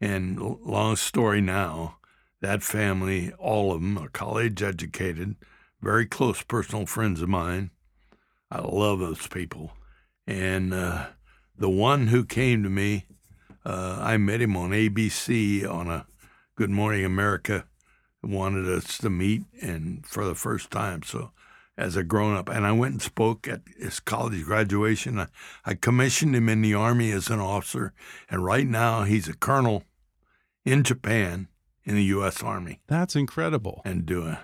And 0.00 0.40
long 0.40 0.96
story 0.96 1.40
now, 1.40 1.98
that 2.40 2.64
family, 2.64 3.32
all 3.38 3.72
of 3.72 3.80
them, 3.80 3.96
are 3.98 4.08
college 4.08 4.62
educated, 4.62 5.36
very 5.80 6.06
close 6.06 6.42
personal 6.42 6.86
friends 6.86 7.22
of 7.22 7.28
mine. 7.28 7.70
I 8.50 8.62
love 8.62 8.98
those 8.98 9.28
people. 9.28 9.72
And 10.26 10.74
uh, 10.74 11.06
the 11.56 11.70
one 11.70 12.08
who 12.08 12.24
came 12.24 12.64
to 12.64 12.68
me, 12.68 13.06
uh, 13.64 13.98
I 14.00 14.16
met 14.16 14.40
him 14.40 14.56
on 14.56 14.70
ABC 14.70 15.68
on 15.68 15.88
a 15.88 16.06
Good 16.56 16.70
Morning 16.70 17.04
America, 17.04 17.66
wanted 18.28 18.68
us 18.68 18.98
to 18.98 19.10
meet, 19.10 19.42
and 19.60 20.04
for 20.06 20.24
the 20.24 20.34
first 20.34 20.70
time. 20.70 21.02
So, 21.02 21.30
as 21.76 21.96
a 21.96 22.04
grown 22.04 22.36
up, 22.36 22.48
and 22.48 22.64
I 22.64 22.70
went 22.72 22.92
and 22.92 23.02
spoke 23.02 23.48
at 23.48 23.62
his 23.78 23.98
college 24.00 24.44
graduation. 24.44 25.18
I, 25.18 25.26
I 25.64 25.74
commissioned 25.74 26.36
him 26.36 26.48
in 26.48 26.62
the 26.62 26.74
Army 26.74 27.10
as 27.10 27.28
an 27.28 27.40
officer, 27.40 27.92
and 28.30 28.44
right 28.44 28.66
now 28.66 29.02
he's 29.02 29.26
a 29.28 29.34
colonel 29.36 29.82
in 30.64 30.84
Japan 30.84 31.48
in 31.84 31.96
the 31.96 32.04
U.S. 32.04 32.42
Army 32.42 32.80
That's 32.86 33.16
incredible. 33.16 33.82
and 33.84 34.06
doing. 34.06 34.36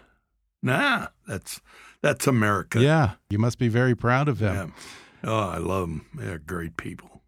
Nah, 0.63 1.07
that's 1.27 1.61
that's 2.03 2.27
America. 2.27 2.81
Yeah, 2.81 3.13
you 3.31 3.39
must 3.39 3.59
be 3.59 3.69
very 3.69 3.95
proud 3.95 4.29
of 4.29 4.41
him. 4.41 4.55
Yeah. 5.23 5.31
Oh, 5.31 5.49
I 5.51 5.59
love 5.59 5.83
them. 5.89 6.07
They're 6.15 6.39
great 6.39 6.77
people. 6.77 7.20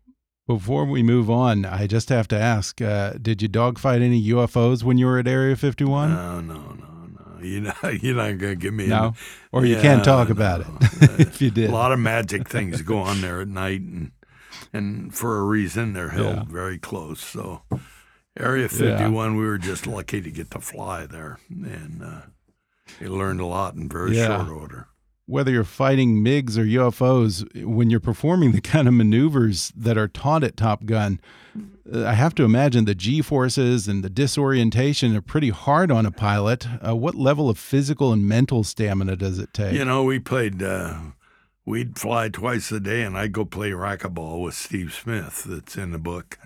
Before 0.59 0.85
we 0.85 1.03
move 1.03 1.31
on, 1.31 1.65
I 1.65 1.87
just 1.87 2.09
have 2.11 2.29
to 2.29 2.39
ask: 2.39 2.81
uh, 2.83 3.13
Did 3.21 3.41
you 3.43 3.49
dogfight 3.49 4.03
any 4.03 4.23
UFOs 4.31 4.83
when 4.83 4.99
you 4.99 5.07
were 5.07 5.19
at 5.19 5.27
Area 5.29 5.57
51? 5.57 6.11
No, 6.11 6.41
no, 6.41 6.55
no, 6.55 6.63
no. 6.65 7.43
You're 7.43 7.63
not, 7.63 7.83
you're 8.03 8.15
not 8.17 8.39
going 8.39 8.53
to 8.53 8.57
give 8.57 8.75
me. 8.75 8.87
No? 8.89 9.07
in- 9.09 9.15
Or 9.53 9.65
you 9.65 9.77
Yeah, 9.77 9.83
can't 9.83 10.05
talk 10.05 10.29
about 10.31 10.61
no. 10.61 10.79
it 10.81 11.21
if 11.29 11.43
you 11.43 11.51
did. 11.51 11.71
A 11.71 11.73
lot 11.73 11.93
of 11.93 11.99
magic 11.99 12.49
things 12.49 12.83
go 12.83 12.99
on 12.99 13.21
there 13.21 13.41
at 13.41 13.49
night, 13.49 13.81
and 13.81 14.13
and 14.73 15.15
for 15.15 15.39
a 15.39 15.43
reason 15.43 15.93
they're 15.93 16.11
held 16.11 16.37
Yeah. 16.37 16.45
very 16.45 16.79
close. 16.79 17.21
So, 17.21 17.63
Area 18.39 18.69
51, 18.69 19.37
we 19.37 19.45
were 19.45 19.59
just 19.59 19.87
lucky 19.87 20.21
to 20.23 20.31
get 20.31 20.51
to 20.53 20.61
fly 20.61 21.07
there, 21.07 21.39
and 21.51 22.03
uh, 22.03 22.21
we 23.01 23.09
learned 23.09 23.41
a 23.41 23.47
lot 23.47 23.75
in 23.75 23.89
very 23.89 24.17
Yeah. 24.17 24.27
short 24.45 24.49
order. 24.51 24.87
Whether 25.27 25.53
you're 25.53 25.65
fighting 25.65 26.17
MiGs 26.17 26.59
or 26.59 26.65
UFOs, 26.65 27.65
when 27.65 27.91
you're 27.91 28.01
performing 28.01 28.53
the 28.53 28.61
kind 28.61 28.89
of 28.89 28.95
maneuvers 28.95 29.73
that 29.77 29.97
are 29.97 30.09
taught 30.09 30.43
at 30.43 30.57
Top 30.57 30.85
Gun, 30.85 31.21
uh, 31.93 32.05
I 32.05 32.15
have 32.15 32.35
to 32.37 32.45
imagine 32.45 32.85
the 32.85 32.95
G 32.95 33.23
forces 33.23 33.89
and 33.89 34.03
the 34.03 34.11
disorientation 34.11 35.15
are 35.17 35.23
pretty 35.23 35.51
hard 35.51 35.91
on 35.91 36.07
a 36.07 36.11
pilot. 36.11 36.67
Uh, 36.85 36.97
what 36.97 37.15
level 37.15 37.49
of 37.49 37.59
physical 37.59 38.13
and 38.13 38.27
mental 38.27 38.65
stamina 38.65 39.17
does 39.17 39.39
it 39.39 39.53
take? 39.53 39.75
You 39.75 39.85
know, 39.85 40.03
we 40.03 40.19
played. 40.19 40.63
Uh, 40.63 40.99
we'd 41.65 41.99
fly 41.99 42.29
twice 42.29 42.71
a 42.73 42.81
day, 42.81 43.03
and 43.03 43.17
I'd 43.17 43.33
go 43.33 43.45
play 43.45 43.71
racquetball 43.71 44.43
with 44.43 44.55
Steve 44.55 44.93
Smith. 44.93 45.45
That's 45.47 45.77
in 45.77 45.93
the 45.93 45.99
book. 45.99 46.39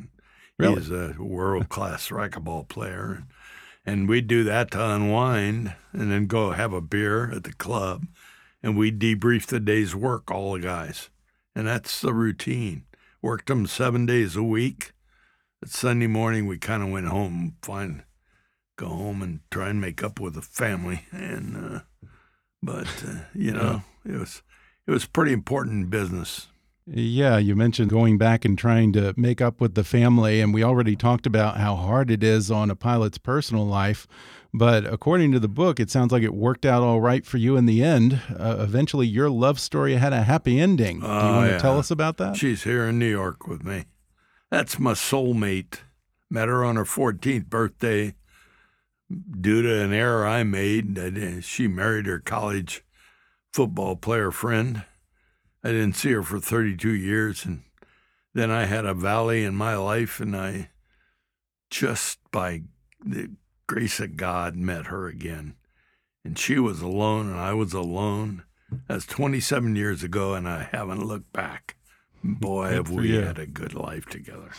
Really? 0.59 0.77
He's 0.77 0.91
a 0.91 1.14
world 1.18 1.68
class 1.68 2.09
racquetball 2.11 2.68
player, 2.68 3.24
and 3.85 4.09
we'd 4.09 4.27
do 4.27 4.45
that 4.45 4.70
to 4.72 4.85
unwind, 4.85 5.74
and 5.93 6.11
then 6.11 6.27
go 6.27 6.53
have 6.53 6.72
a 6.72 6.81
beer 6.81 7.31
at 7.31 7.45
the 7.45 7.53
club, 7.53 8.07
and 8.62 8.76
we'd 8.76 8.98
debrief 8.98 9.46
the 9.46 9.61
day's 9.61 9.94
work, 9.94 10.30
all 10.30 10.54
the 10.54 10.61
guys, 10.61 11.11
and 11.54 11.66
that's 11.66 12.00
the 12.00 12.12
routine. 12.12 12.84
Worked 13.22 13.48
them 13.48 13.66
seven 13.66 14.07
days 14.07 14.36
a 14.36 14.42
week. 14.42 14.92
But 15.61 15.70
Sunday 15.70 16.07
morning, 16.07 16.46
we 16.46 16.59
kind 16.59 16.82
of 16.82 16.90
went 16.90 17.09
home, 17.09 17.57
find, 17.62 18.04
go 18.76 18.88
home 18.88 19.22
and 19.22 19.40
try 19.50 19.70
and 19.70 19.80
make 19.80 20.02
up 20.02 20.20
with 20.20 20.34
the 20.34 20.42
family, 20.42 21.07
and. 21.11 21.57
Uh, 21.57 21.80
but 22.62 22.88
uh, 23.07 23.20
you 23.34 23.52
know 23.52 23.82
it 24.04 24.18
was 24.18 24.42
it 24.86 24.90
was 24.90 25.07
pretty 25.07 25.32
important 25.32 25.88
business 25.88 26.48
Yeah, 26.86 27.38
you 27.38 27.57
mentioned 27.57 27.90
going 27.90 28.18
back 28.18 28.44
and 28.44 28.59
trying 28.59 28.92
to 28.92 29.14
make 29.16 29.40
up 29.40 29.61
with 29.61 29.74
the 29.74 29.82
family, 29.82 30.40
and 30.40 30.54
we 30.54 30.62
already 30.62 30.94
talked 30.94 31.26
about 31.26 31.57
how 31.57 31.74
hard 31.74 32.11
it 32.11 32.22
is 32.22 32.50
on 32.50 32.70
a 32.70 32.76
pilot's 32.76 33.18
personal 33.18 33.66
life. 33.66 34.07
But 34.59 34.86
according 34.90 35.32
to 35.32 35.38
the 35.38 35.48
book, 35.48 35.78
it 35.78 35.90
sounds 35.90 36.12
like 36.12 36.22
it 36.22 36.32
worked 36.34 36.64
out 36.64 36.82
all 36.82 37.00
right 37.00 37.26
for 37.26 37.36
you 37.36 37.57
in 37.59 37.66
the 37.66 37.84
end. 37.84 38.22
Uh, 38.38 38.57
eventually, 38.61 39.07
your 39.07 39.28
love 39.28 39.61
story 39.61 39.96
had 39.96 40.14
a 40.14 40.22
happy 40.22 40.59
ending. 40.59 41.00
Do 41.00 41.07
you 41.07 41.12
Oh, 41.12 41.32
want 41.36 41.46
to 41.48 41.52
yeah. 41.52 41.59
tell 41.59 41.78
us 41.78 41.90
about 41.90 42.16
that? 42.16 42.36
she's 42.36 42.62
here 42.62 42.84
in 42.86 42.98
new 42.98 43.11
york 43.11 43.46
with 43.46 43.64
me 43.64 43.84
that's 44.50 44.78
my 44.78 44.92
soulmate 44.92 45.80
met 46.30 46.48
her 46.48 46.64
on 46.64 46.76
her 46.76 46.84
14th 46.84 47.46
birthday 47.50 48.14
due 49.40 49.62
to 49.62 49.82
an 49.82 49.92
error 49.92 50.26
i 50.26 50.42
made 50.42 50.98
she 51.44 51.68
married 51.68 52.07
her 52.07 52.18
college 52.18 52.82
football 53.52 53.94
player 53.96 54.30
friend 54.30 54.84
i 55.62 55.68
didn't 55.68 55.94
see 55.96 56.12
her 56.12 56.22
for 56.22 56.40
32 56.40 56.90
years 56.94 57.44
and 57.44 57.62
then 58.34 58.50
i 58.50 58.64
had 58.64 58.84
a 58.86 58.94
valley 58.94 59.44
in 59.44 59.54
my 59.54 59.76
life 59.76 60.18
and 60.20 60.36
i 60.36 60.68
just 61.70 62.18
by 62.32 62.62
the 63.04 63.30
grace 63.67 63.99
of 64.01 64.17
god 64.17 64.55
met 64.57 64.87
her 64.87 65.07
again 65.09 65.55
and 66.25 66.39
she 66.39 66.59
was 66.59 66.81
alone 66.81 67.29
and 67.29 67.39
i 67.39 67.53
was 67.53 67.73
alone 67.73 68.43
that's 68.89 69.07
27 69.07 69.75
years 69.77 70.03
ago 70.03 70.35
and 70.35 70.49
i 70.49 70.69
haven't 70.73 71.05
looked 71.07 71.33
back 71.33 71.77
boy 72.23 72.71
have 72.73 72.91
we 72.91 73.09
you. 73.12 73.21
had 73.21 73.39
a 73.39 73.47
good 73.47 73.75
life 73.75 74.07
together 74.07 74.51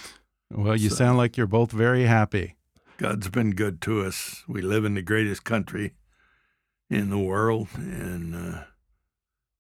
Well, 0.51 0.76
you 0.78 0.89
So- 0.89 0.95
sound 0.95 1.18
like 1.18 1.36
you're 1.36 1.45
both 1.47 1.72
very 1.74 2.03
happy. 2.03 2.55
God's 2.97 3.28
been 3.30 3.51
good 3.51 3.82
to 3.82 4.01
us. 4.05 4.43
We 4.47 4.62
live 4.62 4.86
in 4.86 4.93
the 4.95 5.01
greatest 5.01 5.43
country 5.43 5.91
in 6.89 7.10
the 7.10 7.18
world, 7.20 7.68
and 7.76 8.34
uh, 8.34 8.64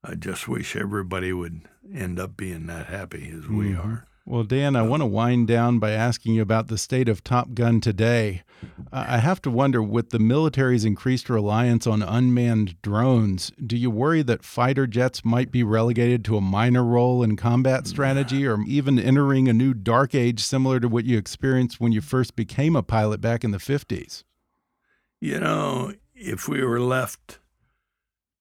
I 0.03 0.15
just 0.15 0.47
wish 0.47 0.75
everybody 0.77 1.33
would 1.33 1.67
end 1.93 2.19
up 2.21 2.37
being 2.37 2.65
that 2.67 2.87
happy 2.87 3.29
as 3.37 3.45
we 3.49 3.73
Mhm. 3.73 3.83
are. 3.85 4.06
Well, 4.29 4.43
Dan, 4.43 4.75
I 4.75 4.81
want 4.81 4.99
to 4.99 5.05
wind 5.05 5.47
down 5.47 5.79
by 5.79 5.91
asking 5.91 6.33
you 6.33 6.41
about 6.41 6.67
the 6.67 6.77
state 6.77 7.07
of 7.07 7.23
Top 7.23 7.53
Gun 7.53 7.79
today. 7.79 8.43
I 8.91 9.15
I 9.15 9.17
have 9.19 9.41
to 9.43 9.49
wonder, 9.49 9.81
with 9.81 10.09
the 10.09 10.19
military's 10.19 10.83
increased 10.83 11.29
reliance 11.29 11.87
on 11.87 12.03
unmanned 12.03 12.81
drones, 12.81 13.53
do 13.65 13.77
you 13.77 13.89
worry 13.89 14.23
that 14.23 14.43
fighter 14.43 14.85
jets 14.85 15.23
might 15.23 15.49
be 15.49 15.63
relegated 15.63 16.25
to 16.25 16.35
a 16.35 16.41
minor 16.41 16.83
role 16.83 17.23
in 17.23 17.37
combat 17.37 17.87
strategy 17.87 18.45
or 18.45 18.61
even 18.67 18.99
entering 18.99 19.47
a 19.47 19.53
new 19.53 19.73
dark 19.73 20.13
age 20.13 20.43
similar 20.43 20.81
to 20.81 20.89
what 20.89 21.05
you 21.05 21.17
experienced 21.17 21.79
when 21.79 21.93
you 21.93 22.01
first 22.01 22.35
became 22.35 22.75
a 22.75 22.83
pilot 22.83 23.21
back 23.21 23.45
in 23.45 23.51
the 23.51 23.59
50s? 23.59 24.25
You 25.21 25.39
know, 25.39 25.93
if 26.13 26.49
we 26.49 26.65
were 26.65 26.81
left 26.81 27.39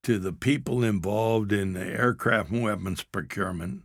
to 0.02 0.18
the 0.18 0.32
people 0.32 0.82
involved 0.82 1.52
in 1.52 1.74
the 1.74 1.86
aircraft 1.86 2.50
and 2.50 2.64
weapons 2.64 3.04
procurement, 3.04 3.84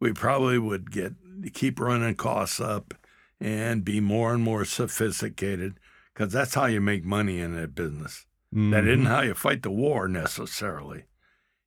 we 0.00 0.12
probably 0.12 0.58
would 0.58 0.90
get 0.90 1.14
keep 1.52 1.80
running 1.80 2.14
costs 2.14 2.60
up 2.60 2.94
and 3.40 3.84
be 3.84 4.00
more 4.00 4.32
and 4.32 4.42
more 4.42 4.64
sophisticated 4.64 5.78
because 6.12 6.32
that's 6.32 6.54
how 6.54 6.66
you 6.66 6.80
make 6.80 7.04
money 7.04 7.40
in 7.40 7.54
that 7.54 7.74
business. 7.74 8.26
Mm-hmm. 8.54 8.70
That 8.70 8.86
isn't 8.86 9.06
how 9.06 9.20
you 9.22 9.34
fight 9.34 9.62
the 9.62 9.70
war 9.70 10.08
necessarily. 10.08 11.04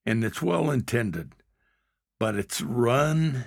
And 0.06 0.24
it's 0.24 0.42
well 0.42 0.72
intended, 0.72 1.34
but 2.20 2.36
it's 2.36 2.62
run 2.62 3.46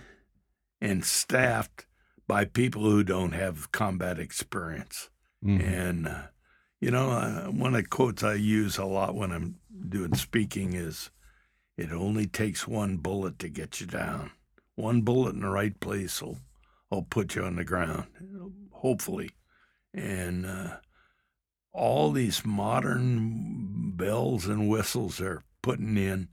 and 0.81 1.05
staffed 1.05 1.87
by 2.29 2.45
people 2.45 2.83
who 2.83 3.03
don't 3.03 3.33
have 3.33 3.73
combat 3.73 4.19
experience. 4.19 5.11
Mhm. 5.45 5.61
And, 5.61 6.09
uh, 6.09 6.23
you 6.81 6.91
know, 6.91 7.11
uh, 7.11 7.47
one 7.47 7.75
of 7.75 7.83
the 7.83 7.89
quotes 7.89 8.23
I 8.23 8.35
use 8.35 8.79
a 8.79 8.85
lot 8.85 9.15
when 9.15 9.33
I'm 9.33 9.57
doing 9.89 10.15
speaking 10.15 10.75
is 10.75 11.11
it 11.77 11.91
only 11.91 12.27
takes 12.27 12.69
one 12.69 12.99
bullet 12.99 13.39
to 13.41 13.49
get 13.49 13.81
you 13.81 13.87
down. 13.87 14.31
One 14.75 15.03
bullet 15.03 15.35
in 15.35 15.41
the 15.41 15.49
right 15.49 15.79
place 15.79 16.23
will, 16.23 16.39
will 16.91 17.03
put 17.03 17.35
you 17.35 17.45
on 17.45 17.57
the 17.57 17.65
ground, 17.65 18.07
hopefully. 18.71 19.31
And 19.93 20.47
uh, 20.47 20.77
all 21.73 22.13
these 22.13 22.45
modern 22.45 23.93
bells 23.97 24.47
and 24.47 24.69
whistles 24.69 25.19
they're 25.19 25.45
putting 25.63 25.97
in 25.97 26.29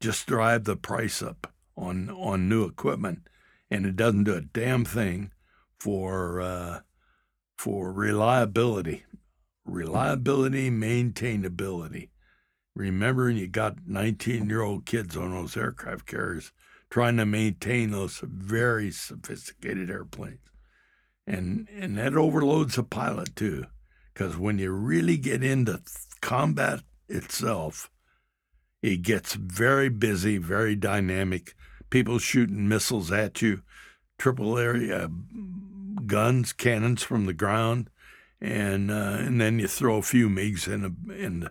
just 0.00 0.26
drive 0.26 0.64
the 0.64 0.76
price 0.76 1.22
up 1.22 1.52
on, 1.76 2.10
on 2.10 2.48
new 2.48 2.64
equipment. 2.64 3.26
And 3.70 3.86
it 3.86 3.96
doesn't 3.96 4.24
do 4.24 4.34
a 4.34 4.40
damn 4.40 4.84
thing 4.84 5.32
for 5.78 6.40
uh, 6.40 6.80
for 7.56 7.92
reliability, 7.92 9.04
reliability, 9.64 10.70
maintainability. 10.70 12.08
Remember, 12.74 13.30
you 13.30 13.46
got 13.46 13.86
19 13.86 14.48
year 14.48 14.62
old 14.62 14.84
kids 14.84 15.16
on 15.16 15.30
those 15.30 15.56
aircraft 15.56 16.06
carriers 16.06 16.52
trying 16.92 17.16
to 17.16 17.24
maintain 17.24 17.90
those 17.90 18.20
very 18.22 18.90
sophisticated 18.90 19.88
airplanes, 19.88 20.50
and 21.26 21.66
and 21.74 21.96
that 21.96 22.14
overloads 22.14 22.76
a 22.76 22.82
pilot 22.82 23.34
too, 23.34 23.64
because 24.12 24.36
when 24.36 24.58
you 24.58 24.70
really 24.70 25.16
get 25.16 25.42
into 25.42 25.80
combat 26.20 26.82
itself, 27.08 27.90
it 28.82 29.00
gets 29.00 29.32
very 29.32 29.88
busy, 29.88 30.36
very 30.36 30.76
dynamic. 30.76 31.54
People 31.88 32.18
shooting 32.18 32.68
missiles 32.68 33.10
at 33.10 33.40
you, 33.40 33.62
triple 34.18 34.58
area 34.58 35.08
guns, 36.04 36.52
cannons 36.52 37.02
from 37.02 37.24
the 37.24 37.32
ground, 37.32 37.88
and 38.38 38.90
uh, 38.90 39.16
and 39.18 39.40
then 39.40 39.58
you 39.58 39.66
throw 39.66 39.96
a 39.96 40.02
few 40.02 40.28
MiGs 40.28 40.68
in 40.68 40.82
the 40.82 41.14
in 41.14 41.48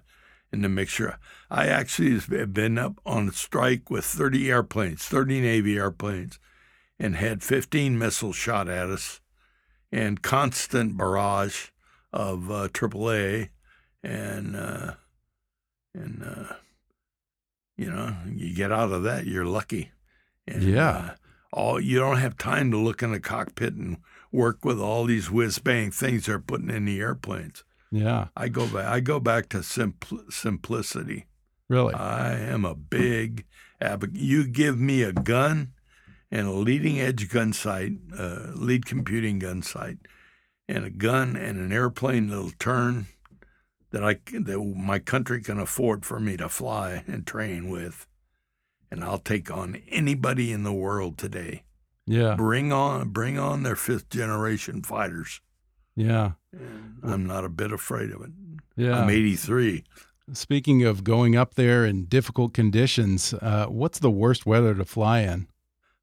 in 0.52 0.62
the 0.62 0.70
mixture. 0.70 1.18
I 1.50 1.68
actually 1.68 2.12
have 2.20 2.54
been 2.54 2.78
up 2.78 3.00
on 3.06 3.30
a 3.30 3.34
strike 3.34 3.90
with 3.90 4.06
30 4.06 4.50
airplanes, 4.52 5.04
30 5.06 5.42
Navy 5.42 5.78
airplanes, 5.78 6.40
and 7.00 7.16
had 7.16 7.44
15 7.44 7.98
missiles 7.98 8.36
shot 8.36 8.68
at 8.68 8.90
us, 8.90 9.22
and 9.92 10.22
constant 10.22 10.98
barrage 10.98 11.70
of 12.14 12.52
uh, 12.52 12.68
AAA, 12.70 13.50
and 14.04 14.56
uh, 14.56 14.94
and 15.94 16.24
uh, 16.24 16.54
you 17.78 17.90
know 17.92 18.16
you 18.28 18.54
get 18.54 18.72
out 18.72 18.92
of 18.92 19.04
that, 19.04 19.26
you're 19.26 19.46
lucky. 19.46 19.92
And, 20.48 20.64
Yeah. 20.64 20.90
uh, 20.90 21.10
all 21.54 21.80
you 21.80 22.00
don't 22.00 22.18
have 22.18 22.38
time 22.38 22.72
to 22.72 22.78
look 22.78 23.04
in 23.04 23.12
the 23.12 23.20
cockpit 23.20 23.74
and 23.74 23.98
work 24.32 24.64
with 24.64 24.80
all 24.80 25.04
these 25.06 25.30
whiz 25.30 25.60
bang 25.60 25.92
things 25.92 26.26
they're 26.26 26.40
putting 26.40 26.70
in 26.70 26.86
the 26.86 27.00
airplanes. 27.00 27.64
Yeah. 27.92 28.28
I 28.38 28.48
go 28.48 28.68
back. 28.68 28.86
I 28.86 29.00
go 29.02 29.20
back 29.20 29.50
to 29.50 29.58
simpl- 29.60 30.32
simplicity. 30.32 31.26
Really. 31.70 31.94
I 31.94 32.34
am 32.34 32.66
a 32.66 32.76
big 32.76 33.46
advocate. 33.80 34.16
You 34.16 34.48
give 34.48 34.80
me 34.80 35.04
a 35.04 35.14
gun 35.14 35.74
and 36.30 36.48
a 36.48 36.52
leading 36.52 37.00
edge 37.00 37.30
gun 37.30 37.54
sight, 37.54 37.94
uh, 38.18 38.48
lead 38.56 38.86
computing 38.86 39.40
gun 39.40 39.62
sight, 39.62 39.98
and 40.68 40.86
a 40.86 40.90
gun 40.90 41.36
and 41.36 41.58
an 41.58 41.72
airplane 41.74 42.28
that'll 42.28 42.52
turn 42.52 43.08
that 43.92 44.04
I 44.04 44.20
that 44.32 44.74
my 44.78 45.00
country 45.00 45.42
can 45.42 45.60
afford 45.60 46.06
for 46.06 46.20
me 46.20 46.38
to 46.38 46.48
fly 46.48 47.04
and 47.08 47.28
train 47.28 47.70
with, 47.70 48.08
and 48.90 49.04
I'll 49.04 49.20
take 49.20 49.52
on 49.52 49.82
anybody 49.90 50.54
in 50.54 50.64
the 50.64 50.72
world 50.74 51.18
today. 51.18 51.64
yeah. 52.06 52.36
Bring 52.36 52.72
on, 52.72 53.10
bring 53.10 53.38
on 53.38 53.64
their 53.64 53.76
fifth 53.76 54.10
generation 54.10 54.82
fighters. 54.82 55.42
Yeah. 56.02 56.32
I'm 57.04 57.26
not 57.26 57.46
a 57.46 57.50
bit 57.50 57.72
afraid 57.72 58.12
of 58.12 58.22
it. 58.22 58.32
Yeah. 58.76 59.02
I'm 59.02 59.10
83. 59.10 59.84
Speaking 60.34 60.84
of 60.84 61.04
going 61.04 61.36
up 61.36 61.56
there 61.56 61.86
in 61.86 62.06
difficult 62.06 62.54
conditions, 62.54 63.34
uh, 63.34 63.66
what's 63.66 64.00
the 64.00 64.12
worst 64.12 64.46
weather 64.46 64.74
to 64.76 64.86
fly 64.86 65.20
in? 65.20 65.48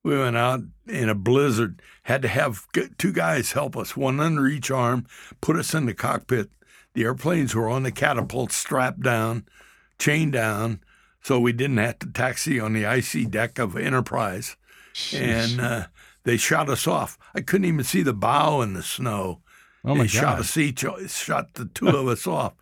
We 0.04 0.18
went 0.18 0.36
out 0.36 0.60
in 0.86 1.08
a 1.08 1.14
blizzard, 1.14 1.82
had 2.04 2.22
to 2.22 2.28
have 2.28 2.66
two 2.98 3.12
guys 3.12 3.52
help 3.52 3.76
us, 3.76 3.96
one 3.96 4.20
under 4.20 4.46
each 4.46 4.70
arm, 4.70 5.06
put 5.40 5.56
us 5.56 5.74
in 5.74 5.86
the 5.86 5.94
cockpit. 5.94 6.50
The 6.94 7.04
airplanes 7.04 7.54
were 7.54 7.68
on 7.68 7.82
the 7.82 7.92
catapult, 7.92 8.52
strapped 8.52 9.02
down, 9.02 9.46
chained 9.98 10.32
down, 10.32 10.80
so 11.22 11.40
we 11.40 11.52
didn't 11.52 11.76
have 11.78 11.98
to 12.00 12.06
taxi 12.06 12.58
on 12.60 12.72
the 12.72 12.86
icy 12.86 13.26
deck 13.26 13.58
of 13.58 13.76
Enterprise. 13.76 14.56
And 15.14 15.60
uh, 15.60 15.86
they 16.24 16.36
shot 16.36 16.68
us 16.68 16.86
off. 16.86 17.18
I 17.34 17.40
couldn't 17.40 17.66
even 17.66 17.84
see 17.84 18.02
the 18.02 18.14
bow 18.14 18.62
in 18.62 18.74
the 18.74 18.82
snow. 18.82 19.42
Oh 19.84 19.94
my 19.94 20.02
they 20.02 20.08
shot 20.08 20.36
god. 20.36 20.40
us 20.40 20.56
each, 20.56 20.84
shot 21.08 21.54
the 21.54 21.66
two 21.66 21.88
of 21.88 22.08
us 22.08 22.26
off, 22.26 22.54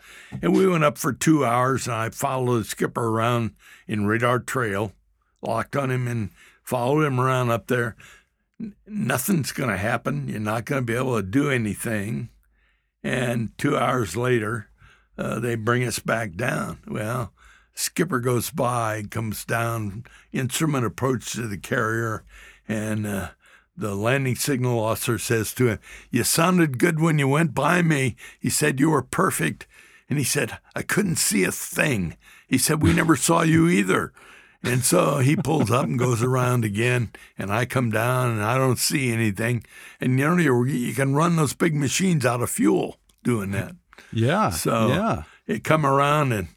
and 0.43 0.55
we 0.55 0.67
went 0.67 0.85
up 0.85 0.99
for 0.99 1.12
two 1.12 1.45
hours. 1.45 1.87
And 1.87 1.97
I 1.97 2.11
followed 2.11 2.61
the 2.61 2.64
skipper 2.64 3.09
around 3.09 3.53
in 3.87 4.07
radar 4.07 4.39
trail, 4.39 4.93
locked 5.43 5.77
on 5.77 5.91
him, 5.91 6.09
and 6.09 6.31
followed 6.62 7.05
him 7.05 7.21
around 7.21 7.51
up 7.51 7.67
there. 7.69 7.97
Nothing's 8.87 9.53
going 9.53 9.69
to 9.71 9.77
happen. 9.77 10.29
You're 10.29 10.41
not 10.41 10.64
going 10.64 10.81
to 10.81 10.87
be 10.87 10.97
able 10.97 11.17
to 11.17 11.23
do 11.23 11.51
anything. 11.51 12.31
And 13.03 13.57
two 13.59 13.77
hours 13.77 14.17
later, 14.17 14.69
uh, 15.19 15.39
they 15.39 15.55
bring 15.55 15.85
us 15.85 15.99
back 15.99 16.35
down. 16.35 16.79
Well, 16.89 17.33
skipper 17.75 18.19
goes 18.19 18.51
by, 18.51 19.05
comes 19.11 19.45
down, 19.45 20.05
instrument 20.33 20.87
approach 20.87 21.33
to 21.33 21.47
the 21.47 21.59
carrier, 21.59 22.25
and 22.67 23.07
uh, 23.07 23.29
the 23.77 23.95
landing 23.95 24.37
signal 24.37 24.81
officer 24.81 25.18
says 25.18 25.53
to 25.55 25.68
him, 25.68 25.79
You 26.11 26.24
sounded 26.24 26.79
good 26.79 27.01
when 27.01 27.18
you 27.18 27.29
went 27.29 27.55
by 27.55 27.83
me. 27.83 28.16
He 28.41 28.51
said, 28.51 28.81
You 28.81 28.91
were 28.91 29.03
perfect. 29.03 29.66
And 30.09 30.18
he 30.18 30.24
said, 30.24 30.59
I 30.74 30.83
couldn't 30.83 31.16
see 31.16 31.45
a 31.45 31.53
thing. 31.53 32.16
He 32.49 32.59
said, 32.59 32.83
We 32.83 32.93
never 32.93 33.16
saw 33.16 33.43
you 33.43 33.68
either. 33.68 34.12
And 34.62 34.83
so 34.83 35.18
he 35.18 35.37
pulls 35.37 35.70
up 35.70 35.85
and 35.85 35.99
goes 35.99 36.22
around 36.22 36.64
again, 36.64 37.11
and 37.39 37.53
I 37.53 37.66
come 37.66 37.91
down 37.91 38.31
and 38.31 38.43
I 38.43 38.57
don't 38.57 38.79
see 38.79 39.12
anything. 39.12 39.64
And 40.01 40.18
you 40.18 40.27
know, 40.27 40.37
you, 40.39 40.64
you 40.64 40.95
can 40.95 41.14
run 41.14 41.37
those 41.37 41.53
big 41.53 41.74
machines 41.74 42.27
out 42.27 42.43
of 42.43 42.51
fuel 42.51 42.99
doing 43.22 43.53
that. 43.53 43.77
yeah. 44.12 44.51
So 44.51 44.89
yeah. 44.89 45.22
it 45.47 45.62
come 45.62 45.87
around 45.87 46.33
and 46.33 46.49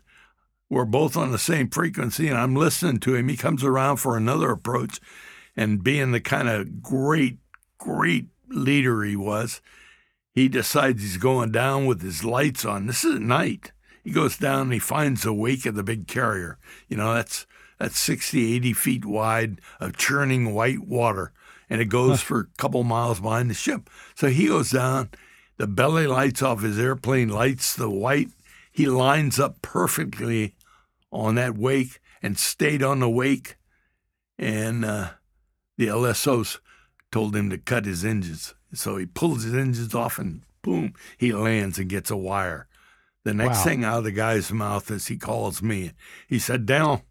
we're 0.70 0.86
both 0.86 1.18
on 1.18 1.32
the 1.32 1.40
same 1.40 1.70
frequency 1.70 2.28
and 2.28 2.38
I'm 2.38 2.56
listening 2.56 3.00
to 3.02 3.16
him. 3.16 3.28
He 3.28 3.38
comes 3.38 3.64
around 3.64 3.98
for 3.98 4.16
another 4.16 4.52
approach 4.52 5.00
and 5.56 5.84
being 5.84 6.12
the 6.12 6.22
kind 6.22 6.50
of 6.50 6.82
great, 6.82 7.38
great 7.78 8.28
leader 8.50 9.04
he 9.04 9.16
was, 9.16 9.62
he 10.34 10.48
decides 10.48 11.02
he's 11.02 11.18
going 11.18 11.52
down 11.52 11.86
with 11.86 12.02
his 12.02 12.24
lights 12.24 12.66
on. 12.66 12.86
This 12.88 13.04
is 13.04 13.16
at 13.16 13.22
night. 13.22 13.72
He 14.04 14.12
goes 14.12 14.38
down 14.38 14.64
and 14.64 14.74
he 14.74 14.80
finds 14.80 15.24
the 15.24 15.34
wake 15.34 15.66
of 15.66 15.76
the 15.76 15.84
big 15.84 16.08
carrier. 16.08 16.58
You 16.88 16.98
know, 16.98 17.14
that's 17.14 17.46
that's 17.78 17.98
60, 17.98 18.56
80 18.56 18.74
feet 18.74 19.06
wide 19.06 19.62
of 19.80 19.98
churning 19.98 20.54
white 20.54 20.82
water. 20.82 21.32
And 21.70 21.80
it 21.80 21.86
goes 21.86 22.22
for 22.22 22.40
a 22.40 22.58
couple 22.58 22.84
miles 22.84 23.22
behind 23.22 23.50
the 23.50 23.54
ship. 23.54 23.90
So 24.16 24.28
he 24.28 24.48
goes 24.48 24.72
down, 24.72 25.10
the 25.58 25.68
belly 25.68 26.08
lights 26.08 26.42
off 26.42 26.62
his 26.62 26.80
airplane, 26.80 27.30
lights 27.30 27.76
the 27.76 27.90
white. 27.90 28.30
He 28.72 28.86
lines 28.88 29.40
up 29.40 29.62
perfectly 29.62 30.56
on 31.12 31.36
that 31.36 31.58
wake 31.58 32.00
and 32.22 32.38
stayed 32.38 32.84
on 32.84 33.00
the 33.00 33.10
wake. 33.10 33.56
And 34.38 34.84
uh, 34.84 35.12
the 35.80 35.88
LSOs 35.88 36.60
told 37.10 37.34
him 37.34 37.50
to 37.50 37.58
cut 37.58 37.86
his 37.86 38.04
engines. 38.04 38.54
So 38.74 38.98
he 38.98 39.06
pulls 39.06 39.44
his 39.44 39.54
engines 39.54 39.96
off 39.96 40.20
and 40.20 40.42
boom, 40.62 40.94
he 41.18 41.32
lands 41.32 41.80
and 41.80 41.90
gets 41.90 42.12
a 42.12 42.18
wire. 42.18 42.68
The 43.24 43.34
next 43.34 43.60
Wow. 43.60 43.64
thing 43.64 43.84
out 43.86 43.98
of 44.00 44.04
the 44.04 44.12
guy's 44.12 44.52
mouth 44.52 44.92
is 44.92 45.08
he 45.08 45.16
calls 45.16 45.62
me. 45.62 45.94
He 46.28 46.38
said, 46.38 46.66
Dell, 46.66 47.06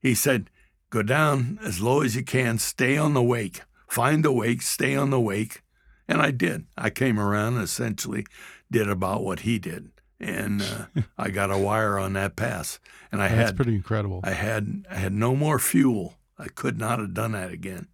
he 0.00 0.16
said, 0.16 0.50
go 0.90 1.02
down 1.04 1.60
as 1.62 1.80
low 1.80 2.02
as 2.02 2.16
you 2.16 2.24
can, 2.24 2.58
stay 2.58 2.96
on 2.96 3.14
the 3.14 3.22
wake, 3.22 3.62
find 3.88 4.24
the 4.24 4.32
wake, 4.32 4.62
stay 4.62 4.96
on 4.96 5.10
the 5.10 5.20
wake. 5.20 5.62
And 6.08 6.20
I 6.20 6.32
did. 6.32 6.66
I 6.76 6.90
came 6.90 7.20
around 7.20 7.54
and 7.54 7.62
essentially 7.62 8.26
did 8.68 8.88
about 8.88 9.22
what 9.22 9.40
he 9.40 9.60
did. 9.60 9.92
And 10.18 10.60
uh, 10.62 10.86
I 11.18 11.30
got 11.30 11.52
a 11.52 11.58
wire 11.58 12.00
on 12.00 12.14
that 12.14 12.34
pass. 12.34 12.80
And 13.12 13.22
I 13.22 13.28
That's 13.28 13.50
had 13.50 13.56
pretty 13.56 13.76
incredible. 13.76 14.20
I 14.24 14.32
had 14.32 14.84
I 14.90 14.96
had 14.96 15.12
no 15.12 15.36
more 15.36 15.60
fuel. 15.60 16.14
I 16.36 16.48
could 16.48 16.78
not 16.78 16.98
have 16.98 17.14
done 17.14 17.32
that 17.32 17.50
again, 17.52 17.88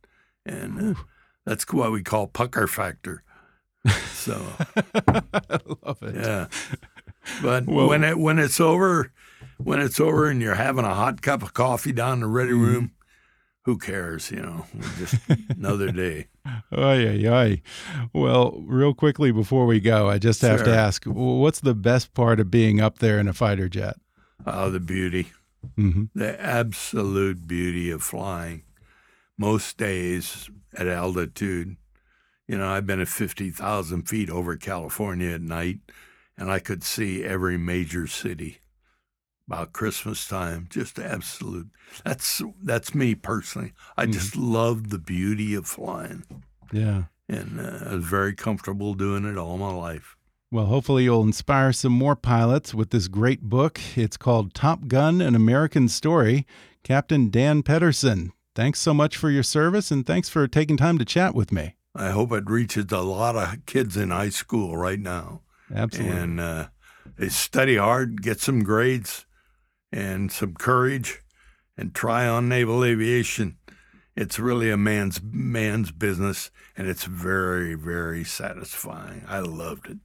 and 0.47 0.97
uh, 0.97 1.01
that's 1.45 1.65
why 1.73 1.89
we 1.89 2.03
call 2.03 2.27
pucker 2.27 2.67
factor. 2.67 3.23
So 4.13 4.43
I 5.09 5.23
love 5.85 5.99
it. 6.03 6.15
yeah, 6.15 6.47
but 7.43 7.67
when 7.67 8.03
it 8.05 8.19
when 8.19 8.39
it's 8.39 8.61
over, 8.61 9.13
when 9.59 9.81
it's 9.81 10.01
over, 10.01 10.29
and 10.29 10.41
you're 10.41 10.55
having 10.55 10.85
a 10.85 10.95
hot 10.95 11.21
cup 11.23 11.43
of 11.43 11.53
coffee 11.55 11.93
down 11.93 12.15
in 12.15 12.21
the 12.21 12.27
ready 12.27 12.53
Mm-hmm. 12.53 12.63
room, 12.65 12.91
who 13.65 13.77
cares? 13.79 14.31
You 14.31 14.41
know, 14.43 14.67
just 14.99 15.17
another 15.57 15.91
day. 15.93 16.29
Oy, 16.77 17.09
oy, 17.09 17.27
oy. 17.29 17.63
Well, 18.13 18.63
real 18.67 18.95
quickly 18.95 19.33
before 19.33 19.67
we 19.67 19.81
go, 19.81 20.09
I 20.09 20.19
just 20.19 20.41
have 20.43 20.59
Sure. 20.61 20.67
to 20.67 20.75
ask 20.75 21.05
what's 21.05 21.61
the 21.61 21.75
best 21.75 22.15
part 22.15 22.41
of 22.41 22.51
being 22.51 22.81
up 22.81 22.99
there 22.99 23.19
in 23.19 23.29
a 23.29 23.33
fighter 23.33 23.69
jet? 23.69 23.97
Oh, 24.47 24.71
the 24.71 24.81
beauty, 24.81 25.33
hmm 25.77 26.05
the 26.15 26.41
absolute 26.41 27.47
beauty 27.47 27.91
of 27.91 28.03
flying. 28.03 28.63
Most 29.37 29.77
days 29.77 30.49
at 30.77 30.87
altitude, 30.87 31.77
you 32.47 32.57
know, 32.59 32.69
I've 32.69 32.87
been 32.87 33.01
at 33.01 33.09
50,000 33.09 34.03
feet 34.09 34.31
over 34.31 34.57
California 34.57 35.31
at 35.31 35.41
night, 35.43 35.79
and 36.37 36.51
I 36.51 36.59
could 36.61 36.85
see 36.85 37.25
every 37.25 37.57
major 37.59 38.07
city 38.07 38.59
about 39.49 39.73
Christmas 39.73 40.27
time. 40.29 40.67
Just 40.71 40.99
absolute. 40.99 41.69
That's 42.05 42.43
that's 42.63 42.95
me 42.95 43.15
personally. 43.15 43.73
I 43.97 44.07
just 44.07 44.37
love 44.37 44.91
the 44.91 44.99
beauty 44.99 45.55
of 45.55 45.67
flying, 45.67 46.25
Yeah. 46.73 47.05
and 47.29 47.61
uh, 47.61 47.91
I 47.91 47.95
was 47.97 48.05
very 48.05 48.35
comfortable 48.35 48.95
doing 48.95 49.25
it 49.25 49.37
all 49.37 49.59
my 49.59 49.73
life. 49.73 50.17
Well, 50.51 50.67
hopefully, 50.67 51.03
you'll 51.05 51.23
inspire 51.25 51.73
some 51.73 51.93
more 51.93 52.15
pilots 52.15 52.73
with 52.75 52.91
this 52.91 53.09
great 53.09 53.43
book. 53.43 53.81
It's 53.97 54.17
called 54.17 54.55
Top 54.55 54.87
Gun 54.87 55.21
An 55.21 55.35
American 55.35 55.89
Story. 55.89 56.47
Captain 56.85 57.31
Dan 57.31 57.63
Pedersen, 57.63 58.33
thanks 58.55 58.81
so 58.81 58.95
much 58.95 59.17
for 59.17 59.31
your 59.31 59.43
service 59.43 59.91
and 59.91 60.07
thanks 60.07 60.29
for 60.29 60.47
taking 60.47 60.77
time 60.77 60.99
to 60.99 61.05
chat 61.05 61.35
with 61.35 61.53
me. 61.53 61.75
I 61.95 62.11
hope 62.11 62.33
it 62.33 62.49
reaches 62.51 62.91
a 62.91 63.01
lot 63.01 63.37
of 63.37 63.67
kids 63.67 63.97
in 63.97 64.11
high 64.11 64.31
school 64.31 64.77
right 64.77 64.99
now. 64.99 65.43
Absolutely. 65.75 66.17
and 66.17 66.41
uh, 66.41 66.67
they 67.17 67.29
study 67.29 67.77
hard, 67.77 68.23
get 68.23 68.41
some 68.41 68.63
grades, 68.65 69.27
and 69.93 70.31
some 70.31 70.55
courage, 70.55 71.23
and 71.77 71.95
try 71.95 72.27
on 72.27 72.49
naval 72.49 72.85
aviation. 72.85 73.57
It's 74.17 74.39
really 74.39 74.71
a 74.71 74.77
man's 74.77 75.21
man's 75.23 75.91
business, 75.91 76.51
and 76.77 76.89
it's 76.89 77.05
very 77.05 77.75
very 77.75 78.25
satisfying. 78.25 79.25
I 79.29 79.41
loved 79.41 79.91
it. 79.91 79.99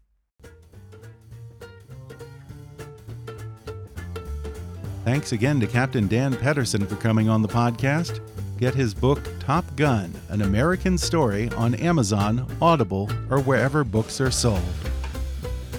Thanks 5.05 5.31
again 5.31 5.59
to 5.59 5.67
Captain 5.67 6.07
Dan 6.07 6.35
Pedersen 6.35 6.85
for 6.85 6.95
coming 6.97 7.29
on 7.29 7.41
the 7.41 7.47
podcast. 7.47 8.19
Get 8.59 8.75
his 8.75 8.93
book, 8.93 9.21
Top 9.39 9.63
Gun 9.77 10.13
An 10.27 10.41
American 10.41 10.97
Story, 10.97 11.49
on 11.55 11.75
Amazon, 11.75 12.45
Audible, 12.61 13.09
or 13.29 13.39
wherever 13.39 13.85
books 13.85 14.19
are 14.19 14.29
sold. 14.29 14.59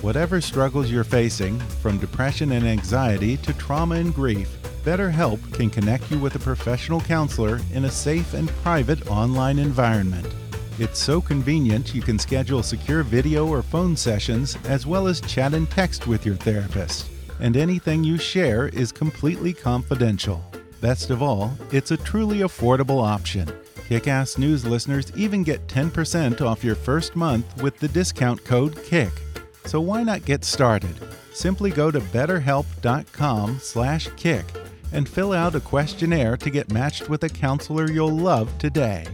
Whatever 0.01 0.41
struggles 0.41 0.91
you're 0.91 1.05
facing, 1.05 1.59
from 1.83 1.99
depression 1.99 2.53
and 2.53 2.67
anxiety 2.67 3.37
to 3.37 3.53
trauma 3.53 3.97
and 3.97 4.15
grief, 4.15 4.57
BetterHelp 4.83 5.53
can 5.53 5.69
connect 5.69 6.11
you 6.11 6.19
with 6.19 6.37
a 6.37 6.39
professional 6.39 7.03
counselor 7.03 7.61
in 7.75 7.85
a 7.85 7.91
safe 7.91 8.33
and 8.33 8.49
private 8.63 9.07
online 9.11 9.59
environment. 9.59 10.27
It's 10.79 10.99
so 10.99 11.21
convenient 11.21 11.95
you 11.95 12.01
can 12.01 12.19
schedule 12.19 12.63
secure 12.63 13.03
video 13.03 13.47
or 13.47 13.61
phone 13.61 13.95
sessions 13.95 14.57
as 14.65 14.87
well 14.87 15.07
as 15.07 15.21
chat 15.21 15.53
and 15.53 15.71
text 15.71 16.07
with 16.07 16.25
your 16.25 16.37
therapist. 16.37 17.11
And 17.41 17.59
anything 17.59 18.05
you 18.05 18.17
share 18.17 18.69
is 18.69 18.91
completely 18.91 19.53
confidential. 19.53 20.50
Best 20.81 21.11
of 21.11 21.21
all, 21.21 21.53
it's 21.73 21.91
a 21.91 21.97
truly 21.97 22.39
affordable 22.39 23.05
option. 23.05 23.53
Kick-Ass 23.89 24.39
News 24.39 24.65
listeners 24.65 25.13
even 25.15 25.43
get 25.43 25.67
10% 25.67 26.41
off 26.41 26.65
your 26.65 26.75
first 26.75 27.15
month 27.15 27.63
with 27.63 27.79
the 27.79 27.89
discount 27.89 28.43
code 28.45 28.83
KICK. 28.85 29.13
So 29.67 29.79
why 29.81 30.03
not 30.03 30.25
get 30.25 30.43
started? 30.43 30.95
Simply 31.35 31.71
go 31.71 31.91
to 31.91 32.01
betterhelp.com/kick 32.01 34.45
and 34.93 35.09
fill 35.09 35.33
out 35.33 35.55
a 35.55 35.61
questionnaire 35.61 36.37
to 36.39 36.51
get 36.51 36.73
matched 36.73 37.11
with 37.11 37.25
a 37.25 37.29
counselor 37.29 37.91
you'll 37.91 38.17
love 38.17 38.57
today. 38.59 39.05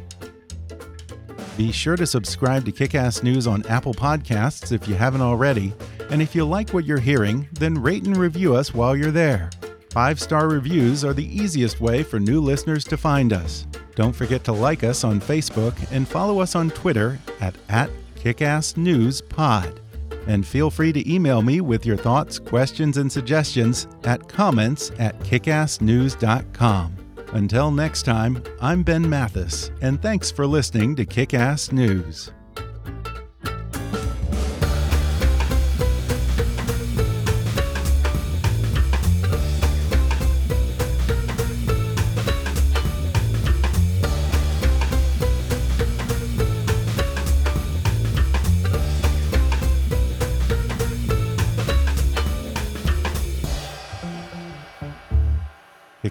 Be 1.57 1.73
sure 1.73 1.97
to 1.97 2.07
subscribe 2.07 2.65
to 2.67 2.73
Kickass 2.73 3.23
News 3.23 3.47
on 3.47 3.65
Apple 3.67 3.95
Podcasts 3.95 4.73
if 4.73 4.87
you 4.87 4.95
haven't 4.95 5.23
already. 5.23 5.73
And 6.11 6.23
if 6.23 6.35
you 6.35 6.45
like 6.45 6.73
what 6.73 6.85
you're 6.85 6.99
hearing, 6.99 7.49
then 7.53 7.83
rate 7.83 8.05
and 8.05 8.17
review 8.17 8.55
us 8.55 8.73
while 8.73 8.97
you're 8.97 9.11
there. 9.11 9.51
Five 9.97 10.21
star 10.21 10.51
reviews 10.51 11.07
are 11.07 11.15
the 11.15 11.25
easiest 11.25 11.81
way 11.81 12.03
for 12.03 12.21
new 12.21 12.39
listeners 12.39 12.85
to 12.85 12.99
find 12.99 13.33
us. 13.33 13.67
Don't 13.95 14.13
forget 14.15 14.45
to 14.45 14.53
like 14.53 14.85
us 14.85 15.05
on 15.05 15.23
Facebook 15.23 15.75
and 15.91 16.07
follow 16.07 16.39
us 16.39 16.55
on 16.55 16.69
Twitter 16.69 17.19
at, 17.41 17.55
at 17.71 17.89
KickassNewsPod. 18.17 19.79
And 20.27 20.47
feel 20.47 20.71
free 20.71 20.93
to 20.93 21.11
email 21.11 21.41
me 21.41 21.63
with 21.63 21.87
your 21.87 21.97
thoughts, 21.97 22.39
questions, 22.39 22.99
and 22.99 23.11
suggestions 23.11 23.89
at 24.05 24.29
comments 24.29 24.93
at 24.99 25.19
kickassnews.com. 25.21 26.97
Until 27.33 27.71
next 27.71 28.03
time, 28.03 28.43
I'm 28.61 28.83
Ben 28.83 29.09
Mathis, 29.09 29.71
and 29.81 30.03
thanks 30.03 30.31
for 30.31 30.47
listening 30.47 30.95
to 30.97 31.07
Kick 31.07 31.33
Ass 31.33 31.73
News. 31.73 32.33